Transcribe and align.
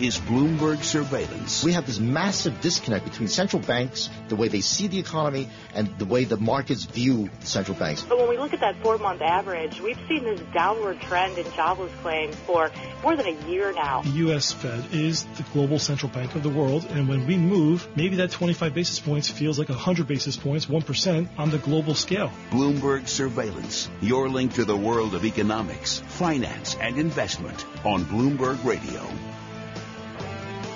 is 0.00 0.18
Bloomberg 0.18 0.82
Surveillance. 0.82 1.64
We 1.64 1.72
have 1.72 1.86
this 1.86 1.98
massive 1.98 2.60
disconnect 2.60 3.04
between 3.04 3.28
central 3.28 3.62
banks, 3.62 4.10
the 4.28 4.36
way 4.36 4.48
they 4.48 4.60
see 4.60 4.86
the 4.86 4.98
economy, 4.98 5.48
and 5.74 5.98
the 5.98 6.04
way 6.04 6.24
the 6.24 6.36
markets 6.36 6.84
view 6.84 7.30
the 7.40 7.46
central 7.46 7.76
banks. 7.76 8.02
But 8.02 8.18
when 8.18 8.28
we 8.28 8.38
look 8.38 8.52
at 8.52 8.60
that 8.60 8.82
four 8.82 8.98
month 8.98 9.22
average, 9.22 9.80
we've 9.80 9.98
seen 10.08 10.24
this 10.24 10.40
downward 10.52 11.00
trend 11.00 11.38
in 11.38 11.50
jobless 11.52 11.92
claims 12.02 12.36
for 12.36 12.70
more 13.02 13.16
than 13.16 13.26
a 13.26 13.48
year 13.48 13.72
now. 13.72 14.02
The 14.02 14.10
U.S. 14.26 14.52
Fed 14.52 14.84
is 14.92 15.24
the 15.36 15.44
global 15.52 15.78
central 15.78 16.10
bank 16.10 16.34
of 16.34 16.42
the 16.42 16.50
world, 16.50 16.86
and 16.90 17.08
when 17.08 17.26
we 17.26 17.36
move, 17.36 17.88
maybe 17.96 18.16
that 18.16 18.30
25 18.30 18.74
basis 18.74 19.00
points 19.00 19.30
feels 19.30 19.58
like 19.58 19.68
100 19.68 20.06
basis 20.06 20.36
points, 20.36 20.66
1% 20.66 21.28
on 21.38 21.50
the 21.50 21.58
global 21.58 21.94
scale. 21.94 22.30
Bloomberg 22.50 23.08
Surveillance, 23.08 23.88
your 24.00 24.28
link 24.28 24.54
to 24.54 24.64
the 24.64 24.76
world 24.76 25.14
of 25.14 25.24
economics, 25.24 25.98
finance, 25.98 26.76
and 26.80 26.98
investment 26.98 27.64
on 27.84 28.04
Bloomberg 28.04 28.62
Radio. 28.64 29.06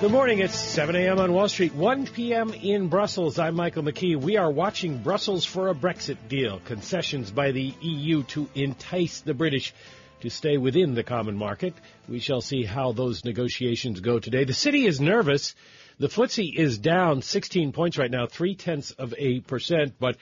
Good 0.01 0.13
morning. 0.13 0.39
It's 0.39 0.59
7 0.59 0.97
a.m. 0.97 1.19
on 1.19 1.31
Wall 1.35 1.47
Street, 1.47 1.75
1 1.75 2.07
p.m. 2.07 2.55
in 2.55 2.89
Brussels. 2.89 3.39
I'm 3.39 3.55
Michael 3.55 3.83
McKee. 3.83 4.17
We 4.17 4.39
are 4.39 4.51
watching 4.51 5.03
Brussels 5.03 5.45
for 5.45 5.69
a 5.69 5.75
Brexit 5.75 6.17
deal, 6.27 6.59
concessions 6.65 7.31
by 7.31 7.51
the 7.51 7.75
EU 7.83 8.23
to 8.23 8.49
entice 8.55 9.21
the 9.21 9.35
British 9.35 9.75
to 10.23 10.31
stay 10.31 10.57
within 10.57 10.95
the 10.95 11.03
common 11.03 11.37
market. 11.37 11.75
We 12.09 12.19
shall 12.19 12.41
see 12.41 12.65
how 12.65 12.93
those 12.93 13.27
negotiations 13.27 14.01
go 14.01 14.19
today. 14.19 14.45
The 14.45 14.55
city 14.55 14.87
is 14.87 15.03
nervous. 15.03 15.55
The 15.99 16.09
FTSE 16.09 16.57
is 16.57 16.79
down 16.79 17.21
16 17.21 17.73
points 17.73 17.98
right 17.98 18.11
now, 18.11 18.27
three 18.27 18.55
tenths 18.55 18.93
of 18.93 19.12
a 19.19 19.41
percent, 19.41 19.97
but 20.01 20.17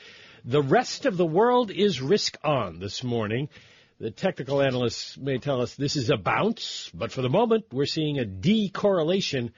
the 0.45 0.61
rest 0.61 1.07
of 1.07 1.17
the 1.17 1.25
world 1.25 1.71
is 1.71 2.03
risk 2.03 2.37
on 2.43 2.81
this 2.81 3.05
morning. 3.05 3.49
The 4.01 4.13
technical 4.13 4.63
analysts 4.63 5.19
may 5.19 5.39
tell 5.39 5.61
us 5.61 5.75
this 5.75 5.97
is 5.97 6.09
a 6.09 6.17
bounce, 6.17 6.89
but 6.95 7.11
for 7.11 7.21
the 7.21 7.29
moment, 7.29 7.65
we're 7.73 7.85
seeing 7.85 8.21
a 8.21 8.25
decorrelation 8.25 9.51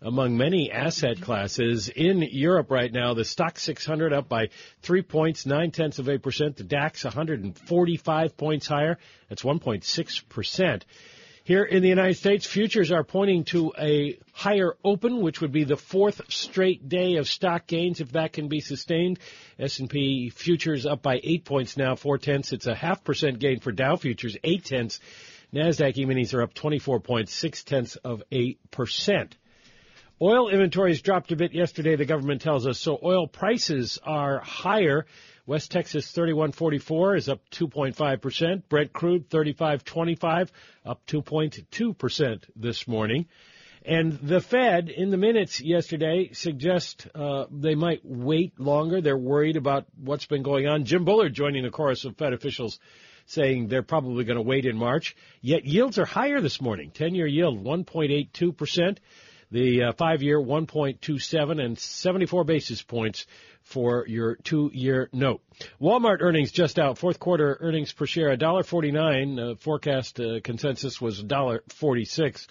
among 0.00 0.36
many 0.36 0.70
asset 0.70 1.20
classes. 1.20 1.88
In 1.88 2.22
Europe 2.22 2.70
right 2.70 2.92
now, 2.92 3.14
the 3.14 3.22
Stoxx 3.22 3.58
600 3.58 4.12
up 4.12 4.28
by 4.28 4.50
three 4.80 5.02
points, 5.02 5.44
nine 5.44 5.72
tenths 5.72 5.98
of 5.98 6.08
a 6.08 6.18
percent. 6.18 6.56
The 6.56 6.62
DAX 6.62 7.02
145 7.02 8.36
points 8.36 8.68
higher. 8.68 8.96
That's 9.28 9.42
1.6 9.42 10.28
percent. 10.28 10.84
Here 11.50 11.64
in 11.64 11.82
the 11.82 11.88
United 11.88 12.14
States, 12.14 12.46
futures 12.46 12.92
are 12.92 13.02
pointing 13.02 13.42
to 13.46 13.72
a 13.76 14.20
higher 14.32 14.76
open, 14.84 15.20
which 15.20 15.40
would 15.40 15.50
be 15.50 15.64
the 15.64 15.76
fourth 15.76 16.20
straight 16.28 16.88
day 16.88 17.16
of 17.16 17.28
stock 17.28 17.66
gains 17.66 18.00
if 18.00 18.12
that 18.12 18.32
can 18.32 18.46
be 18.46 18.60
sustained. 18.60 19.18
S&P 19.58 20.30
futures 20.30 20.86
up 20.86 21.02
by 21.02 21.18
eight 21.24 21.44
points 21.44 21.76
now, 21.76 21.96
four 21.96 22.18
tenths. 22.18 22.52
It's 22.52 22.68
a 22.68 22.74
half 22.76 23.02
percent 23.02 23.40
gain 23.40 23.58
for 23.58 23.72
Dow 23.72 23.96
futures, 23.96 24.36
eight 24.44 24.64
tenths. 24.64 25.00
Nasdaq 25.52 25.98
E-minis 25.98 26.34
are 26.34 26.42
up 26.42 26.54
24 26.54 27.00
points, 27.00 27.34
six 27.34 27.64
tenths 27.64 27.96
of 27.96 28.22
8%. 28.30 29.32
Oil 30.22 30.50
inventories 30.50 31.02
dropped 31.02 31.32
a 31.32 31.36
bit 31.36 31.52
yesterday, 31.52 31.96
the 31.96 32.04
government 32.04 32.42
tells 32.42 32.64
us, 32.64 32.78
so 32.78 32.96
oil 33.02 33.26
prices 33.26 33.98
are 34.04 34.38
higher. 34.38 35.04
West 35.50 35.72
Texas 35.72 36.08
3144 36.12 37.16
is 37.16 37.28
up 37.28 37.40
2.5%. 37.50 38.62
Brent 38.68 38.92
crude 38.92 39.28
3525 39.30 40.52
up 40.86 41.04
2.2% 41.08 42.44
this 42.54 42.86
morning. 42.86 43.26
And 43.84 44.12
the 44.20 44.40
Fed 44.40 44.90
in 44.90 45.10
the 45.10 45.16
minutes 45.16 45.60
yesterday 45.60 46.30
suggest 46.34 47.08
uh, 47.16 47.46
they 47.50 47.74
might 47.74 48.02
wait 48.04 48.60
longer. 48.60 49.00
They're 49.00 49.18
worried 49.18 49.56
about 49.56 49.86
what's 50.00 50.26
been 50.26 50.44
going 50.44 50.68
on. 50.68 50.84
Jim 50.84 51.04
Bullard 51.04 51.34
joining 51.34 51.64
the 51.64 51.70
chorus 51.70 52.04
of 52.04 52.16
Fed 52.16 52.32
officials 52.32 52.78
saying 53.26 53.66
they're 53.66 53.82
probably 53.82 54.22
going 54.22 54.36
to 54.36 54.42
wait 54.42 54.66
in 54.66 54.76
March. 54.76 55.16
Yet 55.40 55.64
yields 55.64 55.98
are 55.98 56.04
higher 56.04 56.40
this 56.40 56.60
morning. 56.60 56.92
10-year 56.92 57.26
yield 57.26 57.64
1.82%. 57.64 58.98
The 59.50 59.82
uh, 59.82 59.92
five-year 59.94 60.38
1.27 60.40 61.60
and 61.60 61.76
74 61.76 62.44
basis 62.44 62.82
points 62.82 63.26
for 63.70 64.04
your 64.08 64.34
two-year 64.36 65.08
note. 65.12 65.40
Walmart 65.80 66.18
earnings 66.20 66.50
just 66.50 66.78
out. 66.78 66.98
Fourth 66.98 67.20
quarter 67.20 67.56
earnings 67.60 67.92
per 67.92 68.04
share 68.04 68.36
$1.49. 68.36 69.52
Uh, 69.52 69.54
forecast 69.56 70.18
uh, 70.20 70.40
consensus 70.42 71.00
was 71.00 71.22
$1.46. 71.22 72.46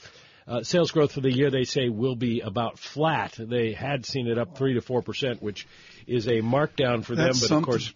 Uh, 0.47 0.63
sales 0.63 0.91
growth 0.91 1.11
for 1.11 1.21
the 1.21 1.31
year, 1.31 1.51
they 1.51 1.65
say, 1.65 1.89
will 1.89 2.15
be 2.15 2.39
about 2.39 2.79
flat. 2.79 3.35
They 3.37 3.73
had 3.73 4.05
seen 4.05 4.27
it 4.27 4.37
up 4.39 4.57
3 4.57 4.75
to 4.75 4.81
4%, 4.81 5.41
which 5.41 5.67
is 6.07 6.27
a 6.27 6.41
markdown 6.41 7.03
for 7.03 7.15
That's 7.15 7.15
them. 7.15 7.25
But 7.25 7.47
something. 7.47 7.57
of 7.57 7.63
course, 7.65 7.93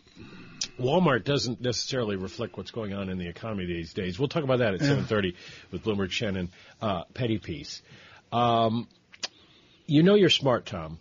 Walmart 0.79 1.23
doesn't 1.23 1.61
necessarily 1.61 2.16
reflect 2.16 2.57
what's 2.57 2.72
going 2.72 2.94
on 2.94 3.09
in 3.09 3.17
the 3.17 3.28
economy 3.28 3.66
these 3.66 3.94
days. 3.94 4.19
We'll 4.19 4.28
talk 4.28 4.44
about 4.44 4.59
that 4.59 4.73
at 4.75 4.81
Yeah. 4.81 4.88
7:30 5.07 5.34
with 5.72 5.84
Bloomberg 5.84 6.11
Shannon 6.11 6.51
uh, 6.81 7.03
Pettypiece. 7.13 7.81
Um, 8.31 8.88
you 9.85 10.03
know 10.03 10.16
you're 10.16 10.29
smart, 10.29 10.66
Tom, 10.66 11.00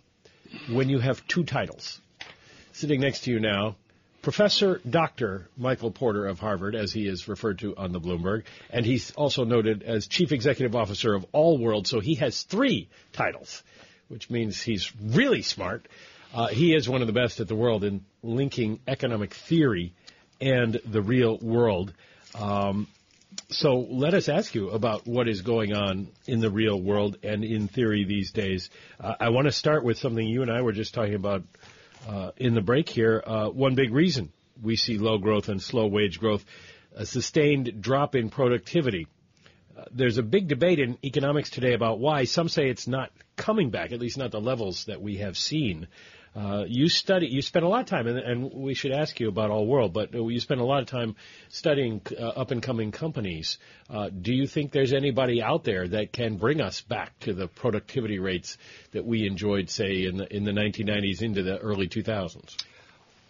when 0.71 0.89
you 0.89 0.99
have 0.99 1.25
two 1.27 1.43
titles. 1.43 2.01
Sitting 2.73 3.01
next 3.01 3.25
to 3.25 3.31
you 3.31 3.39
now, 3.39 3.75
Professor 4.23 4.81
Dr. 4.89 5.47
Michael 5.55 5.91
Porter 5.91 6.25
of 6.25 6.39
Harvard, 6.39 6.73
as 6.73 6.91
he 6.91 7.07
is 7.07 7.27
referred 7.27 7.59
to 7.59 7.75
on 7.77 7.91
the 7.91 7.99
Bloomberg, 7.99 8.45
and 8.71 8.83
he's 8.83 9.11
also 9.11 9.43
noted 9.43 9.83
as 9.83 10.07
Chief 10.07 10.31
Executive 10.31 10.75
Officer 10.75 11.13
of 11.13 11.23
All 11.33 11.59
World, 11.59 11.85
so 11.85 11.99
he 11.99 12.15
has 12.15 12.41
three 12.41 12.89
titles, 13.11 13.61
which 14.07 14.31
means 14.31 14.59
he's 14.59 14.91
really 14.99 15.43
smart. 15.43 15.87
Uh, 16.33 16.47
he 16.47 16.73
is 16.73 16.89
one 16.89 17.01
of 17.01 17.07
the 17.07 17.13
best 17.13 17.39
at 17.39 17.47
the 17.47 17.55
world 17.55 17.83
in 17.83 18.03
linking 18.23 18.79
economic 18.87 19.35
theory 19.35 19.93
and 20.41 20.81
the 20.83 21.01
real 21.03 21.37
world. 21.37 21.93
Um, 22.33 22.87
so 23.49 23.81
let 23.81 24.15
us 24.15 24.29
ask 24.29 24.55
you 24.55 24.71
about 24.71 25.05
what 25.05 25.27
is 25.27 25.41
going 25.41 25.75
on 25.75 26.07
in 26.25 26.39
the 26.39 26.49
real 26.49 26.81
world 26.81 27.17
and 27.21 27.43
in 27.43 27.67
theory 27.67 28.03
these 28.03 28.31
days. 28.31 28.71
Uh, 28.99 29.13
I 29.19 29.29
want 29.29 29.45
to 29.45 29.51
start 29.51 29.83
with 29.83 29.99
something 29.99 30.27
you 30.27 30.41
and 30.41 30.51
I 30.51 30.63
were 30.63 30.71
just 30.71 30.95
talking 30.95 31.13
about 31.13 31.43
uh, 32.07 32.31
in 32.37 32.53
the 32.53 32.61
break 32.61 32.89
here. 32.89 33.23
Uh, 33.25 33.49
one 33.49 33.75
big 33.75 33.93
reason 33.93 34.31
we 34.61 34.75
see 34.75 34.97
low 34.97 35.17
growth 35.17 35.49
and 35.49 35.61
slow 35.61 35.87
wage 35.87 36.19
growth, 36.19 36.45
a 36.95 37.05
sustained 37.05 37.81
drop 37.81 38.15
in 38.15 38.29
productivity. 38.29 39.07
Uh, 39.77 39.85
there's 39.91 40.17
a 40.17 40.23
big 40.23 40.47
debate 40.47 40.79
in 40.79 40.97
economics 41.03 41.49
today 41.49 41.73
about 41.73 41.99
why. 41.99 42.25
Some 42.25 42.49
say 42.49 42.69
it's 42.69 42.87
not 42.87 43.11
coming 43.35 43.69
back, 43.69 43.91
at 43.91 43.99
least 43.99 44.17
not 44.17 44.31
the 44.31 44.41
levels 44.41 44.85
that 44.85 45.01
we 45.01 45.17
have 45.17 45.37
seen. 45.37 45.87
Uh, 46.35 46.63
you 46.67 46.89
study, 46.89 47.27
you 47.27 47.41
spend 47.41 47.63
a 47.63 47.67
lot 47.67 47.81
of 47.81 47.85
time, 47.85 48.07
and, 48.07 48.17
and 48.17 48.51
we 48.53 48.73
should 48.73 48.91
ask 48.91 49.19
you 49.19 49.27
about 49.27 49.51
All 49.51 49.67
World, 49.67 49.93
but 49.93 50.15
uh, 50.15 50.27
you 50.27 50.39
spend 50.39 50.61
a 50.61 50.65
lot 50.65 50.81
of 50.81 50.87
time 50.87 51.15
studying 51.49 52.01
uh, 52.19 52.23
up 52.29 52.49
and 52.49 52.61
coming 52.61 52.91
companies. 52.91 53.59
Uh, 53.87 54.09
do 54.09 54.33
you 54.33 54.47
think 54.47 54.71
there's 54.71 54.93
anybody 54.93 55.43
out 55.43 55.63
there 55.63 55.87
that 55.87 56.11
can 56.11 56.37
bring 56.37 56.59
us 56.59 56.81
back 56.81 57.17
to 57.19 57.33
the 57.33 57.47
productivity 57.47 58.17
rates 58.17 58.57
that 58.93 59.05
we 59.05 59.27
enjoyed, 59.27 59.69
say, 59.69 60.05
in 60.05 60.17
the, 60.17 60.35
in 60.35 60.43
the 60.43 60.51
1990s 60.51 61.21
into 61.21 61.43
the 61.43 61.57
early 61.59 61.87
2000s? 61.87 62.55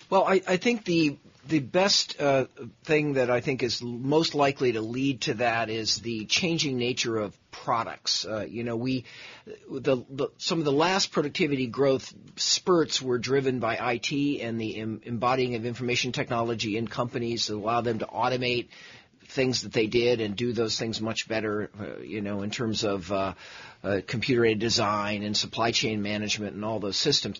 Well, 0.10 0.26
I, 0.26 0.42
I 0.48 0.58
think 0.58 0.86
the 0.86 1.18
the 1.48 1.60
best 1.60 2.20
uh, 2.22 2.46
thing 2.86 3.14
that 3.14 3.30
I 3.30 3.42
think 3.42 3.64
is 3.64 3.82
most 3.82 4.34
likely 4.34 4.74
to 4.74 4.82
lead 4.82 5.22
to 5.22 5.34
that 5.36 5.70
is 5.70 5.98
the 5.98 6.26
changing 6.26 6.78
nature 6.78 7.18
of 7.18 7.38
products. 7.52 8.26
Uh, 8.26 8.46
you 8.50 8.64
know, 8.64 8.78
we 8.78 9.04
the, 9.70 10.06
the 10.10 10.30
some 10.38 10.60
of 10.60 10.66
the 10.66 10.72
last 10.72 11.12
productivity 11.12 11.68
growth 11.68 12.14
spurts 12.38 13.02
were 13.02 13.18
driven 13.18 13.60
by 13.60 13.76
IT 13.94 14.42
and 14.42 14.60
the 14.60 14.78
em- 14.80 15.02
embodying 15.04 15.56
of 15.56 15.66
information 15.66 16.12
technology 16.12 16.78
in 16.78 16.88
companies 16.88 17.48
to 17.48 17.56
allow 17.56 17.82
them 17.82 18.00
to 18.00 18.06
automate 18.06 18.68
things 19.28 19.64
that 19.64 19.74
they 19.74 19.88
did 19.88 20.22
and 20.22 20.36
do 20.36 20.54
those 20.54 20.78
things 20.78 21.02
much 21.02 21.28
better, 21.28 21.70
uh, 21.80 22.00
you 22.02 22.22
know, 22.22 22.42
in 22.42 22.52
terms 22.52 22.84
of 22.84 23.12
uh, 23.12 23.34
uh, 23.84 24.00
computer 24.06 24.46
aided 24.46 24.60
design 24.60 25.24
and 25.24 25.36
supply 25.36 25.72
chain 25.72 26.02
management 26.02 26.56
and 26.56 26.64
all 26.64 26.80
those 26.80 26.98
systems. 26.98 27.40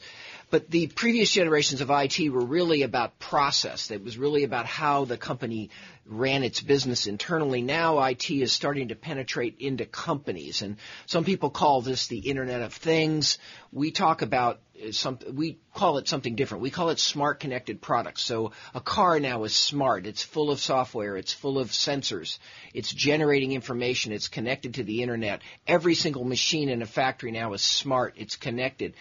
But 0.54 0.70
the 0.70 0.86
previous 0.86 1.32
generations 1.32 1.82
of 1.82 1.90
IT 1.90 2.30
were 2.30 2.46
really 2.46 2.84
about 2.84 3.18
process. 3.18 3.90
It 3.90 4.04
was 4.04 4.20
really 4.20 4.44
about 4.44 4.68
how 4.68 5.04
the 5.04 5.18
company 5.18 5.72
ran 6.06 6.44
its 6.44 6.62
business 6.62 7.08
internally. 7.08 7.62
Now 7.62 8.04
IT 8.04 8.30
is 8.30 8.52
starting 8.52 8.90
to 8.90 8.96
penetrate 8.96 9.56
into 9.60 9.86
companies, 9.86 10.62
and 10.62 10.78
some 11.06 11.24
people 11.24 11.50
call 11.50 11.82
this 11.82 12.08
the 12.08 12.20
Internet 12.20 12.62
of 12.62 12.74
Things. 12.74 13.38
We 13.72 13.92
talk 13.92 14.22
about 14.22 14.60
uh, 14.76 14.92
some, 14.92 15.18
we 15.32 15.60
call 15.74 15.98
it 15.98 16.08
something 16.08 16.36
different. 16.36 16.62
We 16.62 16.72
call 16.72 16.90
it 16.90 17.00
smart 17.00 17.40
connected 17.40 17.82
products. 17.82 18.22
So 18.22 18.52
a 18.76 18.82
car 18.82 19.20
now 19.20 19.44
is 19.44 19.56
smart. 19.56 20.06
It's 20.06 20.24
full 20.24 20.52
of 20.52 20.60
software. 20.60 21.16
It's 21.16 21.34
full 21.34 21.58
of 21.58 21.70
sensors. 21.70 22.38
It's 22.74 22.92
generating 22.92 23.54
information. 23.54 24.12
It's 24.12 24.28
connected 24.28 24.76
to 24.76 24.84
the 24.84 25.02
internet. 25.02 25.42
Every 25.66 25.96
single 25.96 26.26
machine 26.26 26.70
in 26.70 26.82
a 26.82 26.86
factory 26.86 27.32
now 27.32 27.54
is 27.54 27.62
smart. 27.62 28.16
It's 28.18 28.36
connected. 28.36 28.94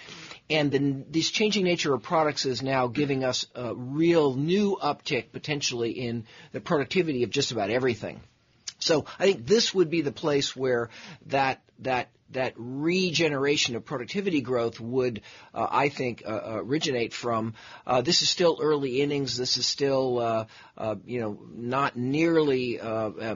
And 0.49 0.71
the, 0.71 1.05
this 1.11 1.31
changing 1.31 1.65
nature 1.65 1.95
of 1.95 2.03
products 2.03 2.47
is 2.47 2.63
now 2.63 2.87
giving 2.87 3.25
us 3.25 3.47
a 3.55 3.75
real 3.75 4.35
new 4.35 4.79
uptick 4.83 5.33
potentially 5.33 5.91
in 5.91 6.25
the 6.53 6.61
productivity 6.61 6.92
of 7.25 7.31
just 7.31 7.53
about 7.53 7.71
everything. 7.71 8.21
So 8.79 9.07
I 9.19 9.25
think 9.25 9.47
this 9.47 9.75
would 9.75 9.91
be 9.91 10.01
the 10.01 10.13
place 10.13 10.57
where 10.57 10.91
that 11.27 11.63
that 11.81 12.09
that 12.33 12.55
regeneration 12.57 13.77
of 13.77 13.85
productivity 13.85 14.41
growth 14.41 14.81
would, 14.81 15.23
uh, 15.55 15.67
I 15.71 15.89
think, 15.89 16.23
uh, 16.27 16.61
originate 16.63 17.13
from. 17.13 17.55
Uh, 17.87 18.01
this 18.03 18.23
is 18.23 18.29
still 18.29 18.59
early 18.61 19.01
innings. 19.01 19.37
This 19.37 19.57
is 19.57 19.67
still, 19.67 20.19
uh, 20.19 20.47
uh, 20.77 20.97
you 21.05 21.21
know, 21.21 21.39
not 21.55 21.97
nearly 21.97 22.79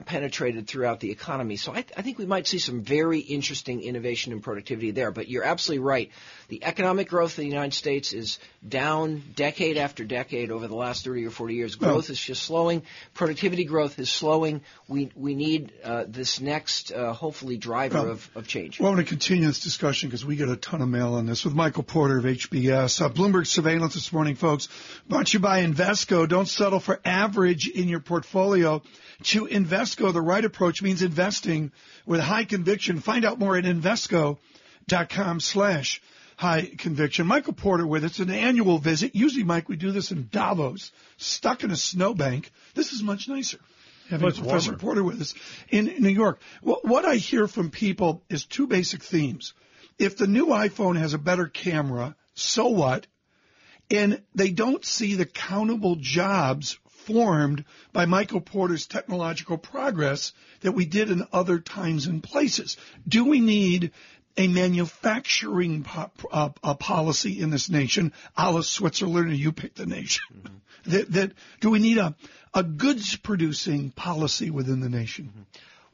penetrated 0.05 0.67
throughout 0.67 0.99
the 0.99 1.11
economy. 1.11 1.57
So 1.57 1.73
I, 1.73 1.85
I, 1.95 2.01
think 2.01 2.17
we 2.17 2.25
might 2.25 2.47
see 2.47 2.59
some 2.59 2.81
very 2.81 3.19
interesting 3.19 3.81
innovation 3.81 4.33
and 4.33 4.41
productivity 4.41 4.91
there. 4.91 5.11
But 5.11 5.27
you're 5.27 5.43
absolutely 5.43 5.85
right. 5.85 6.11
The 6.49 6.63
economic 6.63 7.09
growth 7.09 7.31
of 7.31 7.37
the 7.37 7.47
United 7.47 7.73
States 7.73 8.13
is 8.13 8.39
down 8.67 9.23
decade 9.35 9.77
after 9.77 10.03
decade 10.03 10.51
over 10.51 10.67
the 10.67 10.75
last 10.75 11.03
30 11.03 11.25
or 11.25 11.29
40 11.29 11.55
years. 11.55 11.75
Growth 11.75 12.09
is 12.09 12.19
just 12.19 12.43
slowing. 12.43 12.83
Productivity 13.13 13.65
growth 13.65 13.99
is 13.99 14.09
slowing. 14.09 14.61
We 14.87 15.11
we 15.15 15.35
need 15.35 15.73
this 16.07 16.39
next, 16.41 16.91
hopefully, 16.91 17.57
driver 17.57 18.09
of, 18.09 18.29
of 18.35 18.47
change. 18.47 18.79
Well, 18.79 18.86
I 18.87 18.89
want 18.89 19.01
to 19.01 19.05
continue 19.05 19.47
this 19.47 19.59
discussion 19.59 20.07
because 20.07 20.23
we 20.23 20.37
get 20.37 20.47
a 20.47 20.55
ton 20.55 20.81
of 20.81 20.87
mail 20.87 21.15
on 21.15 21.25
this 21.25 21.43
with 21.43 21.53
Michael 21.53 21.83
Porter 21.83 22.19
of 22.19 22.23
HBS. 22.23 23.01
Uh, 23.01 23.09
Bloomberg 23.09 23.45
Surveillance 23.45 23.95
this 23.95 24.13
morning, 24.13 24.35
folks. 24.35 24.69
Brought 25.09 25.33
you 25.33 25.41
by 25.41 25.61
Invesco. 25.61 26.25
Don't 26.25 26.47
settle 26.47 26.79
for 26.79 27.01
average 27.03 27.67
in 27.67 27.89
your 27.89 27.99
portfolio. 27.99 28.81
To 29.23 29.45
Invesco, 29.45 30.13
the 30.13 30.21
right 30.21 30.45
approach 30.45 30.81
means 30.81 31.01
investing 31.01 31.73
with 32.05 32.21
high 32.21 32.45
conviction. 32.45 33.01
Find 33.01 33.25
out 33.25 33.39
more 33.39 33.57
at 33.57 33.65
Invesco.com 33.65 35.41
slash 35.41 36.01
high 36.37 36.71
conviction. 36.77 37.27
Michael 37.27 37.51
Porter 37.51 37.85
with 37.85 38.05
us, 38.05 38.19
an 38.19 38.29
annual 38.29 38.77
visit. 38.77 39.15
Usually, 39.15 39.43
Mike, 39.43 39.67
we 39.67 39.75
do 39.75 39.91
this 39.91 40.13
in 40.13 40.29
Davos, 40.31 40.93
stuck 41.17 41.65
in 41.65 41.71
a 41.71 41.75
snowbank. 41.75 42.51
This 42.73 42.93
is 42.93 43.03
much 43.03 43.27
nicer 43.27 43.59
having 44.09 44.31
Professor 44.31 44.71
warmer. 44.71 44.77
Porter 44.79 45.03
with 45.03 45.21
us 45.21 45.33
in 45.69 45.85
New 45.99 46.09
York. 46.09 46.39
what 46.61 47.05
I 47.05 47.15
hear 47.15 47.47
from 47.47 47.69
people 47.69 48.23
is 48.29 48.45
two 48.45 48.67
basic 48.67 49.03
themes. 49.03 49.53
If 49.97 50.17
the 50.17 50.27
new 50.27 50.47
iPhone 50.47 50.97
has 50.97 51.13
a 51.13 51.17
better 51.17 51.47
camera, 51.47 52.15
so 52.35 52.67
what? 52.67 53.07
And 53.89 54.21
they 54.35 54.51
don't 54.51 54.83
see 54.83 55.15
the 55.15 55.25
countable 55.25 55.95
jobs 55.95 56.77
formed 57.07 57.63
by 57.93 58.05
Michael 58.05 58.41
Porter's 58.41 58.85
technological 58.85 59.57
progress 59.57 60.33
that 60.61 60.73
we 60.73 60.85
did 60.85 61.09
in 61.09 61.25
other 61.31 61.59
times 61.59 62.05
and 62.05 62.21
places. 62.21 62.75
Do 63.07 63.23
we 63.23 63.39
need 63.39 63.91
a 64.37 64.47
manufacturing 64.47 65.83
po- 65.83 66.11
uh, 66.31 66.49
a 66.63 66.75
policy 66.75 67.39
in 67.39 67.49
this 67.49 67.69
nation, 67.69 68.13
a 68.37 68.51
la 68.51 68.61
Switzerland, 68.61 69.29
or 69.29 69.33
you 69.33 69.51
pick 69.51 69.75
the 69.75 69.85
nation? 69.85 70.23
Mm-hmm. 70.33 70.55
that, 70.91 71.11
that, 71.11 71.31
do 71.59 71.69
we 71.69 71.79
need 71.79 71.97
a, 71.97 72.15
a 72.53 72.63
goods 72.63 73.15
producing 73.15 73.91
policy 73.91 74.49
within 74.49 74.79
the 74.79 74.89
nation? 74.89 75.25
Mm-hmm. 75.25 75.41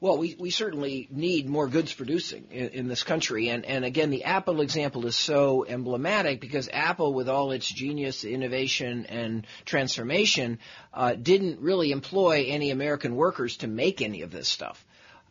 Well, 0.00 0.18
we, 0.18 0.36
we 0.38 0.50
certainly 0.50 1.08
need 1.10 1.48
more 1.48 1.66
goods 1.66 1.94
producing 1.94 2.48
in, 2.50 2.68
in, 2.70 2.88
this 2.88 3.02
country. 3.02 3.48
And, 3.48 3.64
and 3.64 3.86
again, 3.86 4.10
the 4.10 4.24
Apple 4.24 4.60
example 4.60 5.06
is 5.06 5.16
so 5.16 5.64
emblematic 5.64 6.42
because 6.42 6.68
Apple, 6.70 7.14
with 7.14 7.26
all 7.26 7.52
its 7.52 7.66
genius, 7.66 8.22
innovation, 8.24 9.06
and 9.06 9.46
transformation, 9.64 10.58
uh, 10.92 11.14
didn't 11.14 11.60
really 11.60 11.90
employ 11.90 12.44
any 12.48 12.70
American 12.70 13.16
workers 13.16 13.56
to 13.58 13.66
make 13.66 14.02
any 14.02 14.20
of 14.20 14.30
this 14.30 14.46
stuff. 14.46 14.84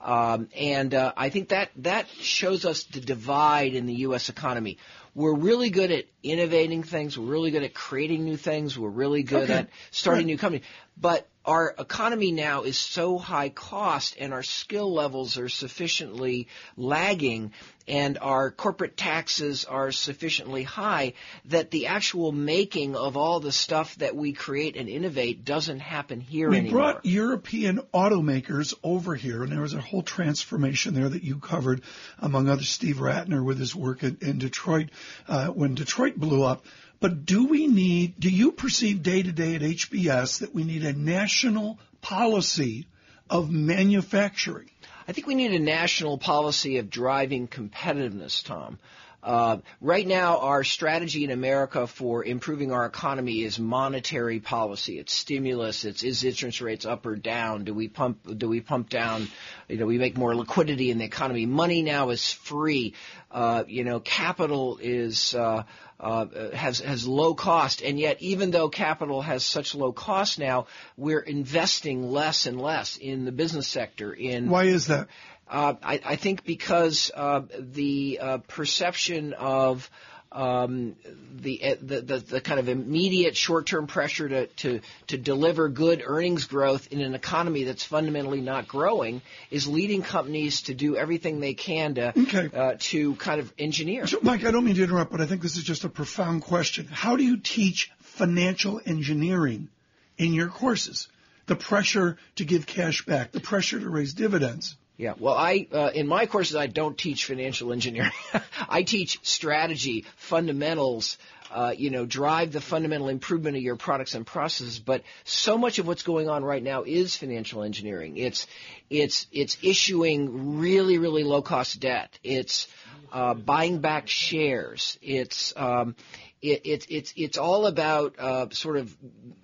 Um, 0.04 0.50
and 0.56 0.94
uh, 0.94 1.14
I 1.16 1.30
think 1.30 1.50
that 1.50 1.70
that 1.78 2.08
shows 2.10 2.66
us 2.66 2.84
the 2.84 3.00
divide 3.00 3.74
in 3.74 3.86
the 3.86 3.94
U.S. 4.08 4.30
economy. 4.30 4.78
We're 5.16 5.34
really 5.34 5.70
good 5.70 5.92
at 5.92 6.06
innovating 6.24 6.84
things. 6.84 7.18
We're 7.18 7.26
really 7.26 7.52
good 7.52 7.64
at 7.64 7.74
creating 7.74 8.24
new 8.24 8.38
things. 8.38 8.80
We're 8.80 8.90
really 8.90 9.24
good 9.24 9.44
okay. 9.44 9.54
at 9.54 9.70
starting 9.92 10.26
new 10.26 10.38
companies. 10.38 10.66
But 10.98 11.28
our 11.46 11.76
economy 11.78 12.32
now 12.32 12.64
is 12.64 12.78
so 12.78 13.18
high 13.18 13.50
cost 13.50 14.16
and 14.20 14.34
our 14.34 14.44
skill 14.44 14.94
levels 14.94 15.38
are 15.38 15.50
sufficiently 15.50 16.48
lagging 16.78 17.52
and 17.86 18.18
our 18.22 18.50
corporate 18.50 18.96
taxes 18.96 19.66
are 19.66 19.92
sufficiently 19.92 20.64
high 20.64 21.14
that 21.46 21.70
the 21.70 21.88
actual 21.88 22.32
making 22.32 22.96
of 22.96 23.18
all 23.18 23.42
the 23.42 23.52
stuff 23.52 23.94
that 23.98 24.16
we 24.16 24.32
create 24.32 24.78
and 24.78 24.88
innovate 24.88 25.44
doesn't 25.44 25.82
happen 25.82 26.22
here 26.22 26.50
we 26.50 26.60
anymore. 26.60 26.80
brought 26.80 27.06
European 27.06 27.80
automakers 27.94 28.74
over 28.82 29.14
here 29.14 29.44
and 29.44 29.52
there 29.52 29.62
was 29.62 29.74
a 29.74 29.82
whole 29.82 30.04
transformation 30.04 30.94
there 30.94 31.10
that 31.10 31.24
you 31.24 31.40
covered 31.40 31.82
among 32.20 32.48
others 32.48 32.70
Steve 32.70 32.98
Ratner 32.98 33.44
with 33.44 33.60
his 33.60 33.76
work 33.76 34.02
in, 34.02 34.18
in 34.22 34.38
Detroit 34.38 34.90
uh, 35.28 35.48
when 35.48 35.76
Detroit 35.76 36.13
blew 36.20 36.44
up. 36.44 36.66
But 37.00 37.26
do 37.26 37.48
we 37.48 37.68
need, 37.68 38.20
do 38.20 38.30
you 38.30 38.52
perceive 38.54 39.04
day 39.04 39.22
to 39.24 39.32
day 39.32 39.56
at 39.56 39.62
HBS 39.62 40.40
that 40.40 40.56
we 40.56 40.64
need 40.64 40.86
a 40.86 40.94
national 40.94 41.80
policy 42.02 42.88
of 43.30 43.52
manufacturing? 43.52 44.70
I 45.08 45.12
think 45.12 45.28
we 45.28 45.36
need 45.36 45.52
a 45.52 45.60
national 45.60 46.18
policy 46.18 46.78
of 46.78 46.90
driving 46.90 47.48
competitiveness, 47.48 48.44
Tom. 48.44 48.80
Uh, 49.24 49.58
right 49.80 50.06
now, 50.06 50.40
our 50.40 50.66
strategy 50.66 51.24
in 51.24 51.32
America 51.32 51.88
for 51.88 52.26
improving 52.26 52.74
our 52.74 52.86
economy 52.86 53.44
is 53.44 53.58
monetary 53.58 54.42
policy. 54.42 55.00
It's 55.00 55.14
stimulus. 55.14 55.86
It's 55.86 56.04
is 56.04 56.24
interest 56.24 56.60
rates 56.60 56.86
up 56.86 57.06
or 57.06 57.16
down? 57.16 57.64
Do 57.64 57.74
we 57.74 57.88
pump? 57.88 58.38
Do 58.38 58.50
we 58.50 58.60
pump 58.60 58.90
down? 58.90 59.30
You 59.70 59.78
know, 59.78 59.86
we 59.86 59.98
make 59.98 60.18
more 60.18 60.36
liquidity 60.36 60.92
in 60.92 60.98
the 60.98 61.06
economy. 61.06 61.46
Money 61.46 61.84
now 61.84 62.10
is 62.10 62.34
free. 62.34 62.96
Uh, 63.32 63.64
you 63.68 63.84
know, 63.84 64.00
capital 64.00 64.78
is. 64.82 65.34
Uh, 65.34 65.64
uh, 66.00 66.52
has 66.54 66.80
has 66.80 67.08
low 67.08 67.34
cost, 67.34 67.82
and 67.82 67.98
yet 67.98 68.22
even 68.22 68.52
though 68.52 68.68
capital 68.68 69.22
has 69.22 69.46
such 69.46 69.74
low 69.74 69.94
cost 69.94 70.38
now, 70.38 70.68
we're 70.98 71.22
investing 71.22 72.12
less 72.12 72.46
and 72.46 72.60
less 72.60 72.98
in 72.98 73.24
the 73.24 73.32
business 73.32 73.70
sector. 73.70 74.12
In 74.12 74.50
why 74.50 74.66
is 74.66 74.88
that? 74.88 75.08
Uh, 75.48 75.74
I, 75.84 76.00
I, 76.04 76.16
think 76.16 76.46
because 76.46 77.12
uh, 77.14 77.42
the 77.60 78.20
uh, 78.22 78.38
perception 78.48 79.34
of 79.34 79.90
um, 80.34 80.96
the, 81.36 81.78
the, 81.82 82.02
the, 82.02 82.18
the 82.18 82.42
kind 82.42 82.60
of 82.60 82.68
immediate 82.68 83.38
short-term 83.38 83.88
pressure 83.88 84.28
to, 84.28 84.48
to, 84.48 84.82
to 85.08 85.18
deliver 85.18 85.70
good 85.70 86.04
earnings 86.06 86.46
growth 86.46 86.88
in 86.92 87.02
an 87.02 87.14
economy 87.14 87.64
that's 87.64 87.84
fundamentally 87.84 88.42
not 88.42 88.68
growing 88.68 89.22
is 89.52 89.68
leading 89.68 90.02
companies 90.02 90.64
to 90.64 90.74
do 90.74 90.98
everything 90.98 91.40
they 91.40 91.54
can 91.54 91.96
to 91.96 92.20
okay. 92.20 92.50
uh, 92.56 92.74
to 92.80 93.16
kind 93.16 93.40
of 93.40 93.54
engineer. 93.60 94.08
So, 94.08 94.20
Mike, 94.24 94.44
I 94.44 94.52
don't 94.52 94.66
mean 94.66 94.76
to 94.76 94.84
interrupt, 94.84 95.12
but 95.12 95.22
I 95.22 95.28
think 95.28 95.42
this 95.42 95.58
is 95.58 95.64
just 95.64 95.84
a 95.84 95.90
profound 95.90 96.42
question. 96.42 96.88
How 96.92 97.16
do 97.16 97.24
you 97.24 97.38
teach 97.38 97.92
financial 98.00 98.82
engineering 98.86 99.70
in 100.18 100.34
your 100.34 100.48
courses? 100.48 101.08
The 101.46 101.56
pressure 101.56 102.18
to 102.38 102.46
give 102.46 102.66
cash 102.66 103.06
back, 103.06 103.34
the 103.34 103.42
pressure 103.42 103.80
to 103.80 103.90
raise 103.90 104.14
dividends. 104.14 104.78
Yeah, 104.96 105.14
well, 105.18 105.34
I 105.34 105.68
uh, 105.72 105.92
in 105.94 106.08
my 106.08 106.28
courses 106.28 106.56
I 106.56 106.68
don't 106.68 106.98
teach 106.98 107.26
financial 107.26 107.74
engineering. 107.74 108.12
I 108.70 108.84
teach 108.84 109.20
strategy, 109.24 110.06
fundamentals. 110.18 111.18
Uh, 111.52 111.72
you 111.78 111.92
know, 111.92 112.04
drive 112.04 112.52
the 112.52 112.60
fundamental 112.60 113.10
improvement 113.10 113.56
of 113.56 113.62
your 113.62 113.76
products 113.76 114.16
and 114.16 114.26
processes. 114.26 114.80
But 114.80 115.04
so 115.24 115.56
much 115.56 115.78
of 115.78 115.86
what's 115.86 116.02
going 116.02 116.28
on 116.28 116.44
right 116.44 116.64
now 116.64 116.82
is 116.82 117.16
financial 117.16 117.62
engineering. 117.62 118.18
It's 118.18 118.48
it's 118.90 119.28
it's 119.32 119.58
issuing 119.62 120.58
really 120.58 120.98
really 120.98 121.24
low 121.24 121.44
cost 121.44 121.80
debt. 121.80 122.18
It's 122.24 122.68
uh, 123.12 123.36
buying 123.36 123.80
back 123.80 124.08
shares. 124.08 124.98
It's 125.02 125.54
um, 125.56 125.96
it, 126.44 126.66
it, 126.66 126.86
it's 126.90 127.14
it's 127.16 127.38
all 127.38 127.68
about 127.68 128.20
uh, 128.20 128.50
sort 128.50 128.76
of 128.76 128.96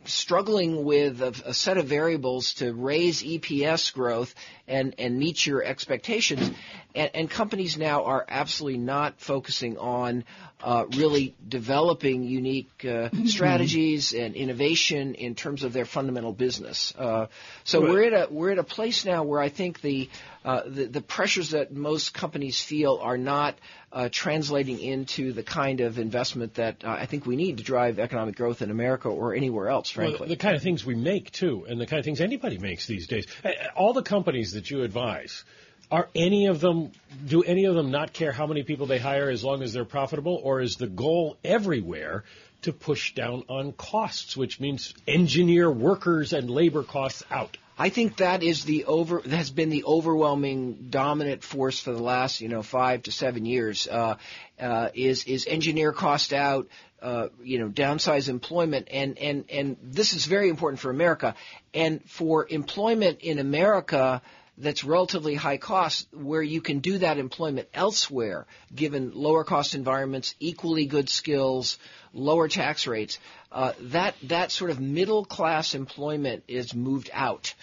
struggling 0.03 0.83
with 0.83 1.21
a, 1.21 1.33
a, 1.45 1.53
set 1.53 1.77
of 1.77 1.85
variables 1.85 2.55
to 2.55 2.73
raise 2.73 3.23
EPS 3.23 3.93
growth 3.93 4.35
and 4.67 4.95
and 4.99 5.17
meet 5.17 5.45
your 5.45 5.63
expectations. 5.63 6.51
And, 6.93 7.11
and 7.13 7.29
companies 7.29 7.77
now 7.77 8.03
are 8.03 8.25
absolutely 8.27 8.79
not 8.79 9.21
focusing 9.21 9.77
on 9.77 10.25
uh, 10.61 10.85
really 10.97 11.35
developing 11.47 12.23
unique 12.23 12.69
uh, 12.83 12.87
mm-hmm. 12.87 13.25
strategies 13.25 14.13
and 14.13 14.35
innovation 14.35 15.15
in 15.15 15.35
terms 15.35 15.63
of 15.63 15.73
their 15.73 15.85
fundamental 15.85 16.33
business. 16.33 16.93
Uh, 16.97 17.27
so 17.63 17.81
right. 17.81 17.89
we're 17.89 18.03
at 18.03 18.29
a 18.29 18.33
we're 18.33 18.51
at 18.51 18.59
a 18.59 18.63
place 18.63 19.05
now 19.05 19.23
where 19.23 19.39
I 19.39 19.49
think 19.49 19.81
the 19.81 20.09
uh, 20.43 20.61
the, 20.65 20.85
the, 20.85 21.01
pressures 21.01 21.49
that 21.49 21.73
most 21.73 22.13
companies 22.13 22.61
feel 22.61 22.99
are 23.01 23.17
not 23.17 23.55
uh, 23.91 24.07
translating 24.09 24.79
into 24.79 25.33
the 25.33 25.43
kind 25.43 25.81
of 25.81 25.99
investment 25.99 26.53
that 26.55 26.83
uh, 26.85 26.89
I 26.89 27.07
think 27.07 27.25
we 27.25 27.35
need 27.35 27.57
to 27.57 27.63
drive 27.63 27.99
economic 27.99 28.37
growth 28.37 28.61
in 28.61 28.71
America 28.71 29.09
or 29.09 29.35
anywhere 29.35 29.67
else, 29.67 29.89
frankly. 29.89 30.19
Well, 30.21 30.29
the 30.29 30.37
kind 30.37 30.55
of 30.55 30.61
things 30.61 30.85
we 30.85 30.95
make, 30.95 31.31
too, 31.31 31.65
and 31.67 31.79
the 31.79 31.85
kind 31.85 31.99
of 31.99 32.05
things 32.05 32.21
anybody 32.21 32.57
makes 32.57 32.87
these 32.87 33.07
days. 33.07 33.27
All 33.75 33.91
the 33.91 34.01
companies 34.01 34.53
that 34.53 34.71
you 34.71 34.83
advise, 34.83 35.43
are 35.91 36.07
any 36.13 36.47
of 36.47 36.59
them 36.59 36.91
do 37.25 37.41
any 37.43 37.65
of 37.65 37.75
them 37.75 37.91
not 37.91 38.13
care 38.13 38.31
how 38.31 38.45
many 38.45 38.63
people 38.63 38.85
they 38.85 38.99
hire 38.99 39.29
as 39.29 39.43
long 39.43 39.63
as 39.63 39.73
they're 39.73 39.85
profitable? 39.85 40.39
Or 40.43 40.61
is 40.61 40.75
the 40.75 40.87
goal 40.87 41.37
everywhere 41.43 42.23
to 42.61 42.73
push 42.73 43.15
down 43.15 43.43
on 43.49 43.71
costs 43.71 44.35
which 44.35 44.59
means 44.59 44.93
engineer 45.07 45.71
workers 45.71 46.33
and 46.33 46.49
labor 46.49 46.83
costs 46.83 47.23
out? 47.31 47.57
I 47.81 47.87
think 47.87 48.17
that 48.17 48.43
is 48.43 48.65
the 48.65 48.85
over 48.85 49.21
that 49.21 49.37
has 49.37 49.51
been 49.51 49.69
the 49.69 49.85
overwhelming 49.85 50.87
dominant 50.89 51.43
force 51.43 51.79
for 51.79 51.93
the 51.93 52.03
last 52.03 52.41
you 52.41 52.49
know 52.49 52.61
five 52.61 53.03
to 53.03 53.11
seven 53.11 53.45
years. 53.45 53.87
Uh, 53.87 54.17
uh, 54.59 54.89
is 54.93 55.23
is 55.23 55.47
engineer 55.47 55.93
cost 55.93 56.33
out, 56.33 56.67
uh, 57.01 57.29
you 57.41 57.57
know, 57.57 57.69
downsize 57.69 58.27
employment, 58.27 58.89
and 58.91 59.17
and 59.17 59.45
and 59.49 59.77
this 59.81 60.13
is 60.13 60.25
very 60.25 60.49
important 60.49 60.81
for 60.81 60.89
America, 60.91 61.35
and 61.73 62.03
for 62.09 62.45
employment 62.49 63.21
in 63.21 63.39
America 63.39 64.21
that's 64.59 64.83
relatively 64.83 65.35
high 65.35 65.57
cost 65.57 66.07
where 66.13 66.41
you 66.41 66.61
can 66.61 66.79
do 66.79 66.97
that 66.99 67.17
employment 67.17 67.69
elsewhere 67.73 68.45
given 68.75 69.11
lower 69.15 69.43
cost 69.43 69.73
environments, 69.73 70.35
equally 70.39 70.85
good 70.85 71.09
skills, 71.09 71.79
lower 72.13 72.47
tax 72.47 72.85
rates. 72.85 73.19
Uh, 73.51 73.73
that 73.81 74.15
that 74.23 74.51
sort 74.51 74.69
of 74.69 74.79
middle 74.79 75.25
class 75.25 75.73
employment 75.73 76.43
is 76.47 76.75
moved 76.75 77.09
out 77.13 77.55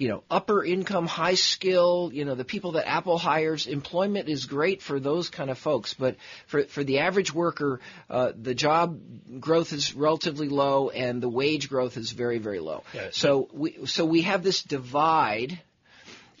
you 0.00 0.08
know, 0.08 0.24
upper 0.30 0.64
income, 0.64 1.06
high 1.06 1.34
skill, 1.34 2.10
you 2.10 2.24
know, 2.24 2.34
the 2.34 2.44
people 2.44 2.72
that 2.72 2.88
Apple 2.88 3.18
hires, 3.18 3.66
employment 3.66 4.30
is 4.30 4.46
great 4.46 4.80
for 4.80 4.98
those 4.98 5.28
kind 5.28 5.50
of 5.50 5.58
folks. 5.58 5.92
But 5.92 6.16
for, 6.46 6.62
for 6.64 6.82
the 6.82 7.00
average 7.00 7.34
worker, 7.34 7.80
uh, 8.08 8.32
the 8.34 8.54
job 8.54 8.98
growth 9.40 9.74
is 9.74 9.94
relatively 9.94 10.48
low 10.48 10.88
and 10.88 11.22
the 11.22 11.28
wage 11.28 11.68
growth 11.68 11.98
is 11.98 12.12
very, 12.12 12.38
very 12.38 12.60
low. 12.60 12.82
Yeah. 12.94 13.08
So 13.12 13.50
we, 13.52 13.84
so 13.84 14.06
we 14.06 14.22
have 14.22 14.42
this 14.42 14.62
divide 14.62 15.60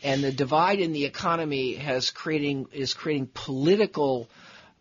and 0.02 0.22
the 0.24 0.32
divide 0.32 0.80
in 0.80 0.92
the 0.92 1.04
economy 1.04 1.74
has 1.74 2.10
creating, 2.10 2.66
is 2.72 2.94
creating 2.94 3.28
political, 3.32 4.28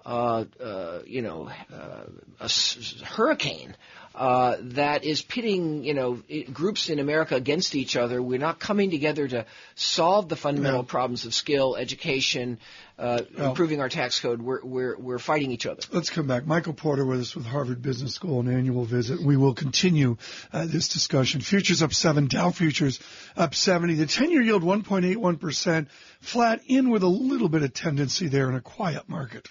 uh, 0.06 0.46
uh, 0.64 1.00
you 1.06 1.22
know, 1.22 1.50
uh, 1.74 2.04
a 2.40 2.46
s- 2.46 3.02
hurricane 3.04 3.76
uh, 4.16 4.58
that 4.60 5.04
is 5.04 5.22
pitting, 5.22 5.84
you 5.84 5.94
know, 5.94 6.22
groups 6.52 6.90
in 6.90 7.00
America 7.00 7.36
against 7.36 7.76
each 7.76 7.96
other. 7.96 8.22
We're 8.22 8.40
not 8.40 8.60
coming 8.60 8.90
together 8.92 9.28
to 9.28 9.46
solve 9.76 10.30
the 10.30 10.36
fundamental 10.36 10.84
problems 10.84 11.26
of 11.26 11.34
skill, 11.34 11.76
education, 11.76 12.60
uh, 12.98 13.22
well, 13.38 13.50
improving 13.50 13.80
our 13.80 13.90
tax 13.90 14.20
code. 14.20 14.42
We're, 14.42 14.64
we're, 14.64 14.98
we're 14.98 15.20
fighting 15.20 15.52
each 15.52 15.66
other. 15.66 15.82
Let's 15.92 16.10
come 16.10 16.28
back. 16.28 16.46
Michael 16.46 16.74
Porter 16.74 17.06
with 17.06 17.22
us 17.22 17.36
with 17.36 17.46
Harvard 17.46 17.82
Business 17.82 18.14
School, 18.14 18.40
an 18.40 18.52
annual 18.52 18.84
visit. 18.84 19.22
We 19.22 19.38
will 19.38 19.54
continue 19.54 20.18
uh, 20.52 20.66
this 20.66 20.90
discussion. 20.90 21.42
Futures 21.42 21.82
up 21.82 21.94
seven, 21.94 22.28
Dow 22.28 22.52
futures 22.52 23.00
up 23.38 23.56
70. 23.56 23.94
The 23.94 24.06
10 24.06 24.32
year 24.32 24.42
yield 24.42 24.64
1.81%, 24.64 25.88
flat 26.20 26.62
in 26.66 26.90
with 26.90 27.04
a 27.04 27.08
little 27.08 27.50
bit 27.50 27.64
of 27.64 27.74
tendency 27.74 28.28
there 28.28 28.50
in 28.50 28.56
a 28.56 28.62
quiet 28.62 29.08
market. 29.08 29.48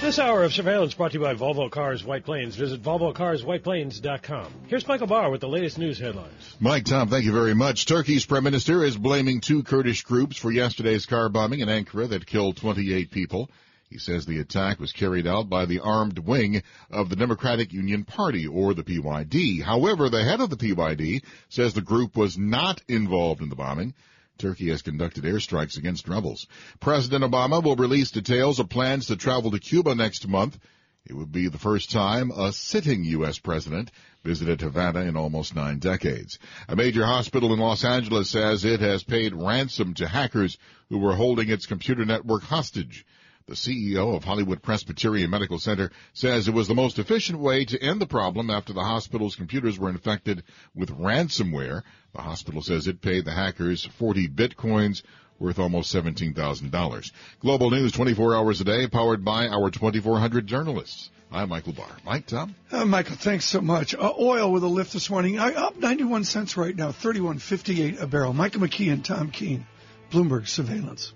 This 0.00 0.18
hour 0.18 0.44
of 0.44 0.54
surveillance 0.54 0.94
brought 0.94 1.12
to 1.12 1.18
you 1.18 1.24
by 1.24 1.34
Volvo 1.34 1.70
Cars 1.70 2.02
White 2.02 2.24
Plains. 2.24 2.56
Visit 2.56 2.82
VolvoCarsWhitePlains.com. 2.82 4.54
Here's 4.66 4.88
Michael 4.88 5.06
Barr 5.06 5.30
with 5.30 5.42
the 5.42 5.48
latest 5.48 5.76
news 5.76 5.98
headlines. 5.98 6.56
Mike, 6.58 6.86
Tom, 6.86 7.08
thank 7.08 7.26
you 7.26 7.32
very 7.32 7.52
much. 7.54 7.84
Turkey's 7.84 8.24
prime 8.24 8.44
minister 8.44 8.82
is 8.82 8.96
blaming 8.96 9.42
two 9.42 9.62
Kurdish 9.62 10.02
groups 10.02 10.38
for 10.38 10.50
yesterday's 10.50 11.04
car 11.04 11.28
bombing 11.28 11.60
in 11.60 11.68
Ankara 11.68 12.08
that 12.08 12.24
killed 12.24 12.56
28 12.56 13.10
people. 13.10 13.50
He 13.90 13.98
says 13.98 14.24
the 14.24 14.38
attack 14.38 14.80
was 14.80 14.92
carried 14.92 15.26
out 15.26 15.50
by 15.50 15.66
the 15.66 15.80
armed 15.80 16.18
wing 16.18 16.62
of 16.90 17.10
the 17.10 17.16
Democratic 17.16 17.74
Union 17.74 18.04
Party, 18.04 18.46
or 18.46 18.72
the 18.72 18.84
PYD. 18.84 19.62
However, 19.62 20.08
the 20.08 20.24
head 20.24 20.40
of 20.40 20.48
the 20.48 20.56
PYD 20.56 21.22
says 21.50 21.74
the 21.74 21.82
group 21.82 22.16
was 22.16 22.38
not 22.38 22.80
involved 22.88 23.42
in 23.42 23.50
the 23.50 23.54
bombing. 23.56 23.92
Turkey 24.40 24.70
has 24.70 24.82
conducted 24.82 25.24
airstrikes 25.24 25.76
against 25.76 26.08
rebels. 26.08 26.46
President 26.80 27.22
Obama 27.22 27.62
will 27.62 27.76
release 27.76 28.10
details 28.10 28.58
of 28.58 28.68
plans 28.68 29.06
to 29.06 29.16
travel 29.16 29.50
to 29.50 29.58
Cuba 29.58 29.94
next 29.94 30.26
month. 30.26 30.58
It 31.06 31.14
would 31.14 31.30
be 31.30 31.48
the 31.48 31.58
first 31.58 31.90
time 31.90 32.30
a 32.30 32.52
sitting 32.52 33.04
U.S. 33.04 33.38
president 33.38 33.90
visited 34.24 34.60
Havana 34.60 35.00
in 35.00 35.16
almost 35.16 35.54
nine 35.54 35.78
decades. 35.78 36.38
A 36.68 36.76
major 36.76 37.04
hospital 37.04 37.52
in 37.52 37.58
Los 37.58 37.84
Angeles 37.84 38.30
says 38.30 38.64
it 38.64 38.80
has 38.80 39.02
paid 39.02 39.34
ransom 39.34 39.94
to 39.94 40.08
hackers 40.08 40.58
who 40.88 40.98
were 40.98 41.14
holding 41.14 41.50
its 41.50 41.66
computer 41.66 42.04
network 42.04 42.42
hostage. 42.42 43.04
The 43.50 43.56
CEO 43.56 44.14
of 44.14 44.22
Hollywood 44.22 44.62
Presbyterian 44.62 45.28
Medical 45.28 45.58
Center 45.58 45.90
says 46.12 46.46
it 46.46 46.54
was 46.54 46.68
the 46.68 46.74
most 46.76 47.00
efficient 47.00 47.40
way 47.40 47.64
to 47.64 47.82
end 47.82 48.00
the 48.00 48.06
problem 48.06 48.48
after 48.48 48.72
the 48.72 48.84
hospital's 48.84 49.34
computers 49.34 49.76
were 49.76 49.90
infected 49.90 50.44
with 50.72 50.96
ransomware. 50.96 51.82
The 52.14 52.22
hospital 52.22 52.62
says 52.62 52.86
it 52.86 53.02
paid 53.02 53.24
the 53.24 53.32
hackers 53.32 53.84
40 53.98 54.28
bitcoins 54.28 55.02
worth 55.40 55.58
almost 55.58 55.92
$17,000. 55.92 57.10
Global 57.40 57.72
news 57.72 57.90
24 57.90 58.36
hours 58.36 58.60
a 58.60 58.64
day 58.64 58.86
powered 58.86 59.24
by 59.24 59.48
our 59.48 59.68
2,400 59.68 60.46
journalists. 60.46 61.10
I'm 61.32 61.48
Michael 61.48 61.72
Barr. 61.72 61.96
Mike, 62.04 62.26
Tom? 62.26 62.54
Uh, 62.70 62.84
Michael, 62.84 63.16
thanks 63.16 63.46
so 63.46 63.60
much. 63.60 63.96
Uh, 63.96 64.12
oil 64.16 64.52
with 64.52 64.62
a 64.62 64.68
lift 64.68 64.92
this 64.92 65.10
morning. 65.10 65.40
I, 65.40 65.54
up 65.54 65.76
91 65.76 66.22
cents 66.22 66.56
right 66.56 66.76
now, 66.76 66.92
31.58 66.92 68.00
a 68.00 68.06
barrel. 68.06 68.32
Michael 68.32 68.60
McKee 68.60 68.92
and 68.92 69.04
Tom 69.04 69.32
Keene, 69.32 69.66
Bloomberg 70.12 70.46
Surveillance. 70.46 71.12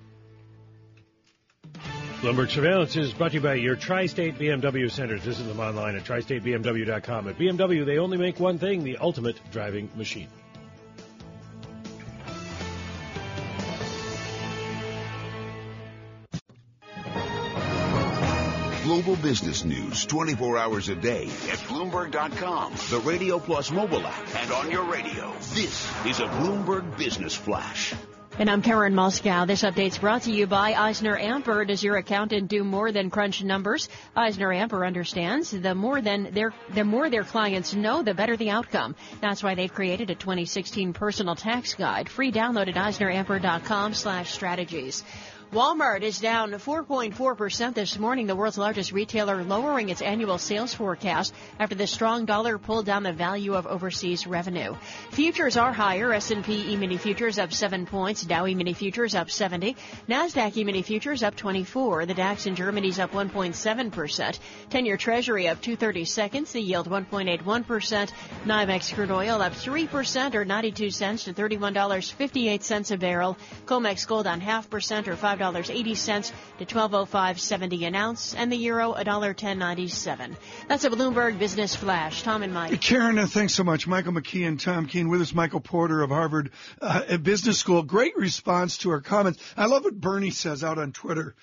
Bloomberg 2.25 2.49
Surveillance 2.49 2.97
is 2.97 3.13
brought 3.13 3.33
to 3.33 3.35
you 3.35 3.43
by 3.43 3.53
your 3.53 3.77
Tri-State 3.77 4.39
BMW 4.39 4.91
centers. 4.91 5.21
Visit 5.21 5.43
them 5.43 5.61
online 5.61 5.95
at 5.95 6.05
tristatebmw.com. 6.05 7.29
At 7.29 7.37
BMW, 7.37 7.85
they 7.85 7.99
only 7.99 8.17
make 8.17 8.41
one 8.41 8.57
thing, 8.57 8.83
the 8.83 8.97
ultimate 8.97 9.39
driving 9.53 9.91
machine. 9.95 10.29
Global 18.85 19.17
business 19.17 19.67
news 19.67 20.07
24 20.07 20.57
hours 20.57 20.89
a 20.89 20.95
day 20.95 21.25
at 21.25 21.59
Bloomberg.com, 21.69 22.73
the 22.89 23.01
Radio 23.05 23.39
Plus 23.39 23.71
mobile 23.71 24.07
app, 24.07 24.35
and 24.37 24.51
on 24.51 24.71
your 24.71 24.85
radio. 24.85 25.31
This 25.53 25.87
is 26.07 26.21
a 26.21 26.27
Bloomberg 26.27 26.97
Business 26.97 27.35
Flash. 27.35 27.93
And 28.37 28.51
I'm 28.51 28.63
Karen 28.63 28.95
Moskow. 28.95 29.47
This 29.47 29.63
update's 29.63 29.99
brought 29.99 30.23
to 30.23 30.33
you 30.33 30.49
by 30.49 30.73
EisnerAmper. 30.73 31.69
Does 31.69 31.85
your 31.85 31.99
accountant 31.99 32.49
do 32.49 32.65
more 32.65 32.91
than 32.91 33.09
crunch 33.09 33.45
numbers? 33.45 33.89
EisnerAmper 34.17 34.85
understands 34.85 35.53
the 35.53 35.73
more 35.73 36.01
than 36.01 36.33
their 36.33 36.53
the 36.75 36.83
more 36.83 37.09
their 37.09 37.23
clients 37.23 37.75
know, 37.75 38.03
the 38.03 38.13
better 38.13 38.37
the 38.37 38.51
outcome. 38.51 38.97
That's 39.21 39.45
why 39.45 39.55
they've 39.55 39.73
created 39.73 40.11
a 40.11 40.17
2016 40.17 40.95
personal 40.95 41.37
tax 41.37 41.75
guide. 41.75 42.09
Free 42.09 42.33
download 42.33 42.67
at 42.67 42.75
eisneramper.com/strategies. 42.75 45.05
Walmart 45.55 46.03
is 46.03 46.19
down 46.19 46.51
4.4% 46.51 47.75
this 47.75 47.97
morning, 47.97 48.27
the 48.27 48.35
world's 48.35 48.59
largest 48.59 48.91
retailer 48.91 49.45
lowering 49.45 49.89
its 49.89 50.03
annual 50.03 50.37
sales 50.37 50.75
forecast 50.75 51.33
after 51.61 51.77
the 51.77 51.87
strong 51.87 52.25
dollar 52.25 52.59
pulled 52.59 52.87
down 52.87 53.05
the 53.05 53.13
value 53.13 53.55
of 53.55 53.65
overseas 53.65 54.27
revenue. 54.27 54.75
Futures 55.13 55.57
are 55.57 55.73
higher. 55.73 56.13
S&P 56.13 56.73
E-mini 56.73 56.97
futures 56.97 57.39
up 57.39 57.53
7 57.53 57.87
points, 57.87 58.25
Dow 58.25 58.49
E-mini 58.49 58.73
futures 58.73 59.15
up 59.15 59.31
70, 59.31 59.77
Nasdaq 60.09 60.57
E-mini 60.57 60.83
futures 60.83 61.23
up 61.23 61.37
24, 61.37 62.07
the 62.07 62.15
DAX 62.15 62.47
in 62.47 62.57
Germany's 62.57 62.99
up 62.99 63.13
1.7%, 63.13 64.39
10-year 64.71 64.97
treasury 64.97 65.47
up 65.47 65.61
230 65.61 66.05
seconds, 66.05 66.51
the 66.51 66.61
yield 66.61 66.91
1.81%, 66.91 68.11
NYMEX 68.45 68.93
crude 68.93 69.13
oil 69.13 69.41
up 69.41 69.53
3% 69.53 70.35
or 70.35 70.45
92 70.45 70.91
cents 70.91 71.23
to 71.23 71.33
$31.58 71.33 72.91
a 72.91 72.97
barrel, 72.97 73.39
COMEX 73.67 74.05
gold 74.09 74.27
on 74.27 74.41
half 74.41 74.69
percent 74.69 75.07
or 75.07 75.15
5 75.15 75.44
$5.80 75.53 76.33
to 76.59 76.65
1205.70 76.65 77.87
an 77.87 77.95
ounce, 77.95 78.35
and 78.35 78.51
the 78.51 78.57
euro 78.57 78.95
$1.1097. 78.95 80.37
That's 80.69 80.85
a 80.85 80.91
Bloomberg 80.91 81.39
Business 81.39 81.75
Flash. 81.75 82.23
Tom 82.23 82.43
and 82.43 82.55
Mike. 82.55 82.81
Karen, 82.81 83.19
uh, 83.19 83.27
thanks 83.27 83.55
so 83.55 83.65
much. 83.65 83.87
Michael 83.87 84.13
McKee 84.13 84.47
and 84.47 84.59
Tom 84.59 84.87
Keene 84.87 85.09
with 85.09 85.21
us. 85.21 85.35
Michael 85.35 85.61
Porter 85.61 86.03
of 86.03 86.11
Harvard 86.11 86.51
uh, 86.81 87.17
Business 87.19 87.59
School. 87.59 87.83
Great 87.83 88.17
response 88.17 88.79
to 88.79 88.91
our 88.91 89.01
comments. 89.01 89.39
I 89.57 89.67
love 89.67 89.85
what 89.85 90.01
Bernie 90.01 90.31
says 90.31 90.65
out 90.65 90.79
on 90.79 90.93
Twitter. 90.93 91.35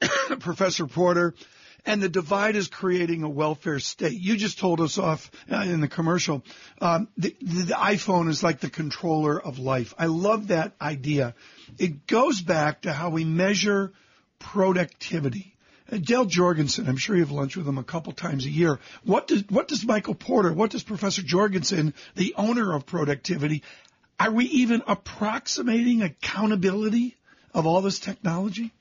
Professor 0.40 0.86
Porter 0.86 1.34
and 1.84 2.02
the 2.02 2.08
divide 2.08 2.56
is 2.56 2.68
creating 2.68 3.22
a 3.22 3.28
welfare 3.28 3.78
state. 3.78 4.18
You 4.20 4.36
just 4.36 4.58
told 4.58 4.80
us 4.80 4.98
off 4.98 5.30
uh, 5.50 5.56
in 5.56 5.80
the 5.80 5.88
commercial. 5.88 6.42
Um, 6.80 7.08
the, 7.16 7.36
the, 7.40 7.74
iPhone 7.74 8.28
is 8.28 8.42
like 8.42 8.60
the 8.60 8.70
controller 8.70 9.40
of 9.40 9.58
life. 9.58 9.94
I 9.98 10.06
love 10.06 10.48
that 10.48 10.74
idea. 10.80 11.34
It 11.78 12.06
goes 12.06 12.40
back 12.40 12.82
to 12.82 12.92
how 12.92 13.10
we 13.10 13.24
measure 13.24 13.92
productivity. 14.38 15.56
Uh, 15.90 15.98
Dale 15.98 16.24
Jorgenson, 16.24 16.88
I'm 16.88 16.96
sure 16.96 17.16
you 17.16 17.22
have 17.22 17.30
lunch 17.30 17.56
with 17.56 17.66
him 17.66 17.78
a 17.78 17.84
couple 17.84 18.12
times 18.12 18.46
a 18.46 18.50
year. 18.50 18.78
What 19.04 19.26
does 19.26 19.44
what 19.48 19.68
does 19.68 19.84
Michael 19.84 20.14
Porter, 20.14 20.52
what 20.52 20.70
does 20.70 20.82
Professor 20.82 21.22
Jorgenson, 21.22 21.94
the 22.14 22.34
owner 22.36 22.74
of 22.74 22.86
productivity, 22.86 23.62
are 24.18 24.30
we 24.30 24.44
even 24.46 24.82
approximating 24.86 26.02
accountability 26.02 27.16
of 27.54 27.66
all 27.66 27.80
this 27.80 27.98
technology? 27.98 28.72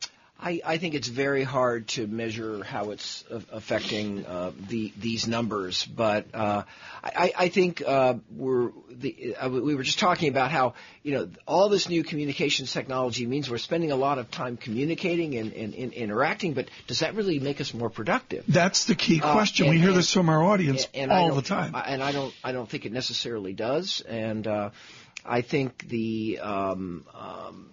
I, 0.42 0.62
I, 0.66 0.78
think 0.78 0.96
it's 0.96 1.08
very 1.08 1.44
hard 1.44 1.90
to 1.90 2.08
measure 2.08 2.64
how 2.64 2.92
it's 2.92 3.26
affecting 3.52 4.26
uh, 4.26 4.52
the, 4.70 4.94
these 4.98 5.28
numbers, 5.28 5.86
but 5.86 6.28
uh, 6.34 6.64
I, 7.04 7.34
I, 7.38 7.50
think 7.50 7.84
uh, 7.86 8.16
we're 8.34 8.72
the, 8.90 9.36
uh, 9.36 9.50
we 9.50 9.76
were 9.76 9.84
just 9.84 10.00
talking 10.00 10.30
about 10.30 10.50
how 10.50 10.76
you 11.04 11.14
know 11.14 11.30
all 11.46 11.68
this 11.68 11.90
new 11.90 12.06
communications 12.06 12.72
technology 12.72 13.26
means 13.26 13.50
we're 13.50 13.58
spending 13.58 13.92
a 13.92 13.98
lot 13.98 14.18
of 14.18 14.32
time 14.32 14.56
communicating 14.56 15.36
and, 15.36 15.52
and, 15.52 15.74
and 15.76 15.92
interacting, 15.92 16.54
but 16.54 16.70
does 16.88 17.00
that 17.00 17.16
really 17.16 17.40
make 17.40 17.60
us 17.60 17.74
more 17.74 17.90
productive? 17.90 18.46
That's 18.48 18.86
the 18.86 18.96
key 18.96 19.20
uh, 19.22 19.34
question. 19.34 19.66
And, 19.66 19.76
we 19.76 19.82
hear 19.82 19.92
this 19.92 20.14
from 20.14 20.30
our 20.30 20.42
audience 20.42 20.88
all 20.96 21.36
the 21.36 21.42
time, 21.42 21.76
and 21.76 22.02
I 22.02 22.14
don't 22.14 22.34
I 22.46 22.54
don't 22.54 22.70
think 22.70 22.86
it 22.86 22.94
necessarily 22.94 23.54
does, 23.54 24.02
and 24.08 24.48
uh, 24.48 24.70
I 25.26 25.42
think 25.42 25.88
the 25.90 26.40
um, 26.42 27.06
um, 27.14 27.70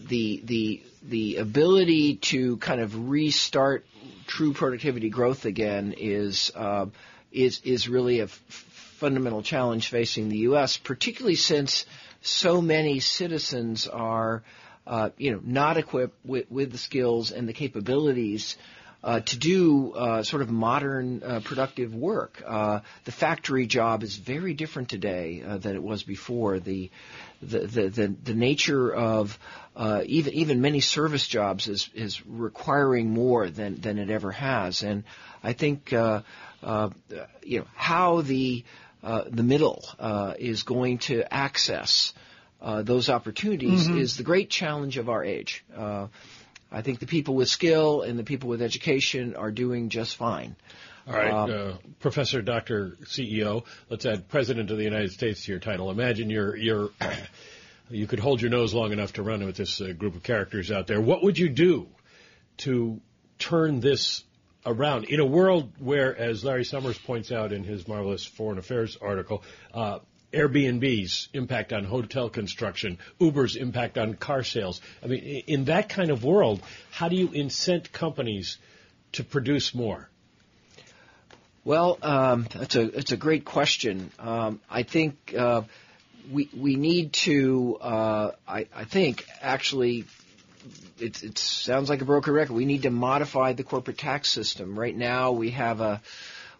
the 0.00 0.42
the 0.44 0.82
the 1.02 1.36
ability 1.36 2.16
to 2.16 2.56
kind 2.58 2.80
of 2.80 3.08
restart 3.08 3.84
true 4.26 4.52
productivity 4.52 5.10
growth 5.10 5.44
again 5.44 5.94
is 5.96 6.52
uh, 6.54 6.86
is 7.30 7.60
is 7.64 7.88
really 7.88 8.20
a 8.20 8.24
f- 8.24 8.30
fundamental 8.30 9.42
challenge 9.42 9.88
facing 9.88 10.28
the 10.28 10.38
U.S., 10.38 10.76
particularly 10.76 11.34
since 11.34 11.86
so 12.20 12.62
many 12.62 13.00
citizens 13.00 13.88
are, 13.88 14.44
uh, 14.86 15.10
you 15.16 15.32
know, 15.32 15.40
not 15.42 15.76
equipped 15.76 16.16
with, 16.24 16.50
with 16.50 16.70
the 16.70 16.78
skills 16.78 17.32
and 17.32 17.48
the 17.48 17.52
capabilities 17.52 18.56
uh, 19.04 19.20
to 19.20 19.36
do 19.36 19.92
uh, 19.92 20.22
sort 20.22 20.42
of 20.42 20.50
modern 20.50 21.22
uh, 21.22 21.40
productive 21.44 21.94
work. 21.94 22.42
Uh, 22.46 22.80
the 23.04 23.12
factory 23.12 23.66
job 23.66 24.02
is 24.02 24.16
very 24.16 24.54
different 24.54 24.88
today 24.88 25.42
uh, 25.46 25.58
than 25.58 25.74
it 25.74 25.82
was 25.82 26.02
before. 26.02 26.60
The 26.60 26.90
the 27.42 27.58
the, 27.60 27.88
the, 27.88 28.14
the 28.22 28.34
nature 28.34 28.92
of 28.92 29.38
uh, 29.74 30.02
even 30.06 30.34
even 30.34 30.60
many 30.60 30.80
service 30.80 31.26
jobs 31.26 31.68
is 31.68 31.90
is 31.94 32.24
requiring 32.26 33.10
more 33.10 33.50
than 33.50 33.80
than 33.80 33.98
it 33.98 34.10
ever 34.10 34.30
has, 34.30 34.82
and 34.82 35.02
I 35.42 35.52
think 35.52 35.90
you 35.90 35.98
know 36.62 37.66
how 37.74 38.20
the 38.20 38.64
the 39.02 39.42
middle 39.42 39.84
is 40.38 40.62
going 40.62 40.98
to 40.98 41.32
access 41.32 42.14
those 42.60 43.08
opportunities 43.08 43.88
mm-hmm. 43.88 43.98
is 43.98 44.16
the 44.16 44.22
great 44.22 44.48
challenge 44.48 44.96
of 44.96 45.08
our 45.08 45.24
age. 45.24 45.64
I 46.72 46.82
think 46.82 46.98
the 46.98 47.06
people 47.06 47.34
with 47.34 47.48
skill 47.48 48.02
and 48.02 48.18
the 48.18 48.24
people 48.24 48.48
with 48.48 48.62
education 48.62 49.36
are 49.36 49.50
doing 49.50 49.88
just 49.88 50.16
fine. 50.16 50.56
All 51.06 51.14
right, 51.14 51.32
um, 51.32 51.50
uh, 51.50 51.72
Professor, 52.00 52.42
Doctor, 52.42 52.96
CEO. 53.04 53.64
Let's 53.90 54.06
add 54.06 54.28
President 54.28 54.70
of 54.70 54.78
the 54.78 54.84
United 54.84 55.10
States 55.10 55.44
to 55.44 55.52
your 55.52 55.60
title. 55.60 55.90
Imagine 55.90 56.30
you're 56.30 56.56
you're 56.56 56.90
you 57.90 58.06
could 58.06 58.20
hold 58.20 58.40
your 58.40 58.50
nose 58.50 58.72
long 58.72 58.92
enough 58.92 59.14
to 59.14 59.22
run 59.22 59.44
with 59.44 59.56
this 59.56 59.80
uh, 59.80 59.92
group 59.92 60.14
of 60.14 60.22
characters 60.22 60.70
out 60.70 60.86
there. 60.86 61.00
What 61.00 61.22
would 61.24 61.38
you 61.38 61.48
do 61.48 61.88
to 62.58 63.00
turn 63.38 63.80
this 63.80 64.22
around 64.64 65.04
in 65.04 65.18
a 65.18 65.26
world 65.26 65.72
where, 65.78 66.16
as 66.16 66.44
Larry 66.44 66.64
Summers 66.64 66.98
points 66.98 67.32
out 67.32 67.52
in 67.52 67.64
his 67.64 67.88
marvelous 67.88 68.24
Foreign 68.24 68.58
Affairs 68.58 68.96
article, 69.00 69.42
uh, 69.74 69.98
Airbnb's 70.32 71.28
impact 71.32 71.72
on 71.72 71.84
hotel 71.84 72.28
construction, 72.28 72.98
Uber's 73.20 73.56
impact 73.56 73.98
on 73.98 74.14
car 74.14 74.42
sales. 74.42 74.80
I 75.02 75.06
mean, 75.06 75.42
in 75.46 75.64
that 75.66 75.88
kind 75.88 76.10
of 76.10 76.24
world, 76.24 76.62
how 76.90 77.08
do 77.08 77.16
you 77.16 77.28
incent 77.28 77.92
companies 77.92 78.58
to 79.12 79.24
produce 79.24 79.74
more? 79.74 80.08
Well, 81.64 81.98
um, 82.02 82.48
that's 82.52 82.74
a 82.74 82.82
it's 82.98 83.12
a 83.12 83.16
great 83.16 83.44
question. 83.44 84.10
Um, 84.18 84.60
I 84.68 84.82
think 84.82 85.32
uh, 85.36 85.62
we 86.30 86.48
we 86.56 86.74
need 86.74 87.12
to. 87.24 87.78
Uh, 87.80 88.30
I, 88.48 88.66
I 88.74 88.84
think 88.84 89.24
actually 89.40 90.06
it, 90.98 91.22
it, 91.22 91.38
sounds 91.38 91.88
like 91.88 92.00
a 92.02 92.04
broken 92.04 92.32
record. 92.32 92.54
We 92.54 92.64
need 92.64 92.82
to 92.82 92.90
modify 92.90 93.52
the 93.52 93.62
corporate 93.62 93.98
tax 93.98 94.28
system. 94.28 94.78
Right 94.78 94.96
now, 94.96 95.32
we 95.32 95.50
have 95.50 95.80
a 95.80 96.00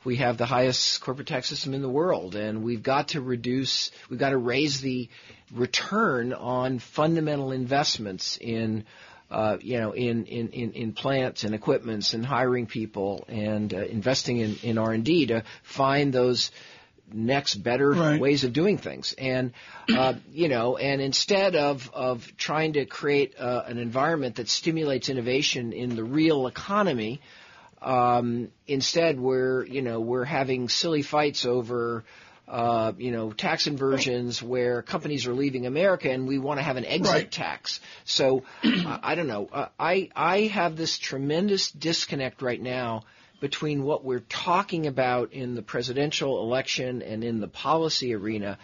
we 0.04 0.16
have 0.16 0.36
the 0.36 0.46
highest 0.46 1.00
corporate 1.00 1.28
tax 1.28 1.48
system 1.48 1.74
in 1.74 1.82
the 1.82 1.88
world, 1.88 2.34
and 2.34 2.62
we've 2.62 2.82
got 2.82 3.08
to 3.08 3.20
reduce, 3.20 3.90
we've 4.08 4.18
got 4.18 4.30
to 4.30 4.38
raise 4.38 4.80
the 4.80 5.08
return 5.52 6.32
on 6.32 6.78
fundamental 6.78 7.52
investments 7.52 8.38
in, 8.40 8.84
uh, 9.30 9.58
you 9.60 9.78
know, 9.78 9.92
in, 9.92 10.26
in, 10.26 10.48
in, 10.48 10.72
in 10.72 10.92
plants 10.92 11.44
and 11.44 11.54
equipments 11.54 12.14
and 12.14 12.24
hiring 12.24 12.66
people 12.66 13.24
and 13.28 13.72
uh, 13.72 13.78
investing 13.78 14.38
in, 14.38 14.56
in 14.62 14.78
R&D 14.78 15.26
to 15.26 15.44
find 15.62 16.12
those 16.12 16.50
next 17.14 17.56
better 17.56 17.90
right. 17.90 18.20
ways 18.20 18.44
of 18.44 18.52
doing 18.52 18.78
things. 18.78 19.14
And, 19.18 19.52
uh, 19.94 20.14
you 20.32 20.48
know, 20.48 20.76
and 20.76 21.00
instead 21.00 21.54
of, 21.56 21.90
of 21.92 22.36
trying 22.36 22.74
to 22.74 22.86
create 22.86 23.34
uh, 23.38 23.64
an 23.66 23.78
environment 23.78 24.36
that 24.36 24.48
stimulates 24.48 25.08
innovation 25.08 25.72
in 25.72 25.94
the 25.94 26.04
real 26.04 26.46
economy, 26.46 27.20
um, 27.82 28.48
instead, 28.66 29.18
we're 29.18 29.64
you 29.64 29.82
know 29.82 30.00
we're 30.00 30.24
having 30.24 30.68
silly 30.68 31.02
fights 31.02 31.44
over 31.44 32.04
uh, 32.48 32.92
you 32.98 33.10
know 33.10 33.32
tax 33.32 33.66
inversions 33.66 34.42
where 34.42 34.82
companies 34.82 35.26
are 35.26 35.34
leaving 35.34 35.66
America 35.66 36.10
and 36.10 36.26
we 36.26 36.38
want 36.38 36.58
to 36.58 36.62
have 36.62 36.76
an 36.76 36.84
exit 36.84 37.12
right. 37.12 37.30
tax. 37.30 37.80
So 38.04 38.44
uh, 38.64 38.98
I 39.02 39.14
don't 39.14 39.28
know. 39.28 39.48
Uh, 39.52 39.68
I 39.78 40.10
I 40.14 40.40
have 40.42 40.76
this 40.76 40.98
tremendous 40.98 41.70
disconnect 41.70 42.42
right 42.42 42.60
now 42.60 43.04
between 43.40 43.82
what 43.82 44.04
we're 44.04 44.20
talking 44.20 44.86
about 44.86 45.32
in 45.32 45.56
the 45.56 45.62
presidential 45.62 46.42
election 46.42 47.02
and 47.02 47.24
in 47.24 47.40
the 47.40 47.48
policy 47.48 48.14
arena 48.14 48.56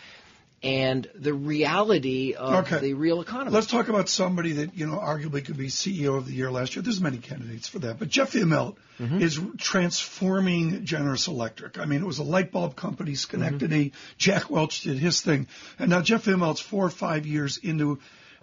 and 0.63 1.09
the 1.15 1.33
reality 1.33 2.35
of 2.35 2.67
okay. 2.67 2.81
the 2.81 2.95
real 2.95 3.21
economy. 3.21 3.53
Let's 3.53 3.69
talk 3.69 3.89
about 3.89 4.09
somebody 4.09 4.53
that 4.53 4.77
you 4.77 4.87
know 4.87 4.99
arguably 4.99 5.45
could 5.45 5.57
be 5.57 5.69
CEO 5.69 6.17
of 6.17 6.27
the 6.27 6.33
year 6.33 6.51
last 6.51 6.75
year. 6.75 6.83
There's 6.83 7.01
many 7.01 7.19
candidates 7.19 7.69
for 7.69 7.79
that, 7.81 7.99
but 7.99 8.09
Jeff 8.09 8.33
Immelt 8.33 8.77
mm-hmm. 8.99 9.21
is 9.21 9.41
transforming 9.59 10.85
General 10.85 11.17
Electric. 11.29 11.79
I 11.79 11.85
mean, 11.85 12.03
it 12.03 12.07
was 12.07 12.19
a 12.19 12.25
light 12.25 12.51
bulb 12.51 12.75
company, 12.75 13.15
Schenectady. 13.15 13.91
Mm-hmm. 13.91 14.15
Jack 14.19 14.51
Welch 14.51 14.83
did 14.83 14.99
his 14.99 15.21
thing, 15.21 15.47
and 15.79 15.91
now 15.91 16.03
Jeff 16.03 16.25
Immelt's 16.25 16.61
four 16.61 16.85
or 16.85 16.91
five 16.91 17.25
years 17.25 17.59
into 17.59 18.01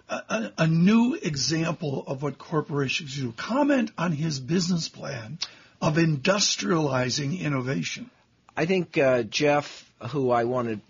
a, 0.08 0.52
a, 0.58 0.66
new 0.66 1.14
example 1.14 2.04
of 2.06 2.22
what 2.22 2.38
corporations 2.38 3.16
do. 3.16 3.32
Comment 3.32 3.90
on 3.98 4.12
his 4.12 4.38
business 4.38 4.88
plan 4.88 5.38
of 5.82 5.96
industrializing 5.96 7.38
innovation. 7.40 8.10
I 8.56 8.66
think 8.66 8.96
uh, 8.96 9.24
Jeff, 9.24 9.90
who 10.10 10.30
I 10.30 10.44
wanted 10.44 10.80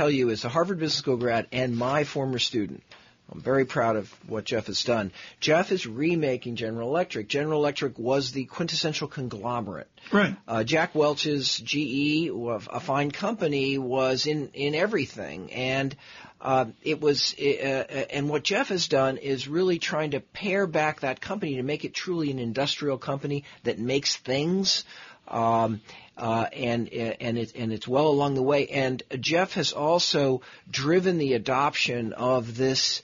tell 0.00 0.10
you 0.10 0.30
is 0.30 0.46
a 0.46 0.48
Harvard 0.48 0.78
Business 0.78 0.96
School 0.96 1.18
grad 1.18 1.46
and 1.52 1.76
my 1.76 2.04
former 2.04 2.38
student. 2.38 2.82
I'm 3.30 3.42
very 3.42 3.66
proud 3.66 3.96
of 3.96 4.10
what 4.26 4.44
Jeff 4.44 4.68
has 4.68 4.82
done. 4.82 5.12
Jeff 5.40 5.72
is 5.72 5.86
remaking 5.86 6.56
General 6.56 6.88
Electric. 6.88 7.28
General 7.28 7.60
Electric 7.60 7.98
was 7.98 8.32
the 8.32 8.46
quintessential 8.46 9.08
conglomerate. 9.08 9.90
Right. 10.10 10.34
Uh, 10.48 10.64
Jack 10.64 10.94
Welch's 10.94 11.58
GE, 11.58 12.30
a 12.30 12.80
fine 12.80 13.10
company, 13.10 13.76
was 13.76 14.26
in 14.26 14.48
in 14.54 14.74
everything, 14.74 15.52
and 15.52 15.94
uh, 16.40 16.64
it 16.82 17.02
was. 17.02 17.34
Uh, 17.38 17.44
uh, 17.44 18.04
and 18.10 18.30
what 18.30 18.42
Jeff 18.42 18.70
has 18.70 18.88
done 18.88 19.18
is 19.18 19.48
really 19.48 19.78
trying 19.78 20.12
to 20.12 20.20
pare 20.20 20.66
back 20.66 21.00
that 21.00 21.20
company 21.20 21.56
to 21.56 21.62
make 21.62 21.84
it 21.84 21.92
truly 21.92 22.30
an 22.30 22.38
industrial 22.38 22.96
company 22.96 23.44
that 23.64 23.78
makes 23.78 24.16
things. 24.16 24.84
Um, 25.28 25.82
uh, 26.20 26.46
and 26.52 26.88
and 26.88 27.38
it, 27.38 27.52
and 27.56 27.72
it's 27.72 27.88
well 27.88 28.08
along 28.08 28.34
the 28.34 28.42
way. 28.42 28.68
And 28.68 29.02
Jeff 29.18 29.54
has 29.54 29.72
also 29.72 30.42
driven 30.70 31.18
the 31.18 31.34
adoption 31.34 32.12
of 32.12 32.56
this. 32.56 33.02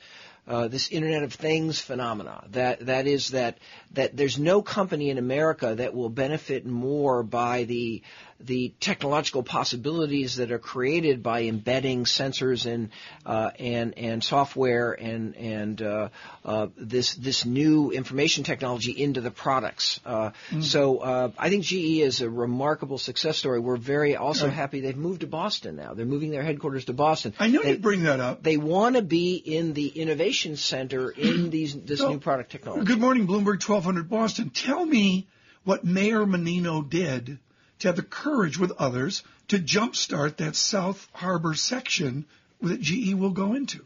Uh, 0.49 0.69
this 0.69 0.93
Internet 0.93 1.25
of 1.25 1.33
Things 1.33 1.81
phenomena. 1.81 2.45
That 2.53 2.87
that 2.87 3.09
is 3.09 3.31
that 3.31 3.59
that 3.95 4.17
there's 4.17 4.39
no 4.39 4.63
company 4.63 5.11
in 5.11 5.19
America 5.19 5.75
that 5.75 5.93
will 5.93 6.09
benefit 6.09 6.65
more 6.65 7.25
by 7.25 7.65
the 7.65 8.03
the 8.41 8.73
technological 8.81 9.43
possibilities 9.43 10.37
that 10.37 10.53
are 10.53 10.59
created 10.59 11.23
by 11.23 11.45
embedding 11.45 12.05
sensors 12.05 12.67
and 12.67 12.91
uh, 13.25 13.51
and 13.59 13.97
and 13.99 14.23
software 14.23 14.93
and 14.93 15.37
and 15.37 15.83
uh, 15.83 16.09
uh, 16.45 16.69
this 16.77 17.15
this 17.15 17.45
new 17.45 17.91
information 17.91 18.45
technology 18.45 18.93
into 18.93 19.21
the 19.21 19.31
products. 19.31 20.01
Mm-hmm. 20.07 20.61
So 20.61 20.99
uh, 20.99 21.31
I 21.39 21.51
think 21.51 21.65
GE 21.65 22.01
is 22.01 22.21
a 22.21 22.31
remarkable 22.31 22.99
success 22.99 23.39
story. 23.39 23.61
We're 23.61 23.77
very 23.77 24.17
also 24.17 24.49
happy 24.49 24.81
they've 24.81 24.97
moved 24.97 25.21
to 25.21 25.27
Boston 25.27 25.77
now. 25.77 25.95
They're 25.95 26.07
moving 26.07 26.31
their 26.31 26.43
headquarters 26.43 26.87
to 26.87 26.93
Boston. 26.93 27.35
I 27.39 27.49
know 27.49 27.63
you 27.63 27.79
bring 27.79 28.05
that 28.05 28.21
up. 28.21 28.43
They 28.43 28.57
want 28.57 28.97
to 28.97 29.03
be 29.03 29.37
in 29.37 29.73
the 29.73 29.89
innovation 29.89 30.57
center 30.57 31.11
in 31.11 31.51
these 31.57 31.75
this 31.75 32.01
so, 32.01 32.11
new 32.11 32.19
product 32.19 32.51
technology. 32.51 32.85
Good 32.85 33.01
morning, 33.01 33.27
Bloomberg 33.27 33.67
1200 33.67 34.09
Boston. 34.09 34.51
Tell 34.51 34.85
me 34.85 35.29
what 35.65 35.85
Mayor 35.85 36.25
Menino 36.27 36.83
did 36.83 37.39
to 37.81 37.89
have 37.89 37.97
the 37.97 38.03
courage 38.03 38.59
with 38.59 38.73
others 38.79 39.23
to 39.49 39.59
jumpstart 39.59 40.37
that 40.39 40.57
South 40.57 41.09
Harbor 41.13 41.55
section 41.55 42.25
that 42.63 42.81
GE 42.81 43.15
will 43.15 43.31
go 43.31 43.55
into. 43.55 43.81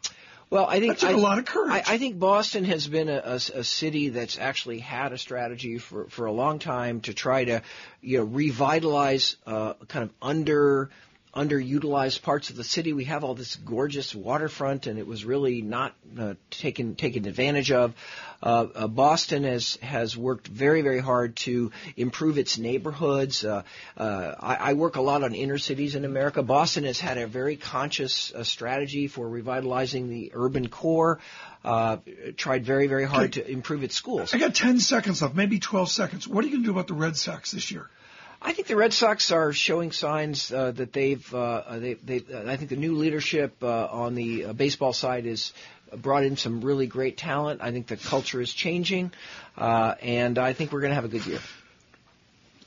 Well, 0.50 0.66
I 0.66 0.80
think 0.80 0.98
that 0.98 1.06
took 1.06 1.10
I, 1.10 1.12
a 1.12 1.22
lot 1.22 1.38
of 1.38 1.44
courage. 1.44 1.70
I, 1.86 1.94
I, 1.94 1.98
think 1.98 2.18
Boston 2.18 2.64
has 2.64 2.88
been 2.88 3.08
a, 3.08 3.22
a, 3.24 3.34
a, 3.34 3.64
city 3.64 4.08
that's 4.08 4.36
actually 4.36 4.80
had 4.80 5.12
a 5.12 5.18
strategy 5.18 5.78
for, 5.78 6.08
for 6.08 6.26
a 6.26 6.32
long 6.32 6.58
time 6.58 7.02
to 7.02 7.14
try 7.14 7.44
to, 7.44 7.62
you 8.00 8.18
know, 8.18 8.24
revitalize 8.24 9.36
uh, 9.46 9.74
kind 9.86 10.02
of 10.02 10.10
under 10.20 10.90
underutilized 11.34 12.22
parts 12.22 12.50
of 12.50 12.56
the 12.56 12.64
city. 12.64 12.92
We 12.92 13.04
have 13.04 13.22
all 13.22 13.34
this 13.34 13.54
gorgeous 13.54 14.14
waterfront, 14.14 14.86
and 14.86 14.98
it 14.98 15.06
was 15.06 15.24
really 15.24 15.62
not 15.62 15.94
uh, 16.18 16.34
taken 16.50 16.96
taken 16.96 17.26
advantage 17.26 17.70
of. 17.70 17.94
Uh, 18.42 18.66
uh, 18.74 18.88
Boston 18.88 19.44
has 19.44 19.76
has 19.76 20.16
worked 20.16 20.48
very 20.48 20.82
very 20.82 20.98
hard 20.98 21.36
to 21.36 21.70
improve 21.96 22.38
its 22.38 22.58
neighborhoods. 22.58 23.44
Uh, 23.44 23.62
uh, 23.96 24.34
I, 24.40 24.56
I, 24.56 24.72
work 24.72 24.96
a 24.96 25.02
lot 25.02 25.22
on 25.22 25.34
inner 25.34 25.58
cities 25.58 25.94
in 25.94 26.04
America. 26.04 26.42
Boston 26.42 26.84
has 26.84 26.98
had 26.98 27.18
a 27.18 27.26
very 27.26 27.56
conscious 27.56 28.32
uh, 28.34 28.42
strategy 28.42 29.06
for 29.06 29.28
revitalizing 29.28 30.08
the 30.08 30.32
urban 30.34 30.68
core. 30.68 31.20
tried 32.36 32.64
very 32.64 32.88
very 32.88 33.04
hard 33.04 33.36
okay. 33.36 33.42
to 33.42 33.50
improve 33.50 33.84
its 33.84 33.94
schools. 33.94 34.34
I 34.34 34.38
got 34.38 34.54
ten 34.54 34.80
seconds 34.80 35.22
left, 35.22 35.34
maybe 35.36 35.60
twelve 35.60 35.90
seconds. 35.90 36.26
What 36.26 36.44
are 36.44 36.48
you 36.48 36.54
going 36.54 36.64
to 36.64 36.66
do 36.66 36.72
about 36.72 36.88
the 36.88 36.94
Red 36.94 37.16
Sox 37.16 37.52
this 37.52 37.70
year? 37.70 37.88
I 38.42 38.52
think 38.52 38.68
the 38.68 38.76
Red 38.76 38.92
Sox 38.94 39.32
are 39.32 39.52
showing 39.52 39.92
signs 39.92 40.50
uh, 40.50 40.70
that 40.72 40.92
they've. 40.92 41.34
Uh, 41.34 41.78
they, 41.78 41.94
they, 41.94 42.22
I 42.46 42.56
think 42.56 42.70
the 42.70 42.76
new 42.76 42.94
leadership 42.94 43.62
uh, 43.62 43.86
on 43.86 44.14
the 44.14 44.46
uh, 44.46 44.52
baseball 44.54 44.94
side 44.94 45.26
is 45.26 45.52
brought 45.94 46.24
in 46.24 46.36
some 46.36 46.62
really 46.62 46.86
great 46.86 47.18
talent. 47.18 47.60
I 47.62 47.70
think 47.70 47.86
the 47.86 47.96
culture 47.96 48.40
is 48.40 48.52
changing, 48.52 49.12
uh, 49.58 49.94
and 50.00 50.38
I 50.38 50.54
think 50.54 50.72
we're 50.72 50.80
going 50.80 50.92
to 50.92 50.94
have 50.94 51.04
a 51.04 51.08
good 51.08 51.26
year. 51.26 51.40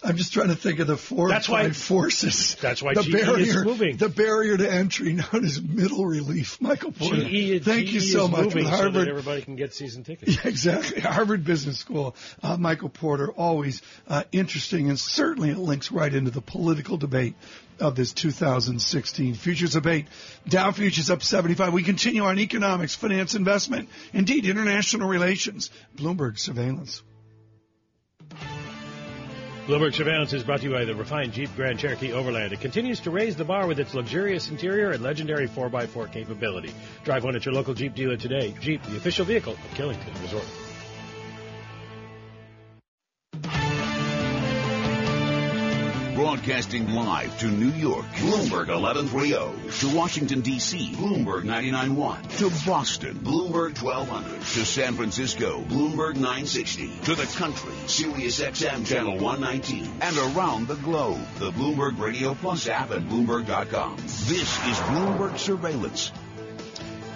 I'm 0.04 0.18
just 0.18 0.34
trying 0.34 0.50
to 0.50 0.56
think 0.56 0.80
of 0.80 0.88
the 0.88 0.98
four 0.98 1.30
That's 1.30 1.48
why- 1.48 1.70
forces. 1.72 2.56
That's 2.62 2.82
why 2.84 2.94
the 2.94 3.04
GE 3.04 3.14
is 3.14 3.26
barrier, 3.26 3.64
moving. 3.64 3.98
The 3.98 4.10
barrier 4.10 4.58
to 4.58 4.70
entry 4.72 5.14
known 5.14 5.46
as 5.46 5.62
middle 5.62 6.06
relief. 6.06 6.60
Michael 6.60 6.92
Porter. 6.92 7.24
GE, 7.24 7.64
Thank 7.64 7.94
you 7.94 8.00
so 8.02 8.28
much. 8.28 8.54
With 8.54 8.66
so 8.66 8.70
that 8.72 8.78
Harvard, 8.78 9.08
everybody 9.08 9.42
can 9.42 9.56
get 9.56 9.74
season 9.74 10.04
tickets. 10.04 10.36
yeah, 10.36 10.42
exactly. 10.50 11.00
Harvard 11.02 11.46
Business 11.46 11.78
School. 11.80 12.16
Uh, 12.42 12.58
Michael 12.58 12.90
Porter, 12.90 13.32
always 13.32 13.82
uh, 14.08 14.24
interesting, 14.32 14.90
and 14.90 15.00
certainly 15.00 15.50
it 15.52 15.58
links 15.58 15.92
right 15.92 16.14
into 16.14 16.32
the 16.32 16.42
political 16.42 16.98
debate 16.98 17.36
of 17.80 17.96
this 17.96 18.14
2016 18.14 19.36
futures 19.36 19.72
debate. 19.74 20.08
Dow 20.48 20.72
futures 20.72 21.10
up 21.10 21.24
75. 21.24 21.74
We 21.74 21.84
continue 21.84 22.24
on 22.24 22.40
economics, 22.40 22.94
finance, 22.96 23.36
investment, 23.36 23.90
indeed 24.14 24.46
international 24.46 25.08
relations. 25.08 25.70
Bloomberg 25.96 26.38
surveillance. 26.40 27.02
Bloomberg 29.66 29.94
Surveillance 29.94 30.34
is 30.34 30.44
brought 30.44 30.60
to 30.60 30.66
you 30.66 30.74
by 30.74 30.84
the 30.84 30.94
refined 30.94 31.32
Jeep 31.32 31.50
Grand 31.56 31.80
Cherokee 31.80 32.12
Overland. 32.12 32.52
It 32.52 32.60
continues 32.60 33.00
to 33.00 33.12
raise 33.12 33.38
the 33.38 33.46
bar 33.46 33.66
with 33.66 33.80
its 33.80 33.94
luxurious 33.94 34.50
interior 34.50 34.92
and 34.92 35.02
legendary 35.02 35.48
4x4 35.48 36.12
capability. 36.12 36.74
Drive 37.06 37.24
one 37.24 37.38
at 37.38 37.46
your 37.46 37.54
local 37.54 37.74
Jeep 37.74 37.96
dealer 37.96 38.18
today. 38.18 38.54
Jeep, 38.60 38.84
the 38.84 38.98
official 38.98 39.24
vehicle 39.24 39.54
of 39.54 39.74
Killington 39.78 40.22
Resort. 40.22 40.63
Broadcasting 46.34 46.90
live 46.90 47.38
to 47.42 47.46
New 47.46 47.70
York, 47.74 48.08
Bloomberg 48.16 48.68
1130. 48.68 49.80
To 49.82 49.96
Washington, 49.96 50.42
D.C., 50.42 50.96
Bloomberg 50.96 51.44
99.1. 51.44 52.38
To 52.40 52.68
Boston, 52.68 53.20
Bloomberg 53.20 53.80
1200. 53.80 54.42
To 54.42 54.66
San 54.66 54.96
Francisco, 54.96 55.62
Bloomberg 55.62 56.16
960. 56.16 56.90
To 57.04 57.14
the 57.14 57.28
country, 57.38 57.76
Sirius 57.86 58.40
XM 58.42 58.84
Channel 58.84 59.20
119. 59.20 59.94
And 60.02 60.18
around 60.36 60.68
the 60.68 60.74
globe, 60.78 61.22
the 61.38 61.52
Bloomberg 61.52 62.00
Radio 62.00 62.34
Plus 62.34 62.68
app 62.68 62.90
at 62.90 63.04
Bloomberg.com. 63.04 63.98
This 63.98 64.42
is 64.42 64.78
Bloomberg 64.90 65.38
Surveillance. 65.38 66.12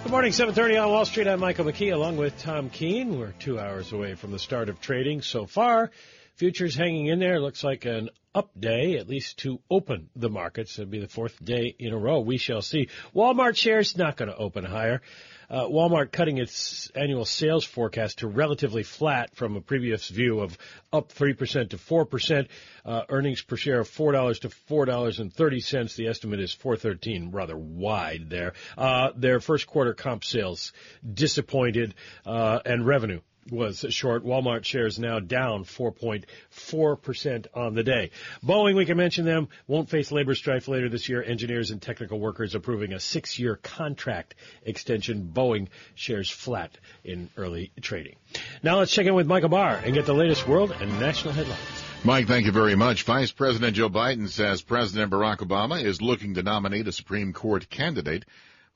Good 0.03 0.11
morning, 0.11 0.31
7:30 0.31 0.77
on 0.77 0.91
Wall 0.91 1.05
Street. 1.05 1.27
I'm 1.27 1.39
Michael 1.39 1.65
McKee, 1.65 1.91
along 1.91 2.17
with 2.17 2.37
Tom 2.37 2.69
Keene. 2.69 3.17
We're 3.17 3.33
two 3.39 3.59
hours 3.59 3.91
away 3.91 4.13
from 4.13 4.29
the 4.29 4.37
start 4.37 4.69
of 4.69 4.79
trading 4.79 5.23
so 5.23 5.47
far. 5.47 5.89
Futures 6.35 6.75
hanging 6.75 7.07
in 7.07 7.17
there. 7.17 7.39
Looks 7.39 7.63
like 7.63 7.85
an 7.85 8.09
up 8.37 8.51
day, 8.59 8.97
at 8.97 9.09
least 9.09 9.39
to 9.39 9.59
open 9.67 10.09
the 10.15 10.29
markets. 10.29 10.77
It'll 10.77 10.91
be 10.91 10.99
the 10.99 11.07
fourth 11.07 11.43
day 11.43 11.73
in 11.79 11.91
a 11.91 11.97
row. 11.97 12.19
We 12.19 12.37
shall 12.37 12.61
see. 12.61 12.89
Walmart 13.15 13.57
shares 13.57 13.97
not 13.97 14.15
going 14.15 14.29
to 14.29 14.37
open 14.37 14.63
higher. 14.63 15.01
Uh, 15.49 15.63
Walmart 15.63 16.11
cutting 16.11 16.37
its 16.37 16.91
annual 16.93 17.25
sales 17.25 17.65
forecast 17.65 18.19
to 18.19 18.27
relatively 18.27 18.83
flat 18.83 19.35
from 19.35 19.55
a 19.55 19.61
previous 19.61 20.07
view 20.09 20.41
of 20.41 20.55
up 20.93 21.11
3% 21.13 21.69
to 21.71 21.77
4%. 21.77 22.47
Uh, 22.85 23.01
earnings 23.09 23.41
per 23.41 23.55
share 23.55 23.79
of 23.79 23.89
$4 23.89 24.41
to 24.41 24.49
$4.30. 24.49 25.95
The 25.95 26.07
estimate 26.07 26.39
is 26.39 26.53
413, 26.53 27.31
rather 27.31 27.57
wide 27.57 28.29
there. 28.29 28.53
Uh, 28.77 29.09
their 29.15 29.39
first 29.39 29.65
quarter 29.65 29.95
comp 29.95 30.23
sales 30.23 30.73
disappointed, 31.11 31.95
uh, 32.23 32.59
and 32.65 32.85
revenue 32.85 33.21
was 33.51 33.85
short. 33.89 34.25
Walmart 34.25 34.65
shares 34.65 34.99
now 34.99 35.19
down 35.19 35.63
4.4% 35.63 37.47
on 37.53 37.73
the 37.75 37.83
day. 37.83 38.11
Boeing, 38.43 38.75
we 38.75 38.85
can 38.85 38.97
mention 38.97 39.25
them, 39.25 39.49
won't 39.67 39.89
face 39.89 40.11
labor 40.11 40.35
strife 40.35 40.67
later 40.67 40.89
this 40.89 41.09
year. 41.09 41.23
Engineers 41.23 41.71
and 41.71 41.81
technical 41.81 42.19
workers 42.19 42.55
approving 42.55 42.93
a 42.93 42.99
six-year 42.99 43.55
contract 43.57 44.35
extension. 44.63 45.31
Boeing 45.33 45.67
shares 45.95 46.29
flat 46.29 46.77
in 47.03 47.29
early 47.37 47.71
trading. 47.81 48.15
Now 48.63 48.79
let's 48.79 48.91
check 48.91 49.05
in 49.05 49.15
with 49.15 49.27
Michael 49.27 49.49
Barr 49.49 49.81
and 49.83 49.93
get 49.93 50.05
the 50.05 50.13
latest 50.13 50.47
world 50.47 50.71
and 50.71 50.99
national 50.99 51.33
headlines. 51.33 51.59
Mike, 52.03 52.27
thank 52.27 52.45
you 52.45 52.51
very 52.51 52.75
much. 52.75 53.03
Vice 53.03 53.31
President 53.31 53.75
Joe 53.75 53.89
Biden 53.89 54.29
says 54.29 54.61
President 54.61 55.11
Barack 55.11 55.37
Obama 55.37 55.83
is 55.83 56.01
looking 56.01 56.35
to 56.35 56.43
nominate 56.43 56.87
a 56.87 56.91
Supreme 56.91 57.33
Court 57.33 57.69
candidate 57.69 58.23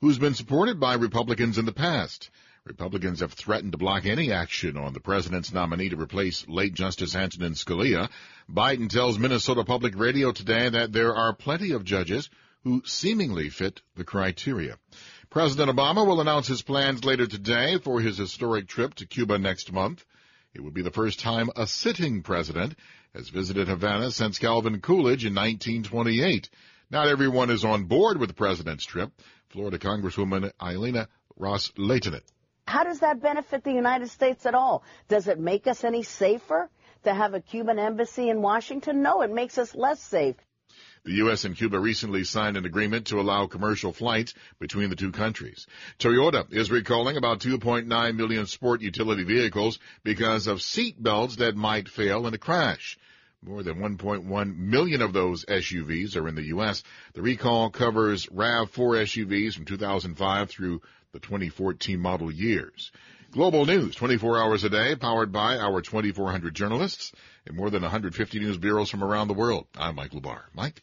who's 0.00 0.18
been 0.18 0.34
supported 0.34 0.80
by 0.80 0.94
Republicans 0.94 1.56
in 1.58 1.64
the 1.64 1.72
past. 1.72 2.30
Republicans 2.64 3.18
have 3.18 3.32
threatened 3.32 3.72
to 3.72 3.78
block 3.78 4.06
any 4.06 4.30
action 4.30 4.76
on 4.76 4.92
the 4.92 5.00
president's 5.00 5.52
nominee 5.52 5.88
to 5.88 5.96
replace 5.96 6.46
late 6.46 6.74
Justice 6.74 7.16
Antonin 7.16 7.54
Scalia. 7.54 8.08
Biden 8.48 8.88
tells 8.88 9.18
Minnesota 9.18 9.64
Public 9.64 9.98
Radio 9.98 10.30
today 10.30 10.68
that 10.68 10.92
there 10.92 11.12
are 11.12 11.34
plenty 11.34 11.72
of 11.72 11.84
judges 11.84 12.30
who 12.62 12.80
seemingly 12.84 13.48
fit 13.48 13.82
the 13.96 14.04
criteria. 14.04 14.78
President 15.28 15.76
Obama 15.76 16.06
will 16.06 16.20
announce 16.20 16.46
his 16.46 16.62
plans 16.62 17.04
later 17.04 17.26
today 17.26 17.78
for 17.78 18.00
his 18.00 18.16
historic 18.16 18.68
trip 18.68 18.94
to 18.94 19.06
Cuba 19.06 19.38
next 19.38 19.72
month. 19.72 20.04
It 20.54 20.60
would 20.60 20.74
be 20.74 20.82
the 20.82 20.92
first 20.92 21.18
time 21.18 21.50
a 21.56 21.66
sitting 21.66 22.22
president 22.22 22.76
has 23.12 23.28
visited 23.28 23.66
Havana 23.66 24.12
since 24.12 24.38
Calvin 24.38 24.80
Coolidge 24.80 25.24
in 25.24 25.34
1928. 25.34 26.48
Not 26.90 27.08
everyone 27.08 27.50
is 27.50 27.64
on 27.64 27.86
board 27.86 28.18
with 28.18 28.28
the 28.28 28.34
president's 28.34 28.84
trip. 28.84 29.10
Florida 29.48 29.80
Congresswoman 29.80 30.52
Eileen 30.62 31.04
Ross 31.36 31.72
Laytonet. 31.72 32.22
How 32.66 32.84
does 32.84 33.00
that 33.00 33.20
benefit 33.20 33.64
the 33.64 33.72
United 33.72 34.08
States 34.08 34.46
at 34.46 34.54
all? 34.54 34.82
Does 35.08 35.28
it 35.28 35.38
make 35.38 35.66
us 35.66 35.84
any 35.84 36.02
safer 36.02 36.70
to 37.04 37.12
have 37.12 37.34
a 37.34 37.40
Cuban 37.40 37.78
embassy 37.78 38.28
in 38.28 38.40
Washington? 38.40 39.02
No, 39.02 39.22
it 39.22 39.30
makes 39.30 39.58
us 39.58 39.74
less 39.74 40.00
safe. 40.00 40.36
The 41.04 41.14
U.S. 41.14 41.44
and 41.44 41.56
Cuba 41.56 41.80
recently 41.80 42.22
signed 42.22 42.56
an 42.56 42.64
agreement 42.64 43.08
to 43.08 43.20
allow 43.20 43.48
commercial 43.48 43.92
flights 43.92 44.34
between 44.60 44.88
the 44.88 44.96
two 44.96 45.10
countries. 45.10 45.66
Toyota 45.98 46.46
is 46.52 46.70
recalling 46.70 47.16
about 47.16 47.40
2.9 47.40 48.16
million 48.16 48.46
sport 48.46 48.80
utility 48.80 49.24
vehicles 49.24 49.80
because 50.04 50.46
of 50.46 50.62
seat 50.62 51.02
belts 51.02 51.36
that 51.36 51.56
might 51.56 51.88
fail 51.88 52.26
in 52.28 52.34
a 52.34 52.38
crash. 52.38 52.96
More 53.44 53.64
than 53.64 53.80
1.1 53.80 54.56
million 54.56 55.02
of 55.02 55.12
those 55.12 55.44
SUVs 55.46 56.16
are 56.16 56.28
in 56.28 56.36
the 56.36 56.44
U.S. 56.54 56.84
The 57.14 57.22
recall 57.22 57.70
covers 57.70 58.26
RAV4 58.26 59.02
SUVs 59.02 59.54
from 59.54 59.64
2005 59.64 60.48
through 60.48 60.80
the 61.12 61.20
2014 61.20 62.00
model 62.00 62.32
years. 62.32 62.90
Global 63.32 63.66
news 63.66 63.94
24 63.94 64.42
hours 64.42 64.64
a 64.64 64.70
day, 64.70 64.96
powered 64.96 65.30
by 65.30 65.58
our 65.58 65.82
2,400 65.82 66.54
journalists 66.54 67.12
and 67.46 67.54
more 67.54 67.68
than 67.68 67.82
150 67.82 68.40
news 68.40 68.56
bureaus 68.56 68.90
from 68.90 69.04
around 69.04 69.28
the 69.28 69.34
world. 69.34 69.66
I'm 69.76 69.94
Michael 69.94 70.20
Barr. 70.20 70.44
Mike? 70.54 70.82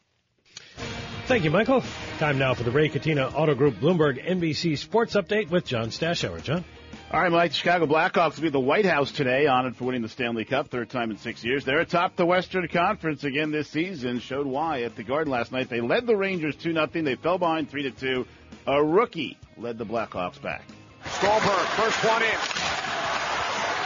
Thank 1.25 1.43
you, 1.43 1.51
Michael. 1.51 1.83
Time 2.19 2.37
now 2.37 2.53
for 2.53 2.63
the 2.63 2.71
Ray 2.71 2.89
Catena 2.89 3.33
Auto 3.33 3.55
Group 3.55 3.75
Bloomberg 3.75 4.23
NBC 4.23 4.77
Sports 4.77 5.15
Update 5.15 5.49
with 5.49 5.65
John 5.65 5.89
Stashower. 5.89 6.41
John? 6.43 6.63
All 7.11 7.19
right, 7.19 7.31
Mike. 7.31 7.53
Chicago 7.53 7.87
Blackhawks 7.87 8.35
will 8.35 8.41
be 8.41 8.47
at 8.47 8.53
the 8.53 8.59
White 8.59 8.85
House 8.85 9.11
today, 9.11 9.47
honored 9.47 9.75
for 9.75 9.85
winning 9.85 10.03
the 10.03 10.09
Stanley 10.09 10.45
Cup, 10.45 10.69
third 10.69 10.91
time 10.91 11.09
in 11.09 11.17
six 11.17 11.43
years. 11.43 11.65
They're 11.65 11.79
atop 11.79 12.15
the 12.15 12.25
Western 12.25 12.67
Conference 12.67 13.23
again 13.23 13.49
this 13.49 13.67
season. 13.67 14.19
Showed 14.19 14.45
why 14.45 14.83
at 14.83 14.95
the 14.95 15.01
Garden 15.01 15.33
last 15.33 15.51
night. 15.51 15.69
They 15.69 15.81
led 15.81 16.05
the 16.05 16.15
Rangers 16.15 16.55
two 16.55 16.71
0 16.71 16.85
They 16.85 17.15
fell 17.15 17.39
behind 17.39 17.71
three 17.71 17.81
to 17.81 17.89
two. 17.89 18.27
A 18.67 18.83
rookie 18.83 19.39
led 19.57 19.79
the 19.79 19.87
Blackhawks 19.87 20.39
back. 20.39 20.61
Stalberg, 21.03 21.65
first 21.81 21.97
one 22.05 22.21
in. 22.21 22.39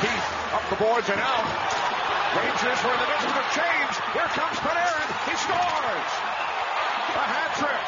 Keith 0.03 0.27
up 0.51 0.69
the 0.69 0.75
boards 0.83 1.07
and 1.07 1.21
out. 1.23 1.47
Rangers 2.35 2.83
were 2.83 2.91
in 2.91 2.99
the 2.99 3.07
midst 3.07 3.27
of 3.31 3.39
a 3.39 3.47
change. 3.55 3.93
Here 4.11 4.31
comes 4.35 4.57
Panarin. 4.59 5.09
He 5.31 5.35
scores. 5.39 6.11
A 7.07 7.23
hat 7.23 7.55
trick 7.55 7.87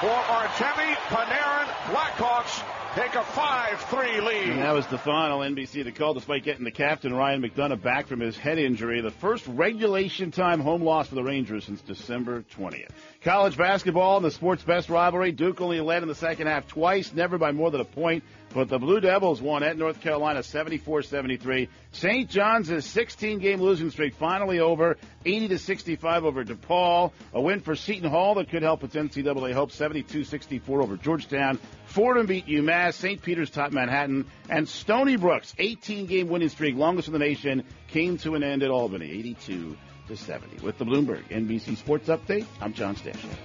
for 0.00 0.16
Artemi 0.32 0.96
Panarin. 1.12 1.68
Blackhawks 1.92 2.64
take 2.94 3.14
a 3.14 3.22
5-3 3.22 4.24
lead. 4.24 4.48
And 4.50 4.62
that 4.62 4.72
was 4.72 4.86
the 4.86 4.98
final 4.98 5.40
NBC 5.40 5.84
to 5.84 5.92
call 5.92 6.14
despite 6.14 6.44
getting 6.44 6.64
the 6.64 6.70
captain 6.70 7.14
Ryan 7.14 7.42
McDonagh 7.42 7.82
back 7.82 8.06
from 8.06 8.20
his 8.20 8.36
head 8.36 8.58
injury. 8.58 9.00
The 9.00 9.10
first 9.10 9.46
regulation 9.46 10.30
time 10.30 10.60
home 10.60 10.82
loss 10.82 11.08
for 11.08 11.14
the 11.14 11.22
Rangers 11.22 11.64
since 11.64 11.80
December 11.82 12.44
20th. 12.56 12.90
College 13.22 13.56
basketball 13.56 14.16
and 14.16 14.24
the 14.24 14.30
sports 14.30 14.62
best 14.62 14.88
rivalry. 14.88 15.32
Duke 15.32 15.60
only 15.60 15.80
led 15.80 16.02
in 16.02 16.08
the 16.08 16.14
second 16.14 16.46
half 16.46 16.68
twice, 16.68 17.12
never 17.12 17.36
by 17.36 17.50
more 17.50 17.68
than 17.72 17.80
a 17.80 17.84
point. 17.84 18.22
But 18.54 18.68
the 18.68 18.78
Blue 18.78 19.00
Devils 19.00 19.42
won 19.42 19.64
at 19.64 19.76
North 19.76 20.00
Carolina 20.00 20.38
74-73. 20.40 21.68
St. 21.90 22.30
John's 22.30 22.84
16 22.84 23.40
game 23.40 23.60
losing 23.60 23.90
streak 23.90 24.14
finally 24.14 24.60
over, 24.60 24.98
80 25.26 25.48
to 25.48 25.58
65 25.58 26.24
over 26.24 26.44
DePaul. 26.44 27.10
A 27.34 27.40
win 27.40 27.58
for 27.58 27.74
Seton 27.74 28.08
Hall 28.08 28.36
that 28.36 28.50
could 28.50 28.62
help 28.62 28.84
its 28.84 28.94
NCAA 28.94 29.52
hopes 29.52 29.76
72-64 29.76 30.68
over 30.80 30.96
Georgetown. 30.96 31.58
Fordham 31.86 32.26
beat 32.26 32.46
UMass, 32.46 32.94
St. 32.94 33.20
Peter's 33.20 33.50
top 33.50 33.72
Manhattan, 33.72 34.26
and 34.48 34.68
Stony 34.68 35.16
Brook's 35.16 35.54
18 35.58 36.06
game 36.06 36.28
winning 36.28 36.50
streak, 36.50 36.76
longest 36.76 37.08
in 37.08 37.12
the 37.12 37.18
nation, 37.18 37.64
came 37.88 38.16
to 38.18 38.36
an 38.36 38.44
end 38.44 38.62
at 38.62 38.70
Albany, 38.70 39.10
82 39.10 39.76
to 40.08 40.16
70. 40.16 40.64
With 40.64 40.78
the 40.78 40.84
Bloomberg 40.84 41.22
NBC 41.28 41.76
Sports 41.76 42.08
Update, 42.08 42.46
I'm 42.60 42.72
John 42.72 42.96
Stashower. 42.96 43.36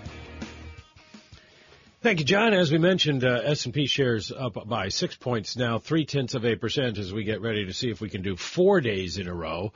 Thank 2.01 2.19
you, 2.19 2.25
John. 2.25 2.53
As 2.53 2.69
we 2.69 2.79
mentioned, 2.79 3.23
uh, 3.23 3.43
S&P 3.45 3.85
shares 3.85 4.29
up 4.31 4.67
by 4.67 4.89
six 4.89 5.15
points 5.15 5.55
now, 5.55 5.79
three 5.79 6.03
tenths 6.05 6.35
of 6.35 6.43
a 6.43 6.55
percent 6.55 6.97
as 6.97 7.13
we 7.13 7.23
get 7.23 7.39
ready 7.39 7.65
to 7.65 7.73
see 7.73 7.89
if 7.89 8.01
we 8.01 8.09
can 8.09 8.21
do 8.21 8.35
four 8.35 8.81
days 8.81 9.17
in 9.17 9.29
a 9.29 9.33
row. 9.33 9.71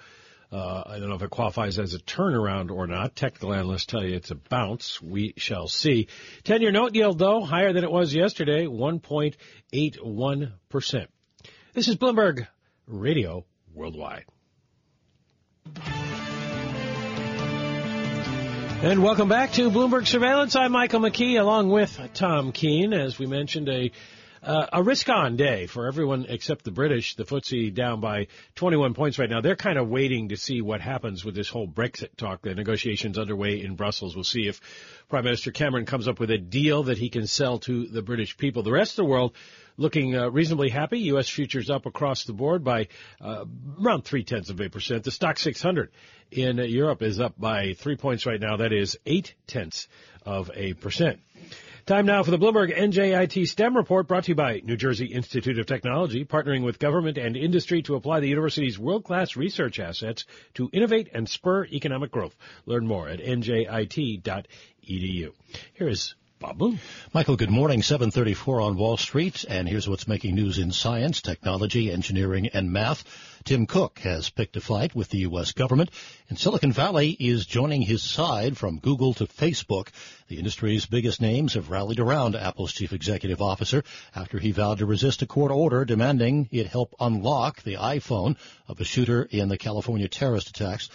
Uh, 0.52 0.84
I 0.86 1.00
don't 1.00 1.08
know 1.08 1.16
if 1.16 1.22
it 1.22 1.30
qualifies 1.30 1.80
as 1.80 1.94
a 1.94 2.00
turnaround 2.00 2.70
or 2.70 2.86
not. 2.88 3.16
Technical 3.16 3.54
analysts 3.54 3.86
tell 3.86 4.04
you 4.04 4.16
it's 4.16 4.32
a 4.32 4.36
bounce. 4.36 5.02
We 5.02 5.34
shall 5.38 5.70
see. 5.70 6.08
Ten-year 6.44 6.72
note 6.72 6.96
yield, 6.96 7.20
though, 7.20 7.46
higher 7.46 7.72
than 7.74 7.84
it 7.84 7.92
was 7.92 8.12
yesterday, 8.14 8.66
1.81%. 8.66 11.08
This 11.74 11.88
is 11.88 11.96
Bloomberg 11.96 12.48
Radio 12.88 13.46
Worldwide. 13.74 14.26
And 18.80 19.02
welcome 19.02 19.28
back 19.28 19.54
to 19.54 19.72
Bloomberg 19.72 20.06
Surveillance. 20.06 20.56
I'm 20.56 20.72
Michael 20.72 21.00
McKee 21.00 21.42
along 21.42 21.70
with 21.70 22.00
Tom 22.14 22.52
Keene. 22.52 22.94
As 22.94 23.18
we 23.18 23.26
mentioned, 23.26 23.68
a 23.70 23.92
uh, 24.44 24.68
a 24.72 24.84
risk-on 24.84 25.36
day 25.36 25.66
for 25.66 25.88
everyone 25.88 26.28
except 26.30 26.64
the 26.64 26.70
British. 26.70 27.16
The 27.16 27.26
FTSE 27.26 27.74
down 27.74 28.02
by 28.02 28.28
21 28.54 28.94
points 28.94 29.18
right 29.18 29.30
now. 29.30 29.42
They're 29.42 29.56
kind 29.56 29.80
of 29.80 29.90
waiting 29.90 30.30
to 30.30 30.38
see 30.38 30.62
what 30.62 30.80
happens 30.80 31.26
with 31.26 31.34
this 31.34 31.50
whole 31.50 31.68
Brexit 31.68 32.16
talk. 32.18 32.44
The 32.44 32.54
negotiations 32.54 33.18
underway 33.18 33.62
in 33.62 33.76
Brussels. 33.76 34.16
We'll 34.16 34.24
see 34.24 34.48
if 34.48 34.62
Prime 35.10 35.24
Minister 35.24 35.52
Cameron 35.52 35.88
comes 35.88 36.08
up 36.08 36.20
with 36.20 36.30
a 36.30 36.38
deal 36.38 36.84
that 36.84 37.00
he 37.00 37.10
can 37.10 37.26
sell 37.26 37.58
to 37.60 37.88
the 37.88 38.04
British 38.04 38.38
people. 38.38 38.62
The 38.62 38.72
rest 38.72 38.92
of 38.92 38.98
the 38.98 39.12
world 39.12 39.34
looking 39.78 40.16
uh, 40.16 40.30
reasonably 40.30 40.70
happy. 40.70 41.00
U.S. 41.12 41.30
futures 41.30 41.70
up 41.70 41.86
across 41.86 42.26
the 42.26 42.34
board 42.34 42.64
by 42.64 42.88
uh, 43.22 43.46
around 43.82 44.04
three 44.04 44.24
tenths 44.24 44.50
of 44.50 44.60
a 44.60 44.70
percent. 44.70 45.04
The 45.04 45.12
Stoxx 45.12 45.40
600 45.40 45.92
in 46.32 46.58
Europe 46.58 47.02
is 47.02 47.20
up 47.20 47.40
by 47.40 47.74
three 47.74 47.96
points 47.96 48.26
right 48.26 48.40
now. 48.40 48.58
That 48.58 48.74
is 48.74 48.98
eight 49.06 49.36
tenths 49.46 49.88
of 50.26 50.52
a 50.54 50.74
percent. 50.74 51.20
Time 51.88 52.06
now 52.06 52.22
for 52.22 52.32
the 52.32 52.38
Bloomberg 52.38 52.78
NJIT 52.78 53.48
STEM 53.48 53.78
report 53.78 54.10
brought 54.10 54.26
to 54.26 54.32
you 54.32 54.36
by 54.36 54.62
New 54.62 54.76
Jersey 54.76 55.06
Institute 55.06 55.58
of 55.58 55.68
Technology, 55.68 56.26
partnering 56.26 56.66
with 56.66 56.80
government 56.80 57.18
and 57.18 57.38
industry 57.38 57.82
to 57.84 57.96
apply 57.96 58.20
the 58.20 58.28
university's 58.28 58.78
world-class 58.78 59.38
research 59.38 59.80
assets 59.80 60.26
to 60.56 60.70
innovate 60.74 61.10
and 61.14 61.30
spur 61.30 61.64
economic 61.64 62.12
growth. 62.12 62.36
Learn 62.66 62.86
more 62.88 63.08
at 63.08 63.22
njit.edu. 63.22 64.44
Here 65.76 65.88
is 65.88 66.16
Bob. 66.40 66.62
Michael, 67.16 67.36
good 67.36 67.50
morning. 67.50 67.82
734 67.82 68.62
on 68.62 68.78
Wall 68.78 68.96
Street. 68.96 69.44
And 69.50 69.68
here's 69.68 69.90
what's 69.90 70.08
making 70.08 70.36
news 70.36 70.60
in 70.60 70.72
science, 70.72 71.20
technology, 71.20 71.92
engineering, 71.92 72.50
and 72.54 72.72
math. 72.72 73.04
Tim 73.44 73.66
Cook 73.66 73.98
has 74.00 74.30
picked 74.30 74.56
a 74.56 74.62
fight 74.62 74.94
with 74.94 75.10
the 75.10 75.20
U.S. 75.20 75.54
government, 75.54 75.90
and 76.30 76.38
Silicon 76.38 76.72
Valley 76.72 77.10
is 77.10 77.48
joining 77.48 77.82
his 77.82 78.04
side 78.04 78.56
from 78.56 78.78
Google 78.78 79.16
to 79.16 79.26
Facebook. 79.26 79.88
The 80.28 80.38
industry's 80.38 80.86
biggest 80.86 81.22
names 81.22 81.56
have 81.56 81.72
rallied 81.72 82.00
around 82.00 82.36
Apple's 82.36 82.74
chief 82.74 82.94
executive 82.94 83.42
officer 83.42 83.84
after 84.16 84.38
he 84.38 84.52
vowed 84.52 84.78
to 84.78 84.86
resist 84.86 85.24
a 85.24 85.26
court 85.26 85.52
order 85.52 85.86
demanding 85.86 86.50
it 86.52 86.68
help 86.68 86.94
unlock 87.00 87.64
the 87.64 87.76
iPhone 87.76 88.38
of 88.68 88.80
a 88.80 88.84
shooter 88.84 89.24
in 89.24 89.50
the 89.50 89.58
California 89.58 90.08
terrorist 90.08 90.50
attacks. 90.50 90.90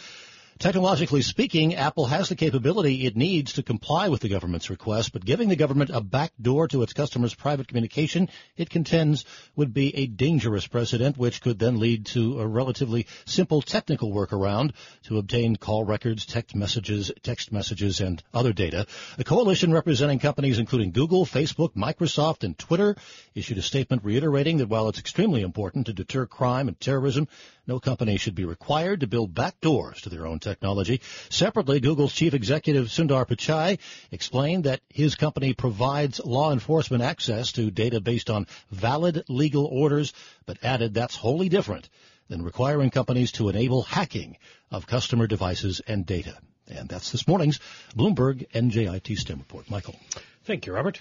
Technologically 0.63 1.23
speaking, 1.23 1.75
Apple 1.75 2.07
has 2.07 2.29
the 2.29 2.37
capability 2.37 3.05
it 3.05 3.17
needs 3.17 3.55
to 3.55 3.65
comply 3.65 4.09
with 4.11 4.21
the 4.21 4.29
government's 4.29 4.71
request, 4.71 5.13
but 5.13 5.25
giving 5.25 5.49
the 5.49 5.57
government 5.57 5.91
a 5.93 6.01
back 6.01 6.33
door 6.41 6.69
to 6.69 6.85
its 6.85 6.93
customers' 6.93 7.35
private 7.35 7.67
communication, 7.67 8.29
it 8.57 8.71
contends, 8.71 9.25
would 9.57 9.75
be 9.75 9.93
a 9.97 10.07
dangerous 10.07 10.69
precedent, 10.69 11.19
which 11.19 11.41
could 11.41 11.59
then 11.59 11.81
lead 11.81 12.07
to 12.07 12.39
a 12.39 12.47
relatively 12.47 13.09
simple 13.25 13.61
technical 13.61 14.13
workaround 14.13 14.71
to 15.03 15.19
obtain 15.19 15.57
call 15.57 15.83
records, 15.83 16.27
text 16.27 16.55
messages, 16.55 17.11
text 17.25 17.51
messages, 17.51 18.01
and 18.01 18.23
other 18.33 18.53
data. 18.53 18.87
A 19.19 19.25
coalition 19.25 19.73
representing 19.73 20.21
companies 20.21 20.61
including 20.61 20.93
Google, 20.93 21.27
Facebook, 21.27 21.75
Microsoft, 21.75 22.45
and 22.45 22.57
Twitter 22.57 22.95
issued 23.35 23.59
a 23.59 23.63
statement 23.63 24.05
reiterating 24.05 24.59
that 24.59 24.69
while 24.69 24.89
it's 24.89 25.01
extremely 25.01 25.43
important 25.43 25.87
to 25.87 25.93
deter 25.93 26.25
crime 26.25 26.69
and 26.69 26.79
terrorism, 26.79 27.27
no 27.67 27.79
company 27.79 28.17
should 28.17 28.35
be 28.35 28.45
required 28.45 29.01
to 29.01 29.07
build 29.07 29.35
back 29.35 29.61
doors 29.61 30.01
to 30.03 30.09
their 30.09 30.27
own 30.27 30.39
technology. 30.39 31.01
Separately, 31.31 31.81
Google's 31.81 32.13
chief 32.13 32.35
executive 32.35 32.89
Sundar 32.89 33.27
Pichai 33.27 33.79
explained 34.11 34.65
that 34.65 34.81
his 34.89 35.15
company 35.15 35.55
provides 35.55 36.21
law 36.25 36.53
enforcement 36.53 37.03
access 37.03 37.53
to 37.53 37.71
data 37.71 38.01
based 38.01 38.31
on 38.31 38.47
valid 38.71 39.25
legal 39.29 39.67
orders, 39.67 40.13
but 40.47 40.59
added 40.63 40.95
that's 40.95 41.17
wholly 41.17 41.49
different 41.49 41.89
than 42.29 42.43
requiring 42.43 42.91
companies 42.91 43.33
to 43.33 43.49
enable 43.49 43.83
hacking 43.83 44.37
of 44.71 44.87
customer 44.87 45.27
devices 45.27 45.81
and 45.87 46.07
data. 46.07 46.37
And 46.69 46.89
that's 46.89 47.13
this 47.13 47.29
morning's 47.29 47.61
Bloomberg 47.97 48.49
NJIT 48.53 49.19
STEM 49.19 49.39
report. 49.39 49.71
Michael. 49.71 49.97
Thank 50.45 50.67
you, 50.67 50.73
Robert. 50.73 51.01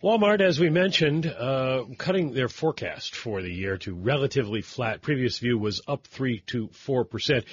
Walmart, 0.00 0.40
as 0.40 0.60
we 0.60 0.70
mentioned, 0.70 1.26
uh, 1.26 1.82
cutting 1.96 2.32
their 2.32 2.48
forecast 2.48 3.16
for 3.16 3.42
the 3.42 3.52
year 3.52 3.78
to 3.78 3.96
relatively 3.96 4.62
flat. 4.62 5.02
Previous 5.02 5.40
view 5.40 5.58
was 5.58 5.80
up 5.88 6.06
3 6.06 6.40
to 6.46 6.68
4%. 6.68 7.44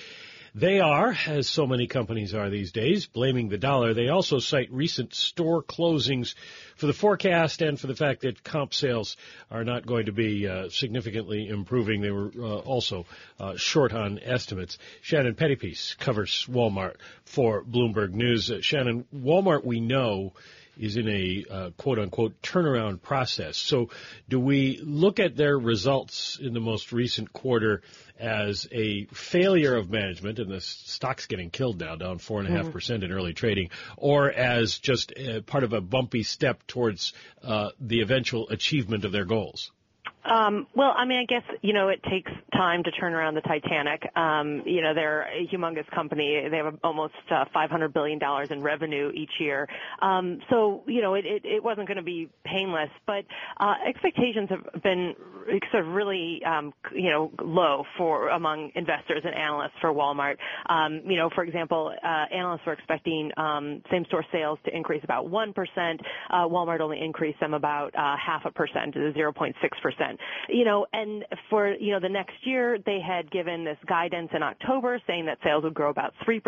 They 0.54 0.80
are, 0.80 1.18
as 1.26 1.48
so 1.48 1.66
many 1.66 1.88
companies 1.88 2.36
are 2.36 2.52
these 2.52 2.72
days, 2.72 3.08
blaming 3.08 3.50
the 3.50 3.58
dollar. 3.58 3.96
They 3.96 4.10
also 4.10 4.38
cite 4.38 4.72
recent 4.72 5.16
store 5.16 5.64
closings 5.64 6.36
for 6.76 6.86
the 6.86 6.94
forecast 6.94 7.64
and 7.64 7.80
for 7.80 7.88
the 7.88 7.96
fact 7.96 8.22
that 8.22 8.44
comp 8.44 8.76
sales 8.76 9.18
are 9.50 9.64
not 9.64 9.88
going 9.88 10.06
to 10.06 10.14
be 10.14 10.48
uh, 10.48 10.70
significantly 10.70 11.48
improving. 11.48 12.02
They 12.02 12.12
were 12.12 12.32
uh, 12.38 12.60
also 12.60 13.08
uh, 13.40 13.58
short 13.58 13.92
on 13.92 14.20
estimates. 14.20 14.78
Shannon 15.02 15.34
Pettypiece 15.34 15.98
covers 15.98 16.46
Walmart 16.48 16.98
for 17.26 17.64
Bloomberg 17.64 18.12
News. 18.12 18.52
Uh, 18.52 18.62
Shannon, 18.62 19.06
Walmart 19.12 19.66
we 19.66 19.80
know 19.80 20.34
is 20.78 20.98
in 20.98 21.08
a 21.08 21.46
uh, 21.50 21.70
quote 21.78 22.00
unquote 22.00 22.42
turnaround 22.42 23.02
process. 23.02 23.58
So, 23.58 23.90
do 24.30 24.40
we 24.40 24.80
look 24.84 25.20
at 25.20 25.36
their 25.36 25.58
results 25.58 26.40
in 26.42 26.54
the 26.54 26.60
most 26.60 26.92
recent 26.92 27.34
quarter 27.34 27.82
as 28.20 28.68
a 28.72 29.06
failure 29.06 29.76
of 29.76 29.90
management, 29.90 30.40
and 30.40 30.50
the 30.50 30.62
stock's 30.62 31.26
getting 31.26 31.50
killed 31.50 31.80
now, 31.80 31.96
down 31.96 32.18
four 32.18 32.40
and 32.40 32.48
a 32.48 32.52
half 32.52 32.72
percent 32.72 33.04
in 33.04 33.12
early 33.12 33.34
trading, 33.34 33.70
or 33.98 34.32
as 34.32 34.78
just 34.78 35.14
part 35.46 35.64
of 35.64 35.74
a 35.74 35.82
bumpy 35.82 36.24
step 36.24 36.66
towards 36.68 37.14
uh, 37.44 37.70
the 37.80 38.02
eventual 38.02 38.48
achievement 38.50 39.06
of 39.06 39.12
their 39.12 39.26
goals? 39.26 39.72
Um, 40.26 40.66
well, 40.76 40.94
I 40.98 41.06
mean, 41.06 41.20
I 41.20 41.26
guess 41.26 41.44
you 41.62 41.74
know 41.74 41.90
it 41.90 42.02
takes 42.10 42.32
time 42.54 42.84
to 42.84 42.92
turn 42.92 43.14
around 43.14 43.36
the 43.36 43.42
Titanic. 43.42 44.02
Um, 44.16 44.64
you 44.66 44.82
know, 44.82 44.94
they're 44.94 45.24
a 45.24 45.48
humongous 45.54 45.90
company. 45.94 46.48
They 46.50 46.58
have 46.58 46.80
almost 46.84 47.14
uh, 47.30 47.46
500 47.54 47.94
billion 47.94 48.18
dollars 48.18 48.48
in 48.50 48.62
revenue 48.62 49.12
each 49.14 49.30
year. 49.40 49.68
Um, 50.02 50.40
so 50.50 50.84
you 50.88 51.02
know, 51.02 51.14
it, 51.14 51.26
it, 51.26 51.46
it 51.46 51.64
wasn't 51.64 51.88
going 51.88 51.98
to 51.98 52.04
be 52.04 52.30
painless, 52.44 52.90
but 53.06 53.26
uh, 53.60 53.76
expectations 53.88 54.50
have 54.50 54.82
been 54.82 55.14
sort 55.72 55.86
of 55.86 55.94
really 55.94 56.42
um, 56.44 56.74
you 56.94 57.12
know 57.12 57.32
low 57.44 57.84
for 57.98 58.30
among 58.30 58.72
investors 58.76 59.22
and 59.24 59.36
analysts 59.36 59.78
for 59.80 59.94
Walmart. 59.94 60.38
Um, 60.70 61.02
you 61.06 61.18
know, 61.18 61.30
for 61.36 61.44
example, 61.44 61.94
uh, 62.04 62.08
analysts 62.34 62.66
were 62.66 62.74
expecting 62.74 63.32
um, 63.38 63.84
same-store 63.92 64.26
sales 64.32 64.58
to 64.66 64.76
increase 64.76 65.04
about 65.04 65.30
one 65.30 65.54
percent. 65.54 66.02
Uh, 66.32 66.48
Walmart 66.48 66.80
only 66.80 67.00
increased 67.00 67.40
them 67.40 67.54
about 67.54 67.94
uh, 67.96 68.16
half 68.18 68.44
a 68.46 68.52
percent, 68.52 68.96
0.6 68.96 69.54
percent. 69.84 70.15
You 70.50 70.66
know, 70.66 70.86
and 70.94 71.26
for, 71.50 71.74
you 71.74 71.92
know, 71.92 72.00
the 72.00 72.10
next 72.10 72.36
year, 72.44 72.78
they 72.86 73.00
had 73.06 73.32
given 73.32 73.64
this 73.64 73.78
guidance 73.88 74.30
in 74.34 74.44
October 74.44 75.02
saying 75.08 75.26
that 75.26 75.38
sales 75.44 75.64
would 75.64 75.74
grow 75.74 75.90
about 75.90 76.14
3%. 76.28 76.42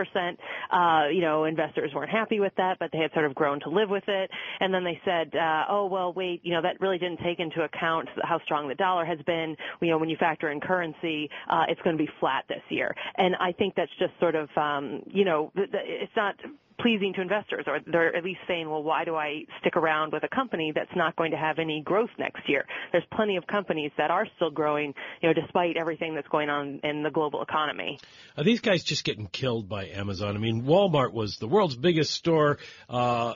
Uh, 0.72 1.10
you 1.10 1.22
know, 1.22 1.46
investors 1.46 1.92
weren't 1.94 2.12
happy 2.12 2.40
with 2.40 2.54
that, 2.58 2.78
but 2.80 2.90
they 2.92 3.00
had 3.00 3.12
sort 3.14 3.26
of 3.26 3.36
grown 3.36 3.60
to 3.62 3.70
live 3.70 3.90
with 3.90 4.08
it. 4.08 4.30
And 4.60 4.74
then 4.74 4.84
they 4.84 5.00
said, 5.06 5.36
uh, 5.36 5.66
oh, 5.70 5.88
well, 5.88 6.14
wait, 6.14 6.42
you 6.44 6.54
know, 6.54 6.62
that 6.62 6.80
really 6.80 6.98
didn't 6.98 7.20
take 7.24 7.40
into 7.40 7.62
account 7.62 8.10
how 8.24 8.40
strong 8.46 8.68
the 8.68 8.76
dollar 8.76 9.06
has 9.06 9.20
been. 9.26 9.56
You 9.82 9.90
know, 9.90 9.98
when 9.98 10.10
you 10.10 10.18
factor 10.18 10.52
in 10.52 10.60
currency, 10.60 11.30
uh, 11.50 11.64
it's 11.70 11.82
going 11.82 11.98
to 11.98 12.04
be 12.04 12.10
flat 12.20 12.46
this 12.50 12.62
year. 12.70 12.94
And 13.18 13.36
I 13.36 13.52
think 13.52 13.76
that's 13.76 13.92
just 14.00 14.14
sort 14.20 14.36
of, 14.36 14.50
um, 14.56 15.04
you 15.08 15.26
know, 15.26 15.52
it's 15.56 16.16
not 16.16 16.36
pleasing 16.80 17.14
to 17.16 17.22
investors, 17.22 17.66
or 17.68 17.80
they're 17.86 18.16
at 18.16 18.24
least 18.24 18.40
saying, 18.48 18.70
well, 18.70 18.84
why 18.84 19.04
do 19.04 19.16
I 19.16 19.46
stick 19.60 19.76
around 19.76 20.14
with 20.14 20.24
a 20.24 20.28
company 20.28 20.72
that's 20.74 20.96
not 20.96 21.16
going 21.16 21.32
to 21.32 21.38
have 21.38 21.60
any 21.60 21.82
growth 21.82 22.10
next 22.18 22.48
year? 22.48 22.66
There's 22.92 23.04
plenty 23.14 23.36
of 23.38 23.48
companies 23.48 23.92
that 23.98 24.12
are 24.12 24.28
still 24.36 24.52
growing, 24.52 24.94
you 25.22 25.30
know, 25.30 25.34
despite 25.34 25.78
everything 25.78 26.16
that's 26.16 26.28
going 26.28 26.50
on 26.50 26.80
in 26.84 27.04
the 27.04 27.10
global 27.10 27.42
economy. 27.42 28.00
Are 28.38 28.44
these 28.44 28.62
guys 28.62 28.84
just 28.84 29.04
getting 29.04 29.28
killed 29.28 29.68
by 29.68 29.88
Amazon? 29.88 30.36
I 30.36 30.40
mean, 30.40 30.64
Walmart 30.64 31.14
was 31.14 31.38
the 31.38 31.48
world's 31.48 31.76
biggest 31.76 32.14
store, 32.14 32.60
uh, 32.90 33.34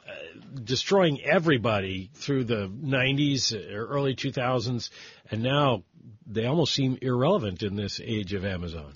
destroying 0.64 1.22
everybody 1.22 2.12
through 2.14 2.46
the 2.46 2.68
90s 2.68 3.54
or 3.54 3.88
early 3.88 4.16
2000s, 4.16 4.90
and 5.30 5.42
now 5.42 5.84
they 6.28 6.46
almost 6.46 6.74
seem 6.74 6.98
irrelevant 7.02 7.64
in 7.64 7.76
this 7.76 8.00
age 8.04 8.34
of 8.34 8.46
Amazon. 8.46 8.94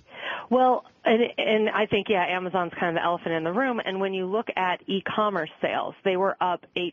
Well, 0.50 0.86
and, 1.06 1.22
and 1.38 1.70
I 1.70 1.86
think, 1.86 2.08
yeah, 2.10 2.26
Amazon's 2.28 2.74
kind 2.80 2.96
of 2.96 3.02
the 3.02 3.06
elephant 3.06 3.34
in 3.34 3.44
the 3.44 3.52
room. 3.52 3.80
And 3.84 4.00
when 4.00 4.14
you 4.14 4.26
look 4.26 4.48
at 4.56 4.82
e-commerce 4.88 5.50
sales, 5.62 5.94
they 6.04 6.18
were 6.18 6.36
up 6.42 6.66
8% 6.76 6.92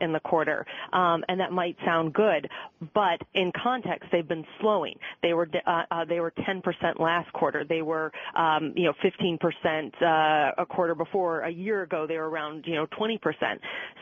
in 0.00 0.12
the 0.12 0.20
quarter. 0.20 0.64
Um, 0.92 1.24
and 1.28 1.40
that 1.40 1.52
might 1.52 1.76
sound 1.84 2.14
good, 2.14 2.48
but 2.94 3.20
in 3.34 3.52
context, 3.62 4.08
they've 4.12 4.26
been 4.26 4.44
slowing. 4.60 4.94
They 5.22 5.32
were, 5.32 5.48
uh, 5.66 5.82
uh, 5.90 6.04
they 6.04 6.20
were 6.20 6.32
10% 6.32 6.62
last 7.00 7.32
quarter. 7.32 7.64
They 7.68 7.82
were, 7.82 8.12
um, 8.36 8.72
you 8.76 8.84
know, 8.84 8.94
15%, 9.02 9.92
uh, 10.02 10.52
a 10.58 10.66
quarter 10.66 10.94
before. 10.94 11.40
A 11.40 11.50
year 11.50 11.82
ago, 11.82 12.06
they 12.06 12.16
were 12.16 12.28
around, 12.28 12.64
you 12.66 12.74
know, 12.74 12.86
20%. 12.98 13.18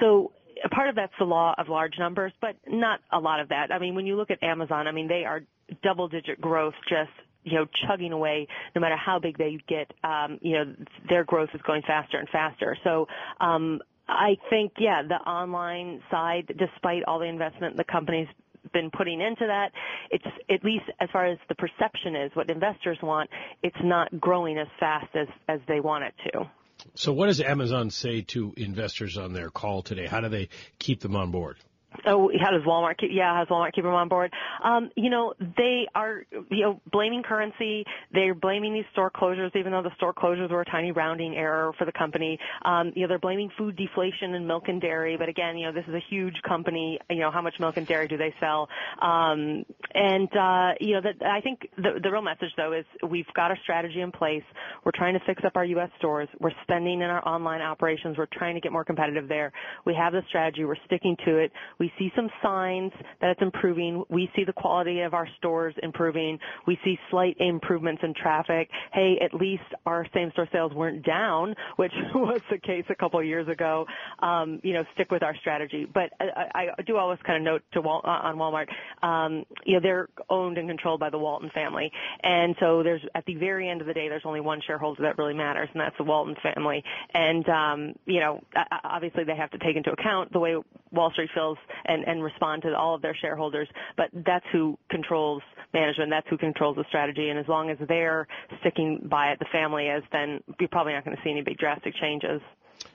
So 0.00 0.32
part 0.70 0.88
of 0.88 0.94
that's 0.94 1.12
the 1.18 1.24
law 1.24 1.54
of 1.58 1.68
large 1.68 1.94
numbers, 1.98 2.32
but 2.40 2.56
not 2.68 3.00
a 3.12 3.18
lot 3.18 3.40
of 3.40 3.48
that. 3.48 3.72
I 3.72 3.78
mean, 3.78 3.94
when 3.94 4.06
you 4.06 4.16
look 4.16 4.30
at 4.30 4.42
Amazon, 4.42 4.86
I 4.86 4.92
mean, 4.92 5.08
they 5.08 5.24
are 5.24 5.42
double 5.82 6.08
digit 6.08 6.40
growth 6.40 6.74
just 6.88 7.10
you 7.44 7.54
know, 7.54 7.66
chugging 7.86 8.12
away 8.12 8.46
no 8.74 8.80
matter 8.80 8.96
how 8.96 9.18
big 9.18 9.38
they 9.38 9.58
get, 9.68 9.92
um, 10.04 10.38
you 10.42 10.52
know, 10.52 10.74
their 11.08 11.24
growth 11.24 11.50
is 11.54 11.60
going 11.62 11.82
faster 11.86 12.18
and 12.18 12.28
faster. 12.28 12.76
So, 12.84 13.06
um, 13.40 13.80
I 14.08 14.36
think, 14.50 14.72
yeah, 14.78 15.02
the 15.06 15.14
online 15.14 16.02
side, 16.10 16.52
despite 16.58 17.04
all 17.04 17.20
the 17.20 17.26
investment 17.26 17.76
the 17.76 17.84
company's 17.84 18.26
been 18.72 18.90
putting 18.90 19.20
into 19.20 19.46
that, 19.46 19.70
it's 20.10 20.24
at 20.50 20.64
least 20.64 20.84
as 21.00 21.08
far 21.12 21.26
as 21.26 21.38
the 21.48 21.54
perception 21.54 22.16
is 22.16 22.30
what 22.34 22.50
investors 22.50 22.98
want, 23.02 23.30
it's 23.62 23.76
not 23.82 24.20
growing 24.20 24.58
as 24.58 24.68
fast 24.78 25.14
as, 25.14 25.28
as 25.48 25.60
they 25.68 25.80
want 25.80 26.04
it 26.04 26.14
to. 26.32 26.50
So, 26.94 27.12
what 27.12 27.26
does 27.26 27.40
Amazon 27.40 27.90
say 27.90 28.22
to 28.22 28.54
investors 28.56 29.18
on 29.18 29.32
their 29.32 29.50
call 29.50 29.82
today? 29.82 30.06
How 30.06 30.20
do 30.20 30.28
they 30.28 30.48
keep 30.78 31.00
them 31.00 31.14
on 31.14 31.30
board? 31.30 31.58
Oh, 32.06 32.30
how 32.40 32.50
does 32.50 32.62
Walmart 32.62 32.98
keep? 32.98 33.10
Yeah, 33.12 33.34
how 33.34 33.44
does 33.44 33.48
Walmart 33.48 33.72
keep 33.72 33.84
them 33.84 33.92
on 33.92 34.08
board? 34.08 34.32
Um, 34.62 34.90
you 34.96 35.10
know, 35.10 35.34
they 35.38 35.86
are, 35.94 36.22
you 36.50 36.62
know, 36.62 36.80
blaming 36.90 37.22
currency. 37.22 37.84
They're 38.12 38.34
blaming 38.34 38.72
these 38.74 38.84
store 38.92 39.10
closures, 39.10 39.54
even 39.56 39.72
though 39.72 39.82
the 39.82 39.94
store 39.96 40.14
closures 40.14 40.50
were 40.50 40.60
a 40.60 40.64
tiny 40.64 40.92
rounding 40.92 41.36
error 41.36 41.72
for 41.78 41.84
the 41.84 41.92
company. 41.92 42.38
Um, 42.64 42.92
you 42.94 43.02
know, 43.02 43.08
they're 43.08 43.18
blaming 43.18 43.50
food 43.58 43.76
deflation 43.76 44.34
and 44.34 44.46
milk 44.46 44.68
and 44.68 44.80
dairy. 44.80 45.16
But 45.16 45.28
again, 45.28 45.58
you 45.58 45.66
know, 45.66 45.72
this 45.72 45.84
is 45.88 45.94
a 45.94 46.02
huge 46.08 46.36
company. 46.46 46.98
You 47.10 47.20
know, 47.20 47.30
how 47.30 47.42
much 47.42 47.54
milk 47.58 47.76
and 47.76 47.86
dairy 47.86 48.08
do 48.08 48.16
they 48.16 48.34
sell? 48.40 48.68
Um, 49.02 49.64
and 49.94 50.28
uh, 50.36 50.72
you 50.80 51.00
know, 51.00 51.10
I 51.26 51.40
think 51.40 51.68
the 51.76 52.00
the 52.02 52.10
real 52.10 52.22
message 52.22 52.50
though 52.56 52.72
is 52.72 52.84
we've 53.08 53.26
got 53.34 53.50
a 53.50 53.56
strategy 53.62 54.00
in 54.00 54.12
place. 54.12 54.44
We're 54.84 54.92
trying 54.94 55.14
to 55.14 55.20
fix 55.26 55.44
up 55.44 55.56
our 55.56 55.64
U.S. 55.64 55.90
stores. 55.98 56.28
We're 56.38 56.52
spending 56.62 57.00
in 57.00 57.10
our 57.10 57.26
online 57.26 57.60
operations. 57.60 58.16
We're 58.16 58.28
trying 58.32 58.54
to 58.54 58.60
get 58.60 58.72
more 58.72 58.84
competitive 58.84 59.28
there. 59.28 59.52
We 59.84 59.94
have 59.94 60.12
the 60.12 60.22
strategy. 60.28 60.64
We're 60.64 60.76
sticking 60.86 61.16
to 61.26 61.38
it. 61.38 61.52
We 61.80 61.92
see 61.98 62.12
some 62.14 62.28
signs 62.42 62.92
that 63.20 63.30
it's 63.30 63.42
improving. 63.42 64.04
We 64.08 64.30
see 64.36 64.44
the 64.44 64.52
quality 64.52 65.00
of 65.00 65.14
our 65.14 65.26
stores 65.38 65.74
improving. 65.82 66.38
We 66.66 66.78
see 66.84 66.98
slight 67.10 67.36
improvements 67.40 68.02
in 68.04 68.14
traffic. 68.14 68.68
Hey, 68.92 69.18
at 69.20 69.34
least 69.34 69.62
our 69.86 70.06
same 70.14 70.30
store 70.32 70.46
sales 70.52 70.72
weren't 70.74 71.04
down, 71.04 71.54
which 71.76 71.92
was 72.14 72.42
the 72.50 72.58
case 72.58 72.84
a 72.90 72.94
couple 72.94 73.18
of 73.18 73.26
years 73.26 73.48
ago. 73.48 73.86
Um, 74.20 74.60
you 74.62 74.74
know, 74.74 74.84
stick 74.94 75.10
with 75.10 75.22
our 75.22 75.34
strategy. 75.36 75.86
But 75.92 76.10
I, 76.20 76.68
I 76.78 76.82
do 76.82 76.98
always 76.98 77.18
kind 77.26 77.38
of 77.38 77.42
note 77.42 77.62
to 77.72 77.80
Wal- 77.80 78.02
uh, 78.04 78.28
on 78.28 78.36
Walmart, 78.36 78.68
um, 79.02 79.44
you 79.64 79.74
know, 79.74 79.80
they're 79.80 80.08
owned 80.28 80.58
and 80.58 80.68
controlled 80.68 81.00
by 81.00 81.08
the 81.08 81.18
Walton 81.18 81.50
family. 81.54 81.90
And 82.22 82.54
so 82.60 82.82
there's, 82.82 83.02
at 83.14 83.24
the 83.24 83.34
very 83.36 83.68
end 83.68 83.80
of 83.80 83.86
the 83.86 83.94
day, 83.94 84.08
there's 84.08 84.26
only 84.26 84.40
one 84.40 84.60
shareholder 84.66 85.02
that 85.02 85.16
really 85.16 85.34
matters, 85.34 85.68
and 85.72 85.80
that's 85.80 85.96
the 85.96 86.04
Walton 86.04 86.36
family. 86.42 86.84
And, 87.14 87.48
um, 87.48 87.94
you 88.04 88.20
know, 88.20 88.40
obviously 88.84 89.24
they 89.24 89.36
have 89.36 89.50
to 89.52 89.58
take 89.58 89.76
into 89.76 89.90
account 89.92 90.32
the 90.32 90.38
way 90.38 90.56
Wall 90.92 91.10
Street 91.12 91.30
feels 91.34 91.58
and, 91.86 92.04
and 92.04 92.22
respond 92.22 92.62
to 92.62 92.74
all 92.76 92.94
of 92.94 93.02
their 93.02 93.16
shareholders, 93.20 93.68
but 93.96 94.08
that's 94.26 94.44
who 94.52 94.78
controls 94.90 95.42
management. 95.72 96.10
That's 96.10 96.26
who 96.28 96.38
controls 96.38 96.76
the 96.76 96.84
strategy. 96.88 97.28
And 97.28 97.38
as 97.38 97.46
long 97.48 97.70
as 97.70 97.78
they're 97.88 98.26
sticking 98.60 99.06
by 99.10 99.28
it, 99.28 99.38
the 99.38 99.46
family 99.52 99.86
is, 99.86 100.02
then 100.12 100.40
you're 100.58 100.68
probably 100.68 100.92
not 100.92 101.04
going 101.04 101.16
to 101.16 101.22
see 101.22 101.30
any 101.30 101.42
big 101.42 101.58
drastic 101.58 101.94
changes. 102.00 102.40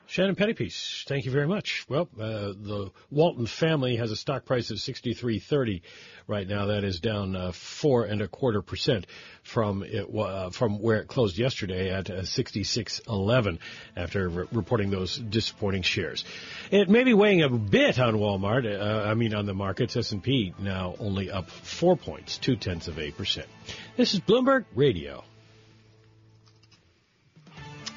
Shannon 0.08 0.36
Pettypiece, 0.36 1.04
thank 1.08 1.26
you 1.26 1.32
very 1.32 1.48
much. 1.48 1.84
Well, 1.90 2.08
uh, 2.18 2.54
the 2.56 2.92
Walton 3.10 3.48
family 3.48 3.96
has 3.96 4.12
a 4.12 4.16
stock 4.16 4.46
price 4.46 4.70
of 4.70 4.80
sixty-three 4.80 5.40
thirty 5.40 5.82
right 6.28 6.48
now. 6.48 6.68
That 6.68 6.84
is 6.84 7.00
down 7.00 7.36
uh, 7.36 7.52
four 7.52 8.06
and 8.06 8.22
a 8.22 8.28
quarter 8.28 8.62
percent 8.62 9.08
from 9.42 9.84
it 9.84 10.08
uh, 10.16 10.52
from 10.52 10.80
where 10.80 11.00
it 11.00 11.08
closed 11.08 11.40
yesterday 11.40 11.90
at 11.92 12.10
uh, 12.10 12.24
sixty-six 12.24 13.02
eleven 13.10 13.60
after 13.96 14.30
re- 14.30 14.46
reporting 14.52 14.92
those 14.92 15.18
disappointing 15.18 15.82
shares. 15.82 16.24
It 16.70 16.88
may 16.88 17.04
be 17.04 17.16
weighing 17.16 17.42
a 17.42 17.50
bit 17.50 18.00
on 18.00 18.14
Walmart. 18.14 18.66
Uh, 18.66 19.10
I 19.10 19.16
mean, 19.16 19.34
on 19.34 19.48
the 19.48 19.56
markets, 19.56 19.98
S 19.98 20.12
and 20.12 20.22
P 20.22 20.54
now 20.60 20.96
only 21.00 21.32
up 21.32 21.50
four 21.50 21.98
points, 21.98 22.38
two 22.38 22.56
tenths 22.56 22.88
of 22.88 23.00
a 23.00 23.10
percent. 23.10 23.48
This 23.98 24.14
is 24.14 24.20
Bloomberg 24.20 24.66
Radio. 24.76 25.24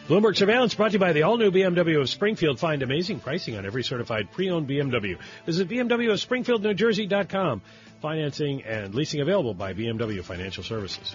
Bloomberg 0.08 0.36
Surveillance 0.38 0.74
brought 0.74 0.88
to 0.88 0.92
you 0.94 0.98
by 0.98 1.12
the 1.12 1.24
all-new 1.24 1.50
BMW 1.50 2.00
of 2.00 2.08
Springfield. 2.08 2.58
Find 2.58 2.82
amazing 2.82 3.20
pricing 3.20 3.58
on 3.58 3.66
every 3.66 3.84
certified 3.84 4.32
pre-owned 4.32 4.66
BMW. 4.66 5.18
Visit 5.44 5.68
BMW 5.68 6.10
of 6.10 6.18
Springfield, 6.18 6.62
New 6.62 6.72
Jersey.com. 6.72 7.60
Financing 8.00 8.62
and 8.62 8.94
leasing 8.94 9.20
available 9.20 9.52
by 9.52 9.74
BMW 9.74 10.24
Financial 10.24 10.64
Services. 10.64 11.14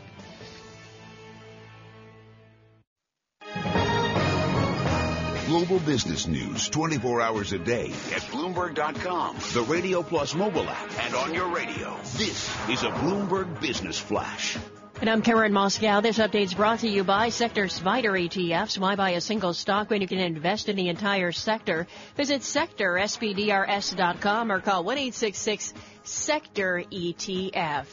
Global 5.48 5.80
business 5.80 6.28
news 6.28 6.70
24 6.70 7.22
hours 7.22 7.52
a 7.52 7.60
day 7.60 7.88
at 8.14 8.22
Bloomberg.com, 8.30 9.38
the 9.54 9.66
Radio 9.68 10.04
Plus 10.04 10.36
mobile 10.36 10.70
app, 10.70 11.00
and 11.06 11.16
on 11.16 11.34
your 11.34 11.50
radio. 11.50 11.98
This 12.16 12.48
is 12.70 12.84
a 12.84 12.90
Bloomberg 12.90 13.60
Business 13.60 13.98
Flash. 13.98 14.56
And 15.04 15.10
I'm 15.10 15.22
Karen 15.22 15.52
Moskow. 15.52 16.02
This 16.02 16.18
update 16.18 16.46
is 16.46 16.54
brought 16.54 16.80
to 16.80 16.88
you 16.88 17.04
by 17.04 17.28
Sector 17.28 17.66
SPDR 17.66 18.26
ETFs. 18.26 18.78
Why 18.78 18.96
buy 18.96 19.10
a 19.10 19.20
single 19.20 19.54
stock 19.54 19.90
when 19.90 20.00
you 20.00 20.08
can 20.08 20.20
invest 20.20 20.70
in 20.70 20.78
the 20.78 20.88
entire 20.88 21.34
sector? 21.34 21.88
Visit 22.16 22.40
sectorspdrs.com 22.40 24.50
or 24.50 24.62
call 24.62 24.86
1-866-SECTOR 24.86 26.86
ETF. 26.90 27.86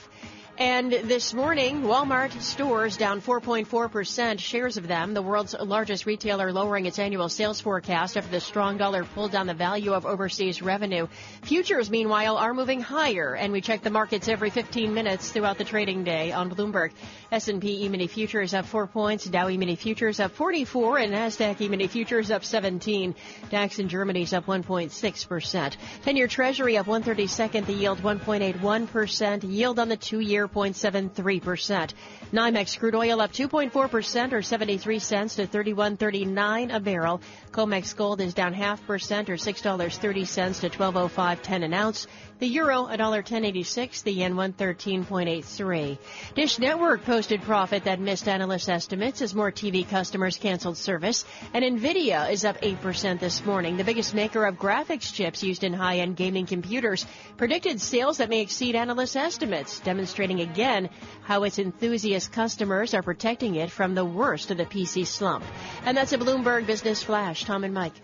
And 0.60 0.92
this 0.92 1.32
morning, 1.32 1.84
Walmart 1.84 2.38
stores 2.42 2.98
down 2.98 3.22
4.4%, 3.22 4.38
shares 4.38 4.76
of 4.76 4.86
them, 4.86 5.14
the 5.14 5.22
world's 5.22 5.54
largest 5.58 6.04
retailer 6.04 6.52
lowering 6.52 6.84
its 6.84 6.98
annual 6.98 7.30
sales 7.30 7.62
forecast 7.62 8.18
after 8.18 8.30
the 8.30 8.40
strong 8.40 8.76
dollar 8.76 9.04
pulled 9.04 9.32
down 9.32 9.46
the 9.46 9.54
value 9.54 9.94
of 9.94 10.04
overseas 10.04 10.60
revenue. 10.60 11.08
Futures, 11.44 11.90
meanwhile, 11.90 12.36
are 12.36 12.52
moving 12.52 12.82
higher, 12.82 13.34
and 13.34 13.54
we 13.54 13.62
check 13.62 13.80
the 13.80 13.88
markets 13.88 14.28
every 14.28 14.50
15 14.50 14.92
minutes 14.92 15.32
throughout 15.32 15.56
the 15.56 15.64
trading 15.64 16.04
day 16.04 16.30
on 16.30 16.50
Bloomberg. 16.50 16.90
S&P 17.32 17.86
E-mini 17.86 18.06
futures 18.06 18.52
up 18.52 18.66
4 18.66 18.86
points, 18.86 19.24
Dow 19.24 19.48
E-mini 19.48 19.76
futures 19.76 20.20
up 20.20 20.32
44, 20.32 20.98
and 20.98 21.14
Nasdaq 21.14 21.58
E-mini 21.58 21.86
futures 21.86 22.30
up 22.30 22.44
17. 22.44 23.14
DAX 23.48 23.78
in 23.78 23.88
Germany's 23.88 24.34
up 24.34 24.44
1.6%. 24.44 25.76
10-year 26.04 26.28
Treasury 26.28 26.76
up 26.76 26.84
132nd, 26.84 27.64
the 27.64 27.72
yield 27.72 28.00
1.81%, 28.00 29.50
yield 29.50 29.78
on 29.78 29.88
the 29.88 29.96
2-year 29.96 30.49
0.73%. 30.52 31.92
NYMEX 32.32 32.78
crude 32.78 32.94
oil 32.94 33.20
up 33.20 33.32
2.4% 33.32 34.32
or 34.32 34.42
73 34.42 34.98
cents 34.98 35.36
to 35.36 35.46
31.39 35.46 36.74
a 36.74 36.80
barrel. 36.80 37.20
COMEX 37.52 37.96
gold 37.96 38.20
is 38.20 38.34
down 38.34 38.52
half 38.52 38.86
percent 38.86 39.30
or 39.30 39.34
$6.30 39.34 40.60
to 40.60 40.70
12.05.10 40.70 41.64
an 41.64 41.74
ounce. 41.74 42.06
The 42.40 42.46
euro, 42.46 42.86
$1.1086, 42.86 44.02
the 44.02 44.12
yen 44.12 44.32
113.83. 44.32 45.98
Dish 46.34 46.58
Network 46.58 47.04
posted 47.04 47.42
profit 47.42 47.84
that 47.84 48.00
missed 48.00 48.28
analyst 48.28 48.70
estimates 48.70 49.20
as 49.20 49.34
more 49.34 49.52
TV 49.52 49.86
customers 49.86 50.38
canceled 50.38 50.78
service. 50.78 51.26
And 51.52 51.62
Nvidia 51.62 52.32
is 52.32 52.46
up 52.46 52.58
8% 52.62 53.20
this 53.20 53.44
morning. 53.44 53.76
The 53.76 53.84
biggest 53.84 54.14
maker 54.14 54.46
of 54.46 54.54
graphics 54.54 55.12
chips 55.12 55.42
used 55.42 55.64
in 55.64 55.74
high-end 55.74 56.16
gaming 56.16 56.46
computers 56.46 57.04
predicted 57.36 57.78
sales 57.78 58.16
that 58.16 58.30
may 58.30 58.40
exceed 58.40 58.74
analyst 58.74 59.18
estimates, 59.18 59.78
demonstrating 59.80 60.40
again 60.40 60.88
how 61.24 61.42
its 61.42 61.58
enthusiast 61.58 62.32
customers 62.32 62.94
are 62.94 63.02
protecting 63.02 63.56
it 63.56 63.70
from 63.70 63.94
the 63.94 64.04
worst 64.04 64.50
of 64.50 64.56
the 64.56 64.64
PC 64.64 65.06
slump. 65.06 65.44
And 65.84 65.94
that's 65.94 66.14
a 66.14 66.18
Bloomberg 66.18 66.66
Business 66.66 67.02
Flash. 67.02 67.44
Tom 67.44 67.64
and 67.64 67.74
Mike. 67.74 68.00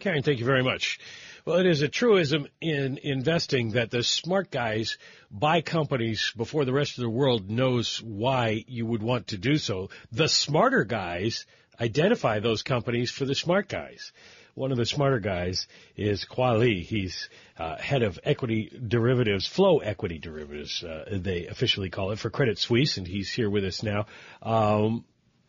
Karen, 0.00 0.24
thank 0.24 0.40
you 0.40 0.44
very 0.44 0.64
much. 0.64 0.98
Well, 1.44 1.58
it 1.58 1.66
is 1.66 1.82
a 1.82 1.88
truism 1.88 2.46
in 2.60 2.98
investing 3.02 3.70
that 3.70 3.90
the 3.90 4.04
smart 4.04 4.52
guys 4.52 4.96
buy 5.28 5.60
companies 5.60 6.32
before 6.36 6.64
the 6.64 6.72
rest 6.72 6.98
of 6.98 7.02
the 7.02 7.10
world 7.10 7.50
knows 7.50 8.00
why 8.00 8.64
you 8.68 8.86
would 8.86 9.02
want 9.02 9.28
to 9.28 9.38
do 9.38 9.58
so. 9.58 9.90
The 10.12 10.28
smarter 10.28 10.84
guys 10.84 11.46
identify 11.80 12.38
those 12.38 12.62
companies 12.62 13.10
for 13.10 13.24
the 13.24 13.34
smart 13.34 13.68
guys. 13.68 14.12
One 14.54 14.70
of 14.70 14.78
the 14.78 14.86
smarter 14.86 15.18
guys 15.18 15.66
is 15.96 16.24
Khoa 16.24 16.80
He's 16.80 17.28
uh, 17.58 17.76
head 17.76 18.04
of 18.04 18.20
equity 18.22 18.70
derivatives, 18.86 19.44
flow 19.44 19.78
equity 19.78 20.18
derivatives, 20.18 20.84
uh, 20.84 21.06
they 21.10 21.48
officially 21.48 21.90
call 21.90 22.12
it, 22.12 22.20
for 22.20 22.30
Credit 22.30 22.56
Suisse, 22.56 22.98
and 22.98 23.06
he's 23.06 23.32
here 23.32 23.50
with 23.50 23.64
us 23.64 23.82
now. 23.82 24.06
Um, 24.42 25.04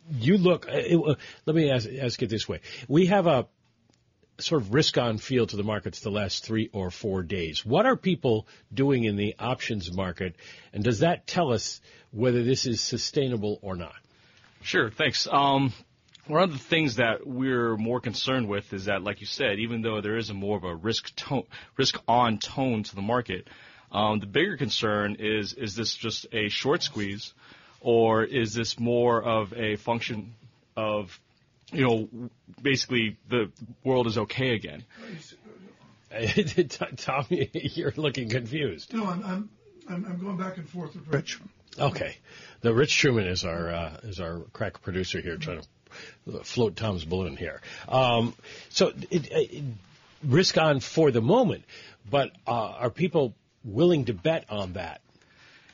you 0.09 0.39
look, 0.39 0.65
it, 0.67 0.99
let 1.45 1.55
me 1.55 1.69
ask, 1.69 1.87
ask 2.01 2.19
it 2.23 2.29
this 2.29 2.49
way. 2.49 2.61
We 2.87 3.05
have 3.07 3.27
a 3.27 3.45
sort 4.39 4.61
of 4.61 4.73
risk 4.73 4.97
on 4.97 5.17
feel 5.17 5.45
to 5.47 5.55
the 5.55 5.63
markets 5.63 5.99
the 5.99 6.09
last 6.09 6.45
three 6.45 6.69
or 6.73 6.89
four 6.89 7.23
days. 7.23 7.65
What 7.65 7.85
are 7.85 7.95
people 7.95 8.47
doing 8.73 9.03
in 9.03 9.15
the 9.15 9.35
options 9.39 9.91
market, 9.91 10.35
and 10.73 10.83
does 10.83 10.99
that 10.99 11.27
tell 11.27 11.53
us 11.53 11.81
whether 12.11 12.43
this 12.43 12.65
is 12.65 12.81
sustainable 12.81 13.59
or 13.61 13.75
not? 13.75 13.95
Sure, 14.61 14.89
thanks. 14.89 15.27
Um, 15.31 15.73
one 16.25 16.41
of 16.41 16.53
the 16.53 16.57
things 16.57 16.95
that 16.95 17.27
we're 17.27 17.75
more 17.75 17.99
concerned 17.99 18.47
with 18.47 18.71
is 18.71 18.85
that, 18.85 19.03
like 19.03 19.19
you 19.19 19.27
said, 19.27 19.59
even 19.59 19.81
though 19.81 19.99
there 19.99 20.15
is 20.15 20.29
a 20.29 20.33
more 20.33 20.55
of 20.55 20.63
a 20.63 20.73
risk 20.73 21.13
tone, 21.15 21.43
risk 21.75 22.01
on 22.07 22.37
tone 22.37 22.83
to 22.83 22.95
the 22.95 23.01
market, 23.01 23.47
um, 23.91 24.19
the 24.19 24.25
bigger 24.25 24.57
concern 24.57 25.17
is 25.19 25.53
is 25.53 25.75
this 25.75 25.93
just 25.93 26.25
a 26.31 26.49
short 26.49 26.81
squeeze, 26.81 27.33
or 27.81 28.23
is 28.23 28.53
this 28.53 28.79
more 28.79 29.21
of 29.21 29.53
a 29.53 29.75
function 29.75 30.33
of 30.75 31.19
you 31.73 31.87
know, 31.87 32.29
basically 32.61 33.17
the 33.29 33.51
world 33.83 34.07
is 34.07 34.17
okay 34.17 34.53
again. 34.53 34.83
Tommy, 36.97 37.49
you're 37.53 37.93
looking 37.97 38.29
confused. 38.29 38.93
No, 38.93 39.05
I'm, 39.05 39.49
I'm, 39.89 40.05
I'm 40.05 40.19
going 40.19 40.37
back 40.37 40.57
and 40.57 40.69
forth 40.69 40.95
with 40.95 41.07
Rich. 41.07 41.39
Okay, 41.79 42.17
the 42.61 42.73
Rich 42.73 42.95
Truman 42.97 43.25
is 43.25 43.43
our 43.43 43.69
uh, 43.69 43.97
is 44.03 44.19
our 44.19 44.41
crack 44.53 44.81
producer 44.81 45.21
here, 45.21 45.37
trying 45.37 45.61
to 45.61 46.43
float 46.43 46.75
Tom's 46.75 47.03
balloon 47.03 47.35
here. 47.35 47.61
Um, 47.87 48.35
so 48.69 48.89
it, 49.09 49.31
it, 49.31 49.63
risk 50.23 50.57
on 50.57 50.79
for 50.79 51.09
the 51.09 51.21
moment, 51.21 51.63
but 52.09 52.31
uh, 52.45 52.51
are 52.51 52.89
people 52.91 53.33
willing 53.63 54.05
to 54.05 54.13
bet 54.13 54.45
on 54.49 54.73
that? 54.73 55.01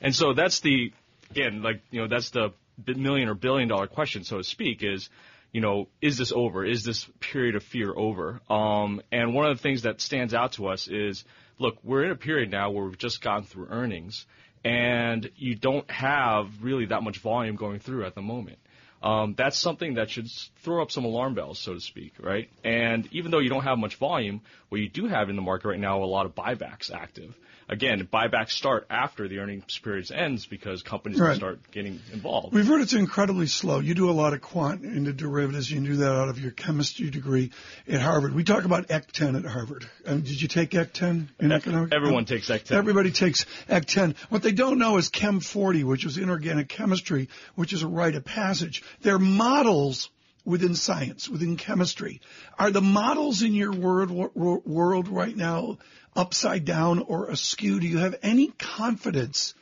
And 0.01 0.15
so 0.15 0.33
that's 0.33 0.61
the 0.61 0.93
again, 1.31 1.61
like 1.61 1.81
you 1.91 2.01
know, 2.01 2.07
that's 2.07 2.29
the 2.29 2.53
million 2.87 3.27
or 3.27 3.33
billion 3.33 3.67
dollar 3.67 3.87
question, 3.87 4.23
so 4.23 4.37
to 4.37 4.43
speak, 4.43 4.83
is 4.83 5.09
you 5.51 5.61
know, 5.61 5.87
is 6.01 6.17
this 6.17 6.31
over? 6.31 6.65
Is 6.65 6.83
this 6.83 7.07
period 7.19 7.55
of 7.55 7.63
fear 7.63 7.93
over? 7.95 8.41
Um, 8.49 9.01
and 9.11 9.33
one 9.33 9.49
of 9.49 9.57
the 9.57 9.61
things 9.61 9.83
that 9.83 10.01
stands 10.01 10.33
out 10.33 10.53
to 10.53 10.67
us 10.67 10.87
is, 10.87 11.23
look, 11.57 11.77
we're 11.83 12.03
in 12.05 12.11
a 12.11 12.15
period 12.15 12.51
now 12.51 12.71
where 12.71 12.85
we've 12.85 12.97
just 12.97 13.21
gone 13.21 13.43
through 13.43 13.67
earnings, 13.69 14.25
and 14.63 15.29
you 15.35 15.55
don't 15.55 15.89
have 15.89 16.47
really 16.61 16.85
that 16.87 17.01
much 17.01 17.19
volume 17.19 17.55
going 17.55 17.79
through 17.79 18.05
at 18.05 18.15
the 18.15 18.21
moment. 18.21 18.59
Um, 19.01 19.33
that's 19.37 19.57
something 19.57 19.95
that 19.95 20.09
should 20.09 20.27
throw 20.63 20.81
up 20.81 20.91
some 20.91 21.05
alarm 21.05 21.35
bells, 21.35 21.59
so 21.59 21.73
to 21.73 21.79
speak, 21.79 22.13
right? 22.19 22.49
And 22.63 23.07
even 23.11 23.31
though 23.31 23.39
you 23.39 23.49
don't 23.49 23.63
have 23.63 23.77
much 23.77 23.95
volume, 23.95 24.41
what 24.69 24.81
you 24.81 24.89
do 24.89 25.07
have 25.07 25.29
in 25.29 25.35
the 25.35 25.41
market 25.41 25.69
right 25.69 25.79
now 25.79 25.99
are 25.99 26.03
a 26.03 26.07
lot 26.07 26.25
of 26.25 26.35
buybacks 26.35 26.91
active 26.91 27.33
again, 27.69 28.07
buybacks 28.11 28.51
start 28.51 28.87
after 28.89 29.27
the 29.27 29.39
earnings 29.39 29.77
period 29.77 30.11
ends 30.11 30.45
because 30.45 30.81
companies 30.81 31.19
right. 31.19 31.35
start 31.35 31.71
getting 31.71 31.99
involved. 32.11 32.53
We've 32.53 32.67
heard 32.67 32.81
it's 32.81 32.93
incredibly 32.93 33.47
slow. 33.47 33.79
You 33.79 33.93
do 33.93 34.09
a 34.09 34.11
lot 34.11 34.33
of 34.33 34.41
quant 34.41 34.83
into 34.83 35.13
derivatives. 35.13 35.71
You 35.71 35.79
do 35.81 35.95
that 35.97 36.11
out 36.11 36.29
of 36.29 36.39
your 36.39 36.51
chemistry 36.51 37.09
degree 37.09 37.51
at 37.87 38.01
Harvard. 38.01 38.33
We 38.33 38.43
talk 38.43 38.65
about 38.65 38.89
Ec 38.91 39.11
10 39.11 39.35
at 39.35 39.45
Harvard. 39.45 39.85
Um, 40.05 40.21
did 40.21 40.41
you 40.41 40.47
take 40.47 40.73
Ec 40.73 40.93
10 40.93 41.29
in 41.39 41.51
economics? 41.51 41.95
Everyone 41.95 42.25
takes 42.25 42.49
Ec 42.49 42.65
10. 42.65 42.77
Everybody 42.77 43.11
takes 43.11 43.45
Ec 43.69 43.85
10. 43.85 44.15
What 44.29 44.41
they 44.41 44.51
don't 44.51 44.79
know 44.79 44.97
is 44.97 45.09
Chem 45.09 45.39
40, 45.39 45.83
which 45.83 46.05
is 46.05 46.17
inorganic 46.17 46.67
chemistry, 46.67 47.29
which 47.55 47.73
is 47.73 47.83
a 47.83 47.87
rite 47.87 48.15
of 48.15 48.25
passage. 48.25 48.83
They're 49.01 49.19
models 49.19 50.09
within 50.45 50.75
science, 50.75 51.29
within 51.29 51.57
chemistry. 51.57 52.21
Are 52.57 52.71
the 52.71 52.81
models 52.81 53.41
in 53.41 53.53
your 53.53 53.71
world, 53.71 54.11
world 54.35 55.07
right 55.07 55.35
now 55.35 55.77
upside 56.15 56.65
down 56.65 56.99
or 56.99 57.29
askew? 57.29 57.79
Do 57.79 57.87
you 57.87 57.99
have 57.99 58.15
any 58.23 58.47
confidence 58.47 59.53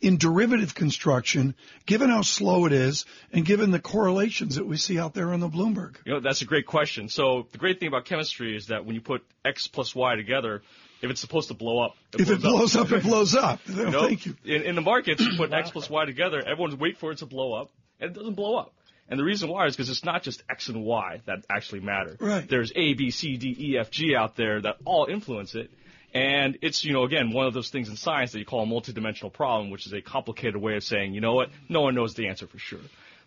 in 0.00 0.18
derivative 0.18 0.74
construction, 0.74 1.54
given 1.86 2.10
how 2.10 2.20
slow 2.20 2.66
it 2.66 2.72
is 2.72 3.06
and 3.32 3.46
given 3.46 3.70
the 3.70 3.78
correlations 3.78 4.56
that 4.56 4.66
we 4.66 4.76
see 4.76 4.98
out 4.98 5.14
there 5.14 5.32
on 5.32 5.40
the 5.40 5.48
Bloomberg? 5.48 5.96
You 6.04 6.14
know, 6.14 6.20
that's 6.20 6.42
a 6.42 6.44
great 6.44 6.66
question. 6.66 7.08
So 7.08 7.46
the 7.50 7.58
great 7.58 7.80
thing 7.80 7.88
about 7.88 8.04
chemistry 8.04 8.54
is 8.54 8.66
that 8.66 8.84
when 8.84 8.94
you 8.94 9.00
put 9.00 9.24
X 9.44 9.66
plus 9.66 9.94
Y 9.94 10.14
together, 10.16 10.62
if 11.00 11.10
it's 11.10 11.22
supposed 11.22 11.48
to 11.48 11.54
blow 11.54 11.82
up, 11.82 11.94
it 12.12 12.20
if 12.20 12.26
blows 12.26 12.38
it 12.38 12.42
blows 12.42 12.76
up, 12.76 12.86
up 12.86 12.92
it 12.92 13.02
blows 13.02 13.34
up. 13.34 13.60
you 13.66 13.90
know, 13.90 14.06
Thank 14.06 14.26
you. 14.26 14.36
In, 14.44 14.62
in 14.62 14.74
the 14.74 14.82
markets, 14.82 15.22
you 15.22 15.38
put 15.38 15.52
X 15.54 15.70
plus 15.70 15.88
Y 15.88 16.04
together, 16.04 16.38
everyone's 16.38 16.76
waiting 16.76 16.98
for 16.98 17.12
it 17.12 17.18
to 17.18 17.26
blow 17.26 17.54
up, 17.54 17.70
and 18.04 18.16
it 18.16 18.18
doesn't 18.18 18.34
blow 18.34 18.56
up. 18.56 18.74
And 19.08 19.20
the 19.20 19.24
reason 19.24 19.50
why 19.50 19.66
is 19.66 19.76
because 19.76 19.90
it's 19.90 20.04
not 20.04 20.22
just 20.22 20.42
X 20.48 20.68
and 20.68 20.82
Y 20.82 21.20
that 21.26 21.44
actually 21.50 21.80
matter. 21.80 22.16
Right. 22.18 22.48
There's 22.48 22.72
A, 22.74 22.94
B, 22.94 23.10
C, 23.10 23.36
D, 23.36 23.54
E, 23.58 23.78
F, 23.78 23.90
G 23.90 24.14
out 24.16 24.36
there 24.36 24.60
that 24.62 24.76
all 24.84 25.06
influence 25.06 25.54
it. 25.54 25.70
And 26.14 26.58
it's, 26.62 26.84
you 26.84 26.92
know, 26.92 27.02
again, 27.02 27.32
one 27.32 27.46
of 27.46 27.54
those 27.54 27.70
things 27.70 27.88
in 27.88 27.96
science 27.96 28.32
that 28.32 28.38
you 28.38 28.44
call 28.44 28.62
a 28.62 28.66
multidimensional 28.66 29.32
problem, 29.32 29.70
which 29.70 29.86
is 29.86 29.92
a 29.92 30.00
complicated 30.00 30.56
way 30.56 30.76
of 30.76 30.84
saying, 30.84 31.12
you 31.12 31.20
know 31.20 31.34
what, 31.34 31.50
no 31.68 31.82
one 31.82 31.94
knows 31.94 32.14
the 32.14 32.28
answer 32.28 32.46
for 32.46 32.58
sure. 32.58 32.78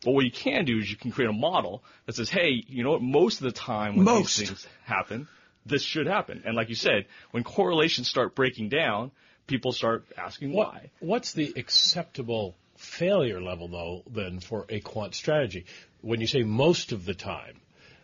But 0.04 0.14
what 0.14 0.24
you 0.24 0.32
can 0.32 0.66
do 0.66 0.78
is 0.80 0.90
you 0.90 0.96
can 0.96 1.12
create 1.12 1.30
a 1.30 1.34
model 1.34 1.84
that 2.06 2.16
says, 2.16 2.30
hey, 2.30 2.64
you 2.68 2.84
know 2.84 2.92
what, 2.92 3.02
most 3.02 3.42
of 3.42 3.44
the 3.44 3.52
time 3.52 3.98
when 3.98 4.06
most. 4.06 4.38
these 4.38 4.48
things 4.48 4.68
happen, 4.86 5.28
this 5.66 5.82
should 5.82 6.08
happen. 6.08 6.44
And 6.46 6.56
like 6.56 6.70
you 6.70 6.76
said, 6.76 7.08
when 7.32 7.44
correlations 7.44 8.08
start 8.08 8.36
breaking 8.36 8.70
down, 8.70 9.12
people 9.48 9.74
start 9.74 10.06
asking 10.18 10.54
what, 10.54 10.68
why. 10.74 10.92
What's 11.00 11.34
the 11.34 11.54
acceptable 11.58 12.56
failure 12.78 13.42
level, 13.42 13.68
though, 13.68 14.04
then 14.10 14.40
for 14.40 14.66
a 14.70 14.80
quant 14.80 15.16
strategy? 15.16 15.66
When 16.02 16.22
you 16.22 16.28
say 16.28 16.44
most 16.44 16.92
of 16.92 17.06
the 17.06 17.14
time, 17.14 17.60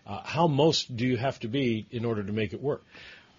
uh, 0.06 0.22
how 0.24 0.48
most 0.48 0.96
do 0.96 1.06
you 1.08 1.18
have 1.18 1.40
to 1.40 1.48
be 1.48 1.86
in 1.92 2.06
order 2.06 2.24
to 2.24 2.34
make 2.34 2.54
it 2.54 2.62
work? 2.62 2.84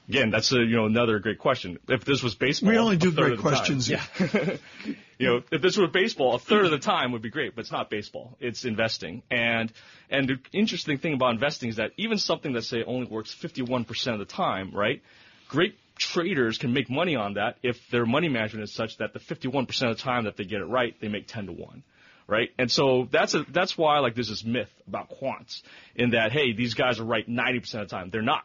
Again, 0.09 0.31
that's 0.31 0.53
a 0.53 0.57
you 0.57 0.77
know 0.77 0.85
another 0.85 1.19
great 1.19 1.39
question. 1.39 1.79
If 1.89 2.05
this 2.05 2.23
was 2.23 2.35
baseball, 2.35 2.71
we 2.71 2.77
only 2.77 2.99
do 2.99 3.11
great 3.11 3.39
questions. 3.39 3.89
Time, 3.89 4.01
yeah. 4.19 4.57
you 5.19 5.27
know, 5.27 5.43
if 5.51 5.63
this 5.63 5.79
were 5.79 5.89
baseball, 5.89 6.35
a 6.35 6.39
third 6.39 6.67
of 6.67 6.73
the 6.73 6.79
time 6.79 7.13
would 7.13 7.23
be 7.23 7.31
great, 7.31 7.55
but 7.55 7.63
it's 7.63 7.73
not 7.73 7.89
baseball. 7.89 8.37
It's 8.39 8.67
investing. 8.67 9.23
And 9.31 9.73
and 10.11 10.29
the 10.29 10.37
interesting 10.53 10.99
thing 10.99 11.15
about 11.15 11.33
investing 11.33 11.71
is 11.71 11.77
that 11.77 11.93
even 11.97 12.19
something 12.19 12.53
that 12.53 12.65
say 12.65 12.85
only 12.85 13.07
works 13.07 13.35
51% 13.35 14.13
of 14.13 14.19
the 14.19 14.27
time, 14.27 14.73
right? 14.75 15.03
Great 15.49 15.79
traders 15.97 16.59
can 16.59 16.73
make 16.73 16.91
money 16.91 17.17
on 17.17 17.35
that 17.35 17.59
if 17.63 17.77
their 17.91 18.07
money 18.07 18.29
management 18.29 18.65
is 18.65 18.73
such 18.73 18.99
that 18.99 19.13
the 19.13 19.21
51% 19.21 19.69
of 19.91 19.97
the 19.97 20.03
time 20.03 20.25
that 20.25 20.37
they 20.37 20.45
get 20.45 20.61
it 20.61 20.67
right, 20.67 20.95
they 21.01 21.09
make 21.09 21.27
10 21.27 21.47
to 21.47 21.53
1 21.53 21.83
right? 22.27 22.51
And 22.59 22.71
so 22.71 23.09
that's 23.11 23.35
a, 23.35 23.45
that's 23.51 23.77
why 23.77 23.99
like 23.99 24.15
there's 24.15 24.29
this 24.29 24.45
myth 24.45 24.71
about 24.89 25.11
quants 25.11 25.63
in 25.95 26.11
that 26.11 26.33
hey 26.33 26.53
these 26.53 26.75
guys 26.75 27.01
are 27.01 27.05
right 27.05 27.29
90% 27.29 27.83
of 27.83 27.89
the 27.89 27.97
time. 27.97 28.11
They're 28.11 28.23
not 28.23 28.45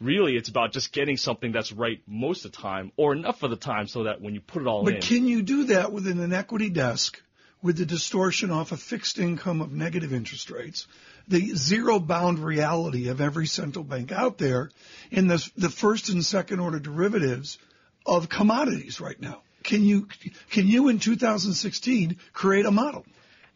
really 0.00 0.36
it's 0.36 0.48
about 0.48 0.72
just 0.72 0.92
getting 0.92 1.16
something 1.16 1.52
that's 1.52 1.72
right 1.72 2.00
most 2.06 2.44
of 2.44 2.52
the 2.52 2.58
time 2.58 2.92
or 2.96 3.12
enough 3.12 3.42
of 3.42 3.50
the 3.50 3.56
time 3.56 3.86
so 3.88 4.04
that 4.04 4.20
when 4.20 4.34
you 4.34 4.40
put 4.40 4.62
it 4.62 4.68
all 4.68 4.84
but 4.84 4.94
in. 4.94 5.00
But 5.00 5.08
can 5.08 5.26
you 5.26 5.42
do 5.42 5.64
that 5.64 5.92
within 5.92 6.20
an 6.20 6.32
equity 6.32 6.70
desk 6.70 7.20
with 7.62 7.76
the 7.78 7.86
distortion 7.86 8.50
off 8.50 8.70
a 8.70 8.74
of 8.74 8.82
fixed 8.82 9.18
income 9.18 9.60
of 9.60 9.72
negative 9.72 10.12
interest 10.12 10.50
rates? 10.50 10.86
The 11.28 11.54
zero 11.54 11.98
bound 11.98 12.38
reality 12.38 13.08
of 13.08 13.20
every 13.20 13.46
central 13.46 13.84
bank 13.84 14.12
out 14.12 14.38
there 14.38 14.70
in 15.10 15.26
the, 15.26 15.46
the 15.56 15.70
first 15.70 16.08
and 16.08 16.24
second 16.24 16.60
order 16.60 16.78
derivatives 16.78 17.58
of 18.06 18.28
commodities 18.28 19.00
right 19.00 19.20
now. 19.20 19.42
Can 19.62 19.82
you, 19.82 20.08
can 20.50 20.66
you 20.66 20.88
in 20.88 20.98
2016 20.98 22.16
create 22.32 22.64
a 22.64 22.70
model? 22.70 23.04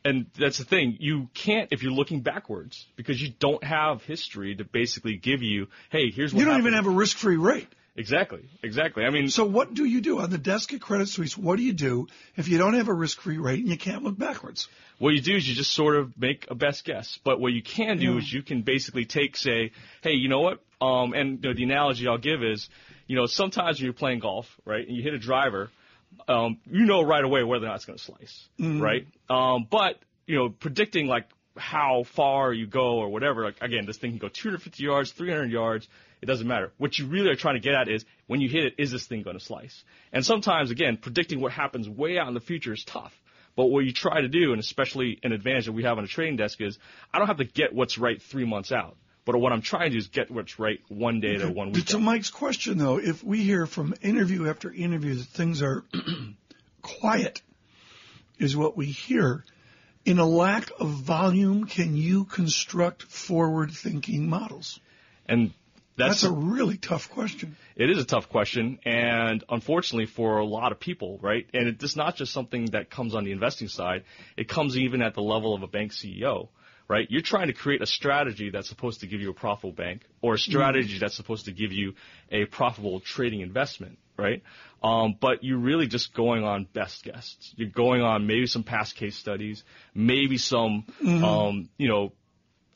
and 0.05 0.26
that's 0.38 0.59
the 0.59 0.64
thing. 0.64 0.96
You 1.00 1.28
can't 1.34 1.68
if 1.70 1.82
you're 1.82 1.92
looking 1.92 2.20
backwards 2.20 2.86
because 2.96 3.20
you 3.22 3.32
don't 3.38 3.62
have 3.62 4.03
history 4.03 4.57
to 4.57 4.64
basically 4.64 5.16
give 5.16 5.42
you, 5.42 5.68
hey, 5.90 6.11
here's 6.11 6.32
what. 6.32 6.40
You 6.40 6.44
don't 6.44 6.55
happened. 6.55 6.74
even 6.74 6.84
have 6.84 6.92
a 6.92 6.96
risk-free 6.96 7.36
rate. 7.36 7.68
Exactly, 7.95 8.49
exactly. 8.62 9.05
I 9.05 9.11
mean, 9.11 9.28
so 9.28 9.45
what 9.45 9.74
do 9.74 9.84
you 9.84 10.01
do 10.01 10.20
on 10.20 10.30
the 10.30 10.38
desk 10.38 10.72
at 10.72 10.80
Credit 10.80 11.09
Suisse? 11.09 11.36
What 11.36 11.57
do 11.57 11.62
you 11.62 11.74
do 11.74 12.07
if 12.36 12.49
you 12.49 12.57
don't 12.57 12.72
have 12.74 12.88
a 12.88 12.95
risk-free 12.95 13.36
rate 13.36 13.59
and 13.59 13.68
you 13.68 13.76
can't 13.76 14.03
look 14.03 14.16
backwards? 14.16 14.66
What 14.99 15.11
you 15.11 15.20
do 15.20 15.36
is 15.36 15.47
you 15.47 15.55
just 15.55 15.72
sort 15.72 15.97
of 15.97 16.18
make 16.18 16.47
a 16.51 16.55
best 16.55 16.84
guess. 16.86 17.18
But 17.22 17.38
what 17.38 17.53
you 17.53 17.62
can 17.62 17.99
do 17.99 18.12
yeah. 18.12 18.18
is 18.18 18.32
you 18.32 18.43
can 18.43 18.62
basically 18.62 19.05
take, 19.05 19.36
say, 19.36 19.72
hey, 20.03 20.12
you 20.12 20.30
know 20.30 20.40
what? 20.40 20.61
Um, 20.80 21.12
and 21.12 21.43
you 21.43 21.51
know, 21.51 21.55
the 21.55 21.64
analogy 21.64 22.09
I'll 22.09 22.16
give 22.16 22.43
is, 22.43 22.70
you 23.07 23.16
know, 23.16 23.26
sometimes 23.26 23.78
when 23.78 23.84
you're 23.84 23.93
playing 23.93 24.20
golf, 24.20 24.47
right, 24.64 24.86
and 24.86 24.97
you 24.97 25.03
hit 25.03 25.12
a 25.12 25.18
driver, 25.18 25.70
um, 26.28 26.59
you 26.64 26.86
know 26.86 27.03
right 27.03 27.24
away 27.24 27.43
whether 27.43 27.66
or 27.66 27.68
not 27.68 27.76
it's 27.76 27.84
going 27.84 27.99
to 27.99 28.05
slice, 28.05 28.49
mm-hmm. 28.59 28.80
right? 28.80 29.07
Um, 29.28 29.66
but 29.70 29.97
you 30.26 30.36
know, 30.36 30.49
predicting 30.49 31.09
like 31.09 31.26
how 31.57 32.05
far 32.05 32.53
you 32.53 32.66
go 32.66 32.97
or 32.97 33.09
whatever. 33.11 33.45
Like 33.45 33.57
again, 33.61 33.86
this 33.86 33.99
thing 33.99 34.12
can 34.12 34.18
go 34.18 34.28
250 34.28 34.82
yards, 34.82 35.12
300 35.12 35.51
yards. 35.51 35.88
It 36.23 36.27
doesn't 36.27 36.47
matter. 36.47 36.73
What 36.79 36.99
you 36.99 37.07
really 37.07 37.31
are 37.31 37.37
trying 37.37 37.57
to 37.57 37.61
get 37.61 37.75
at 37.75 37.89
is 37.89 38.05
when 38.29 38.41
you 38.41 38.49
hit 38.49 38.64
it, 38.64 38.75
is 38.79 38.93
this 38.93 39.07
thing 39.07 39.23
going 39.23 39.37
to 39.37 39.45
slice? 39.45 39.83
And 40.12 40.25
sometimes, 40.25 40.70
again, 40.70 40.97
predicting 40.97 41.41
what 41.41 41.51
happens 41.51 41.89
way 41.89 42.16
out 42.16 42.29
in 42.29 42.35
the 42.35 42.41
future 42.41 42.73
is 42.73 42.85
tough. 42.85 43.12
But 43.57 43.66
what 43.66 43.85
you 43.85 43.93
try 43.93 44.20
to 44.20 44.29
do, 44.29 44.53
and 44.53 44.61
especially 44.61 45.18
an 45.25 45.33
advantage 45.33 45.66
that 45.66 45.73
we 45.73 45.83
have 45.83 45.99
on 45.99 46.05
a 46.05 46.07
trading 46.07 46.37
desk, 46.37 46.61
is 46.61 46.79
I 47.12 47.18
don't 47.18 47.27
have 47.27 47.39
to 47.39 47.45
get 47.45 47.75
what's 47.75 47.99
right 47.99 48.23
three 48.23 48.47
months 48.47 48.70
out. 48.70 48.97
But 49.25 49.39
what 49.39 49.53
I'm 49.53 49.62
trying 49.62 49.91
to 49.91 49.91
do 49.91 49.99
is 49.99 50.09
get 50.09 50.31
what's 50.31 50.59
right 50.59 50.81
one 50.89 51.20
day 51.20 51.37
to 51.37 51.51
one 51.51 51.73
week. 51.73 51.87
To 51.87 51.99
Mike's 51.99 52.31
question, 52.31 52.79
though, 52.79 52.99
if 52.99 53.23
we 53.23 53.43
hear 53.43 53.66
from 53.66 53.95
interview 54.01 54.49
after 54.49 54.73
interview 54.73 55.14
that 55.14 55.27
things 55.27 55.61
are 55.61 55.85
quiet, 56.83 57.43
is 58.39 58.57
what 58.57 58.77
we 58.77 58.87
hear 58.87 59.45
in 60.05 60.18
a 60.18 60.27
lack 60.27 60.70
of 60.81 60.89
volume, 60.89 61.66
can 61.66 61.97
you 61.97 62.25
construct 62.25 63.03
forward-thinking 63.03 64.29
models? 64.29 64.81
And 65.27 65.53
that's, 65.97 66.22
that's, 66.22 66.24
a 66.24 66.32
really 66.32 66.76
tough 66.76 67.11
question. 67.11 67.57
It 67.76 67.90
is 67.90 67.99
a 67.99 68.05
tough 68.05 68.28
question, 68.28 68.78
and 68.84 69.45
unfortunately 69.49 70.07
for 70.07 70.38
a 70.38 70.45
lot 70.45 70.72
of 70.72 70.80
people, 70.80 71.18
right? 71.22 71.47
And 71.53 71.68
it's 71.68 71.97
not 71.97 72.16
just 72.16 72.32
something 72.32 72.66
that 72.72 72.90
comes 72.90 73.14
on 73.14 73.24
the 73.24 73.32
investing 73.32 73.68
side. 73.68 74.05
It 74.36 74.49
comes 74.49 74.76
even 74.76 75.03
at 75.03 75.14
the 75.14 75.22
level 75.22 75.55
of 75.55 75.62
a 75.62 75.66
bank 75.66 75.93
CEO, 75.93 76.49
right? 76.88 77.07
You're 77.11 77.22
trying 77.22 77.49
to 77.49 77.53
create 77.53 77.82
a 77.82 77.86
strategy 77.86 78.51
that's 78.51 78.68
supposed 78.68 79.01
to 79.01 79.07
give 79.07 79.20
you 79.20 79.30
a 79.30 79.34
profitable 79.34 79.72
bank, 79.72 80.03
or 80.20 80.34
a 80.34 80.38
strategy 80.38 80.97
mm. 80.97 81.01
that's 81.01 81.16
supposed 81.16 81.45
to 81.47 81.53
give 81.53 81.72
you 81.72 81.95
a 82.30 82.47
profitable 82.47 83.01
trading 83.01 83.40
investment, 83.40 83.99
right? 84.16 84.43
Um, 84.82 85.16
but 85.20 85.45
you're 85.45 85.59
really 85.59 85.86
just 85.86 86.14
going 86.14 86.45
on 86.45 86.66
best 86.72 87.05
guesses. 87.05 87.55
You're 87.57 87.70
going 87.70 88.03
on 88.03 88.26
maybe 88.26 88.47
some 88.47 88.64
past 88.64 88.97
case 88.97 89.16
studies, 89.16 89.62
maybe 89.95 90.38
some, 90.38 90.84
mm-hmm. 91.03 91.24
um, 91.24 91.68
you 91.76 91.88
know, 91.88 92.12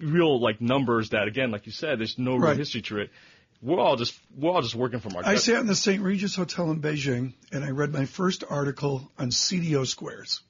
real 0.00 0.40
like 0.40 0.60
numbers 0.60 1.10
that 1.10 1.28
again, 1.28 1.50
like 1.50 1.66
you 1.66 1.72
said, 1.72 1.98
there's 1.98 2.18
no 2.18 2.36
right. 2.36 2.50
real 2.50 2.58
history 2.58 2.82
to 2.82 2.98
it. 2.98 3.10
We're 3.62 3.80
all 3.80 3.96
just 3.96 4.18
we're 4.36 4.50
all 4.50 4.62
just 4.62 4.74
working 4.74 5.00
from 5.00 5.16
our. 5.16 5.24
I 5.24 5.36
sat 5.36 5.60
in 5.60 5.66
the 5.66 5.74
St. 5.74 6.02
Regis 6.02 6.36
Hotel 6.36 6.70
in 6.70 6.80
Beijing, 6.80 7.32
and 7.52 7.64
I 7.64 7.70
read 7.70 7.92
my 7.92 8.04
first 8.04 8.44
article 8.48 9.10
on 9.18 9.30
CDO 9.30 9.86
squares. 9.86 10.40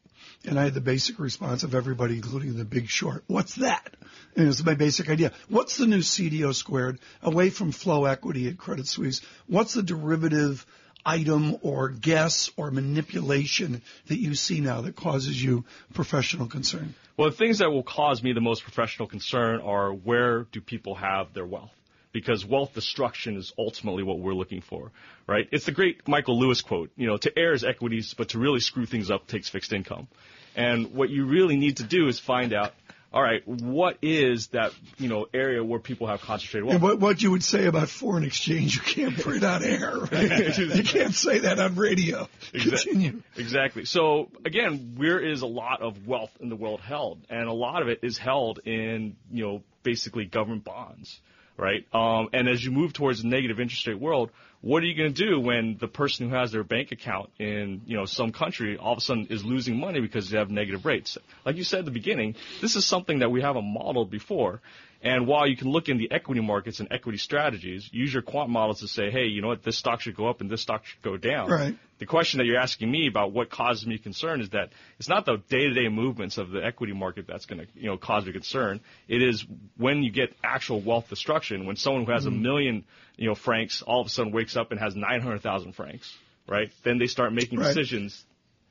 And 0.44 0.60
I 0.60 0.64
had 0.64 0.74
the 0.74 0.80
basic 0.80 1.18
response 1.18 1.64
of 1.64 1.74
everybody, 1.74 2.16
including 2.16 2.56
the 2.56 2.64
big 2.64 2.88
short. 2.88 3.24
What's 3.26 3.56
that? 3.56 3.96
And 4.36 4.44
it 4.44 4.46
was 4.46 4.64
my 4.64 4.74
basic 4.74 5.08
idea. 5.08 5.32
What's 5.48 5.76
the 5.76 5.86
new 5.86 6.00
CDO 6.00 6.54
squared 6.54 7.00
away 7.22 7.50
from 7.50 7.72
flow 7.72 8.04
equity 8.04 8.48
at 8.48 8.58
Credit 8.58 8.86
Suisse? 8.86 9.22
What's 9.46 9.74
the 9.74 9.82
derivative 9.82 10.64
item 11.06 11.56
or 11.62 11.88
guess 11.88 12.50
or 12.56 12.70
manipulation 12.70 13.80
that 14.08 14.18
you 14.18 14.34
see 14.34 14.60
now 14.60 14.82
that 14.82 14.96
causes 14.96 15.42
you 15.42 15.64
professional 15.94 16.48
concern? 16.48 16.94
Well, 17.16 17.30
the 17.30 17.36
things 17.36 17.58
that 17.60 17.70
will 17.70 17.84
cause 17.84 18.22
me 18.22 18.32
the 18.32 18.42
most 18.42 18.62
professional 18.62 19.08
concern 19.08 19.60
are 19.60 19.92
where 19.92 20.42
do 20.52 20.60
people 20.60 20.96
have 20.96 21.32
their 21.32 21.46
wealth? 21.46 21.70
Because 22.12 22.44
wealth 22.44 22.74
destruction 22.74 23.36
is 23.36 23.52
ultimately 23.56 24.02
what 24.02 24.18
we're 24.18 24.34
looking 24.34 24.60
for, 24.60 24.90
right? 25.26 25.48
It's 25.52 25.66
the 25.66 25.72
great 25.72 26.06
Michael 26.08 26.38
Lewis 26.38 26.60
quote, 26.62 26.90
you 26.96 27.06
know, 27.06 27.16
to 27.18 27.38
err 27.38 27.52
is 27.52 27.62
equities, 27.62 28.14
but 28.14 28.30
to 28.30 28.38
really 28.38 28.60
screw 28.60 28.86
things 28.86 29.10
up 29.10 29.26
takes 29.26 29.48
fixed 29.48 29.72
income. 29.72 30.08
And 30.56 30.94
what 30.94 31.10
you 31.10 31.26
really 31.26 31.56
need 31.56 31.78
to 31.78 31.84
do 31.84 32.08
is 32.08 32.18
find 32.18 32.52
out, 32.54 32.74
all 33.16 33.22
right, 33.22 33.48
what 33.48 33.96
is 34.02 34.48
that 34.48 34.72
you 34.98 35.08
know 35.08 35.24
area 35.32 35.64
where 35.64 35.80
people 35.80 36.06
have 36.06 36.20
concentrated 36.20 36.66
wealth? 36.66 36.74
And 36.74 36.82
what, 36.82 37.00
what 37.00 37.22
you 37.22 37.30
would 37.30 37.42
say 37.42 37.64
about 37.64 37.88
foreign 37.88 38.24
exchange, 38.24 38.76
you 38.76 38.82
can't 38.82 39.16
put 39.18 39.36
it 39.36 39.42
on 39.42 39.64
air. 39.64 39.96
Right? 40.16 40.58
you 40.58 40.84
can't 40.84 41.14
say 41.14 41.38
that 41.38 41.58
on 41.58 41.76
radio. 41.76 42.28
Continue. 42.52 43.22
Exactly. 43.36 43.86
So 43.86 44.28
again, 44.44 44.96
where 44.96 45.18
is 45.18 45.40
a 45.40 45.46
lot 45.46 45.80
of 45.80 46.06
wealth 46.06 46.30
in 46.40 46.50
the 46.50 46.56
world 46.56 46.80
held, 46.80 47.20
and 47.30 47.48
a 47.48 47.54
lot 47.54 47.80
of 47.80 47.88
it 47.88 48.00
is 48.02 48.18
held 48.18 48.60
in 48.66 49.16
you 49.30 49.46
know 49.46 49.62
basically 49.82 50.26
government 50.26 50.64
bonds, 50.64 51.18
right? 51.56 51.86
Um, 51.94 52.28
and 52.34 52.50
as 52.50 52.62
you 52.62 52.70
move 52.70 52.92
towards 52.92 53.24
a 53.24 53.26
negative 53.26 53.60
interest 53.60 53.86
rate 53.86 53.98
world, 53.98 54.30
what 54.66 54.82
are 54.82 54.86
you 54.86 54.96
going 54.96 55.14
to 55.14 55.26
do 55.26 55.38
when 55.38 55.76
the 55.78 55.86
person 55.86 56.28
who 56.28 56.34
has 56.34 56.50
their 56.50 56.64
bank 56.64 56.90
account 56.90 57.30
in 57.38 57.82
you 57.86 57.96
know 57.96 58.04
some 58.04 58.32
country 58.32 58.76
all 58.76 58.90
of 58.94 58.98
a 58.98 59.00
sudden 59.00 59.28
is 59.30 59.44
losing 59.44 59.78
money 59.78 60.00
because 60.00 60.28
they 60.28 60.38
have 60.38 60.50
negative 60.50 60.84
rates? 60.84 61.16
Like 61.44 61.54
you 61.54 61.62
said 61.62 61.80
at 61.80 61.84
the 61.84 61.92
beginning, 61.92 62.34
this 62.60 62.74
is 62.74 62.84
something 62.84 63.20
that 63.20 63.30
we 63.30 63.42
haven't 63.42 63.64
modeled 63.64 64.10
before. 64.10 64.60
And 65.06 65.26
while 65.28 65.46
you 65.46 65.56
can 65.56 65.68
look 65.68 65.88
in 65.88 65.98
the 65.98 66.10
equity 66.10 66.40
markets 66.40 66.80
and 66.80 66.88
equity 66.90 67.18
strategies, 67.18 67.88
use 67.92 68.12
your 68.12 68.22
quant 68.22 68.50
models 68.50 68.80
to 68.80 68.88
say, 68.88 69.08
hey, 69.08 69.26
you 69.26 69.40
know 69.40 69.46
what, 69.48 69.62
this 69.62 69.78
stock 69.78 70.00
should 70.00 70.16
go 70.16 70.28
up 70.28 70.40
and 70.40 70.50
this 70.50 70.62
stock 70.62 70.84
should 70.84 71.00
go 71.00 71.16
down. 71.16 71.48
Right. 71.48 71.76
The 71.98 72.06
question 72.06 72.38
that 72.38 72.44
you're 72.44 72.58
asking 72.58 72.90
me 72.90 73.06
about 73.06 73.32
what 73.32 73.48
causes 73.48 73.86
me 73.86 73.98
concern 73.98 74.40
is 74.40 74.50
that 74.50 74.70
it's 74.98 75.08
not 75.08 75.24
the 75.24 75.36
day-to-day 75.48 75.88
movements 75.90 76.38
of 76.38 76.50
the 76.50 76.58
equity 76.64 76.92
market 76.92 77.26
that's 77.28 77.46
going 77.46 77.60
to, 77.60 77.66
you 77.74 77.86
know, 77.86 77.96
cause 77.96 78.26
me 78.26 78.32
concern. 78.32 78.80
It 79.06 79.22
is 79.22 79.44
when 79.76 80.02
you 80.02 80.10
get 80.10 80.34
actual 80.42 80.80
wealth 80.80 81.08
destruction, 81.08 81.66
when 81.66 81.76
someone 81.76 82.04
who 82.04 82.10
has 82.12 82.26
a 82.26 82.30
Mm-hmm. 82.30 82.42
million, 82.42 82.84
you 83.16 83.28
know, 83.28 83.36
francs 83.36 83.82
all 83.82 84.00
of 84.00 84.08
a 84.08 84.10
sudden 84.10 84.32
wakes 84.32 84.56
up 84.56 84.72
and 84.72 84.80
has 84.80 84.96
900,000 84.96 85.72
francs, 85.72 86.12
right? 86.48 86.72
Then 86.82 86.98
they 86.98 87.06
start 87.06 87.32
making 87.32 87.60
Right. 87.60 87.68
decisions. 87.68 88.24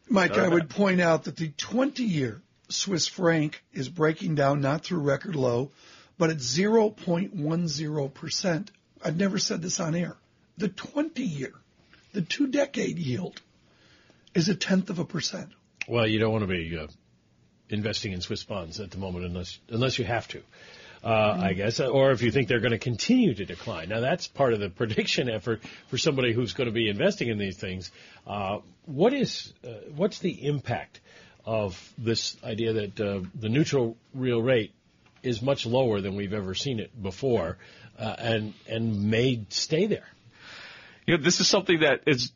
Mike, 0.10 0.38
I 0.38 0.50
would 0.50 0.70
point 0.70 1.00
out 1.00 1.24
that 1.24 1.38
the 1.38 1.48
20 1.48 2.04
year 2.04 2.42
Swiss 2.68 3.08
franc 3.08 3.64
is 3.74 3.88
breaking 3.88 4.36
down 4.36 4.60
not 4.60 4.84
through 4.84 5.00
record 5.00 5.36
low, 5.36 5.72
but 6.18 6.30
at 6.30 6.38
0.10%. 6.38 8.68
I've 9.03 9.18
never 9.18 9.38
said 9.38 9.61
this 9.61 9.80
on 9.80 9.95
air. 9.95 10.16
The 10.57 10.70
20 10.70 11.22
year, 11.22 11.53
the 12.13 12.22
two 12.22 12.47
decade 12.47 12.97
yield 12.97 13.41
is 14.34 14.49
a 14.49 14.55
tenth 14.55 14.89
of 14.89 14.99
a 14.99 15.05
percent. 15.05 15.49
Well, 15.88 16.07
you 16.07 16.20
don't 16.20 16.32
want 16.32 16.43
to 16.43 16.47
be 16.47 16.78
uh, 16.78 16.88
investing 17.70 18.13
in 18.13 18.22
Swiss 18.22 18.43
bonds 18.43 18.80
at 18.80 18.91
the 18.91 18.97
moment 18.97 19.26
unless 19.26 19.59
unless 19.70 19.99
you 19.99 20.05
have 20.05 20.28
to. 20.30 20.41
Uh, 21.03 21.38
I 21.39 21.53
guess, 21.53 21.80
or 21.80 22.11
if 22.11 22.24
you 22.24 22.32
think 22.32 22.47
they're 22.47 22.59
going 22.59 22.72
to 22.72 22.80
continue 22.80 23.36
to 23.36 23.45
decline. 23.45 23.89
Now, 23.89 23.99
that's 23.99 24.28
part 24.28 24.53
of 24.53 24.59
the 24.59 24.72
prediction 24.72 25.30
effort 25.30 25.61
for 25.88 25.99
somebody 25.99 26.34
who's 26.34 26.53
going 26.53 26.66
to 26.66 26.74
be 26.74 26.89
investing 26.89 27.28
in 27.28 27.38
these 27.38 27.57
things. 27.57 27.91
Uh, 28.26 28.61
what 28.86 29.13
is, 29.13 29.53
uh, 29.63 29.70
what's 29.95 30.18
the 30.18 30.47
impact 30.47 31.01
of 31.45 31.93
this 31.95 32.36
idea 32.43 32.74
that 32.74 32.99
uh, 32.99 33.20
the 33.36 33.49
neutral 33.49 33.97
real 34.16 34.41
rate 34.41 34.74
is 35.26 35.42
much 35.42 35.66
lower 35.66 36.02
than 36.02 36.16
we've 36.16 36.34
ever 36.34 36.54
seen 36.54 36.80
it 36.80 37.02
before, 37.02 37.58
uh, 37.98 38.16
and 38.18 38.54
and 38.68 39.10
may 39.10 39.46
stay 39.50 39.88
there? 39.88 40.08
You 41.06 41.18
know, 41.18 41.24
this 41.24 41.40
is 41.40 41.48
something 41.48 41.82
that 41.82 42.02
is, 42.08 42.32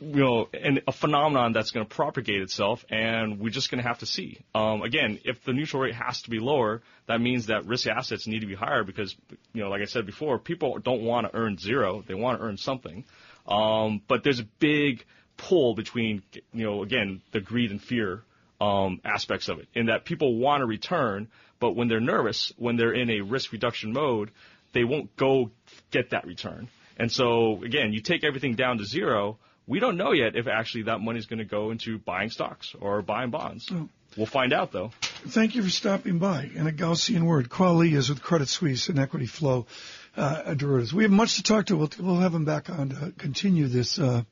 you 0.00 0.22
know, 0.22 0.48
an, 0.54 0.80
a 0.86 0.92
phenomenon 0.92 1.52
that's 1.52 1.72
going 1.72 1.84
to 1.84 1.92
propagate 1.92 2.40
itself, 2.40 2.84
and 2.88 3.40
we're 3.40 3.50
just 3.50 3.72
going 3.72 3.82
to 3.82 3.88
have 3.88 3.98
to 3.98 4.06
see. 4.06 4.38
Um, 4.54 4.82
again, 4.82 5.18
if 5.24 5.42
the 5.44 5.52
neutral 5.52 5.82
rate 5.82 5.94
has 5.94 6.22
to 6.22 6.30
be 6.30 6.38
lower, 6.38 6.82
that 7.08 7.20
means 7.20 7.46
that 7.46 7.66
risk 7.66 7.88
assets 7.88 8.28
need 8.28 8.40
to 8.40 8.46
be 8.46 8.54
higher 8.54 8.84
because, 8.84 9.16
you 9.52 9.62
know, 9.62 9.68
like 9.68 9.82
I 9.82 9.86
said 9.86 10.06
before, 10.06 10.38
people 10.38 10.78
don't 10.78 11.02
want 11.02 11.26
to 11.26 11.36
earn 11.36 11.58
zero; 11.58 12.04
they 12.06 12.14
want 12.14 12.38
to 12.38 12.44
earn 12.44 12.56
something. 12.56 13.04
Um, 13.48 14.00
but 14.06 14.22
there's 14.22 14.38
a 14.38 14.46
big 14.60 15.04
pull 15.36 15.74
between, 15.74 16.22
you 16.52 16.64
know, 16.64 16.82
again, 16.82 17.20
the 17.32 17.40
greed 17.40 17.72
and 17.72 17.82
fear 17.82 18.22
um, 18.62 19.00
aspects 19.04 19.48
of 19.48 19.58
it, 19.58 19.68
in 19.74 19.86
that 19.86 20.04
people 20.04 20.36
want 20.36 20.60
to 20.60 20.66
return, 20.66 21.28
but 21.58 21.74
when 21.74 21.88
they're 21.88 22.00
nervous, 22.00 22.52
when 22.56 22.76
they're 22.76 22.94
in 22.94 23.10
a 23.10 23.20
risk 23.20 23.52
reduction 23.52 23.92
mode, 23.92 24.30
they 24.72 24.84
won't 24.84 25.16
go 25.16 25.50
get 25.90 26.10
that 26.10 26.26
return. 26.26 26.68
And 26.96 27.10
so, 27.10 27.62
again, 27.64 27.92
you 27.92 28.00
take 28.00 28.22
everything 28.22 28.54
down 28.54 28.78
to 28.78 28.84
zero. 28.84 29.38
We 29.66 29.80
don't 29.80 29.96
know 29.96 30.12
yet 30.12 30.36
if 30.36 30.46
actually 30.46 30.84
that 30.84 31.00
money 31.00 31.18
is 31.18 31.26
going 31.26 31.38
to 31.38 31.44
go 31.44 31.70
into 31.72 31.98
buying 31.98 32.30
stocks 32.30 32.74
or 32.80 33.02
buying 33.02 33.30
bonds. 33.30 33.68
Oh. 33.72 33.88
We'll 34.16 34.26
find 34.26 34.52
out, 34.52 34.72
though. 34.72 34.90
Thank 35.28 35.54
you 35.54 35.62
for 35.62 35.70
stopping 35.70 36.18
by. 36.18 36.50
In 36.54 36.66
a 36.66 36.72
Gaussian 36.72 37.22
word, 37.22 37.48
Khoa 37.48 37.72
Le 37.78 37.86
is 37.86 38.10
with 38.10 38.22
Credit 38.22 38.46
Suisse 38.46 38.90
and 38.90 38.98
Equity 38.98 39.26
Flow 39.26 39.66
uh, 40.16 40.52
derivatives. 40.54 40.92
We 40.92 41.04
have 41.04 41.12
much 41.12 41.36
to 41.36 41.42
talk 41.42 41.66
to. 41.66 41.76
We'll, 41.76 41.90
we'll 41.98 42.20
have 42.20 42.34
him 42.34 42.44
back 42.44 42.68
on 42.68 42.90
to 42.90 43.12
continue 43.16 43.68
this. 43.68 43.98
Uh, 43.98 44.24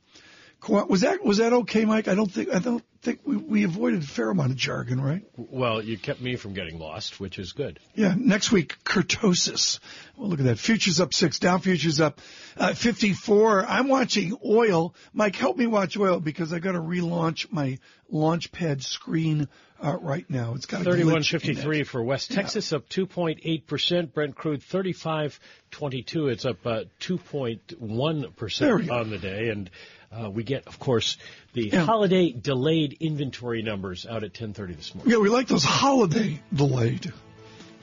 was 0.68 1.00
that 1.02 1.24
was 1.24 1.38
that 1.38 1.52
okay, 1.52 1.84
Mike? 1.84 2.08
I 2.08 2.14
don't 2.14 2.30
think 2.30 2.50
I 2.54 2.58
don't 2.58 2.84
think 3.02 3.20
we, 3.24 3.36
we 3.36 3.64
avoided 3.64 4.02
a 4.02 4.06
fair 4.06 4.28
amount 4.30 4.50
of 4.50 4.56
jargon, 4.56 5.00
right? 5.00 5.22
Well, 5.36 5.82
you 5.82 5.96
kept 5.96 6.20
me 6.20 6.36
from 6.36 6.52
getting 6.52 6.78
lost, 6.78 7.18
which 7.18 7.38
is 7.38 7.52
good. 7.52 7.80
Yeah, 7.94 8.14
next 8.16 8.52
week, 8.52 8.76
kurtosis. 8.84 9.78
Well, 10.16 10.28
look 10.28 10.38
at 10.38 10.44
that. 10.46 10.58
Futures 10.58 11.00
up 11.00 11.14
six, 11.14 11.38
Dow 11.38 11.58
futures 11.58 12.00
up 12.00 12.20
uh, 12.58 12.74
54. 12.74 13.64
I'm 13.66 13.88
watching 13.88 14.36
oil. 14.44 14.94
Mike, 15.14 15.36
help 15.36 15.56
me 15.56 15.66
watch 15.66 15.96
oil 15.96 16.20
because 16.20 16.52
I 16.52 16.58
got 16.58 16.72
to 16.72 16.80
relaunch 16.80 17.50
my 17.50 17.78
Launchpad 18.12 18.82
screen 18.82 19.48
uh, 19.82 19.96
right 19.98 20.28
now. 20.28 20.54
It's 20.54 20.66
got 20.66 20.82
a 20.82 20.84
glitch 20.84 20.86
in 20.86 20.92
Thirty-one 20.92 21.20
it. 21.22 21.26
fifty-three 21.26 21.84
for 21.84 22.02
West 22.02 22.32
Texas, 22.32 22.72
up 22.72 22.86
two 22.88 23.06
point 23.06 23.40
eight 23.44 23.66
percent. 23.66 24.12
Brent 24.12 24.34
crude 24.34 24.62
thirty-five 24.62 25.38
twenty-two. 25.70 26.28
It's 26.28 26.44
up 26.44 26.66
uh, 26.66 26.82
two 26.98 27.16
point 27.16 27.72
one 27.78 28.20
There 28.20 28.28
we 28.28 28.34
percent 28.34 28.88
go. 28.88 28.94
on 28.98 29.08
the 29.10 29.18
day, 29.18 29.48
and 29.48 29.70
uh, 30.12 30.28
we 30.30 30.42
get, 30.42 30.66
of 30.66 30.78
course, 30.78 31.16
the 31.52 31.68
Yeah. 31.72 31.84
holiday 31.84 32.32
delayed 32.32 32.96
inventory 33.00 33.62
numbers 33.62 34.06
out 34.06 34.24
at 34.24 34.34
ten 34.34 34.52
thirty 34.52 34.74
this 34.74 34.94
morning. 34.94 35.12
Yeah, 35.12 35.18
we 35.18 35.28
like 35.28 35.46
those 35.48 35.64
holiday 35.64 36.40
delayed 36.52 37.12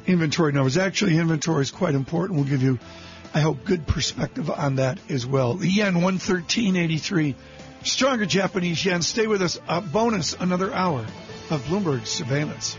inventory 0.06 0.52
numbers. 0.54 0.78
Actually, 0.78 1.18
inventory 1.18 1.62
is 1.62 1.72
quite 1.72 1.96
important. 1.96 2.40
We'll 2.40 2.50
give 2.50 2.64
you, 2.64 2.80
I 3.34 3.40
hope, 3.42 3.64
good 3.66 3.88
perspective 3.88 4.50
on 4.50 4.76
that 4.76 5.00
as 5.10 5.26
well. 5.26 5.54
The 5.56 5.68
yen 5.70 5.96
113.83. 5.96 7.36
Stronger 7.84 8.26
Japanese 8.26 8.84
yen. 8.84 9.02
Stay 9.02 9.28
with 9.28 9.42
us. 9.42 9.60
Uh, 9.68 9.82
bonus 9.82 10.34
another 10.34 10.74
hour 10.74 11.06
of 11.50 11.62
Bloomberg 11.66 12.06
surveillance. 12.06 12.78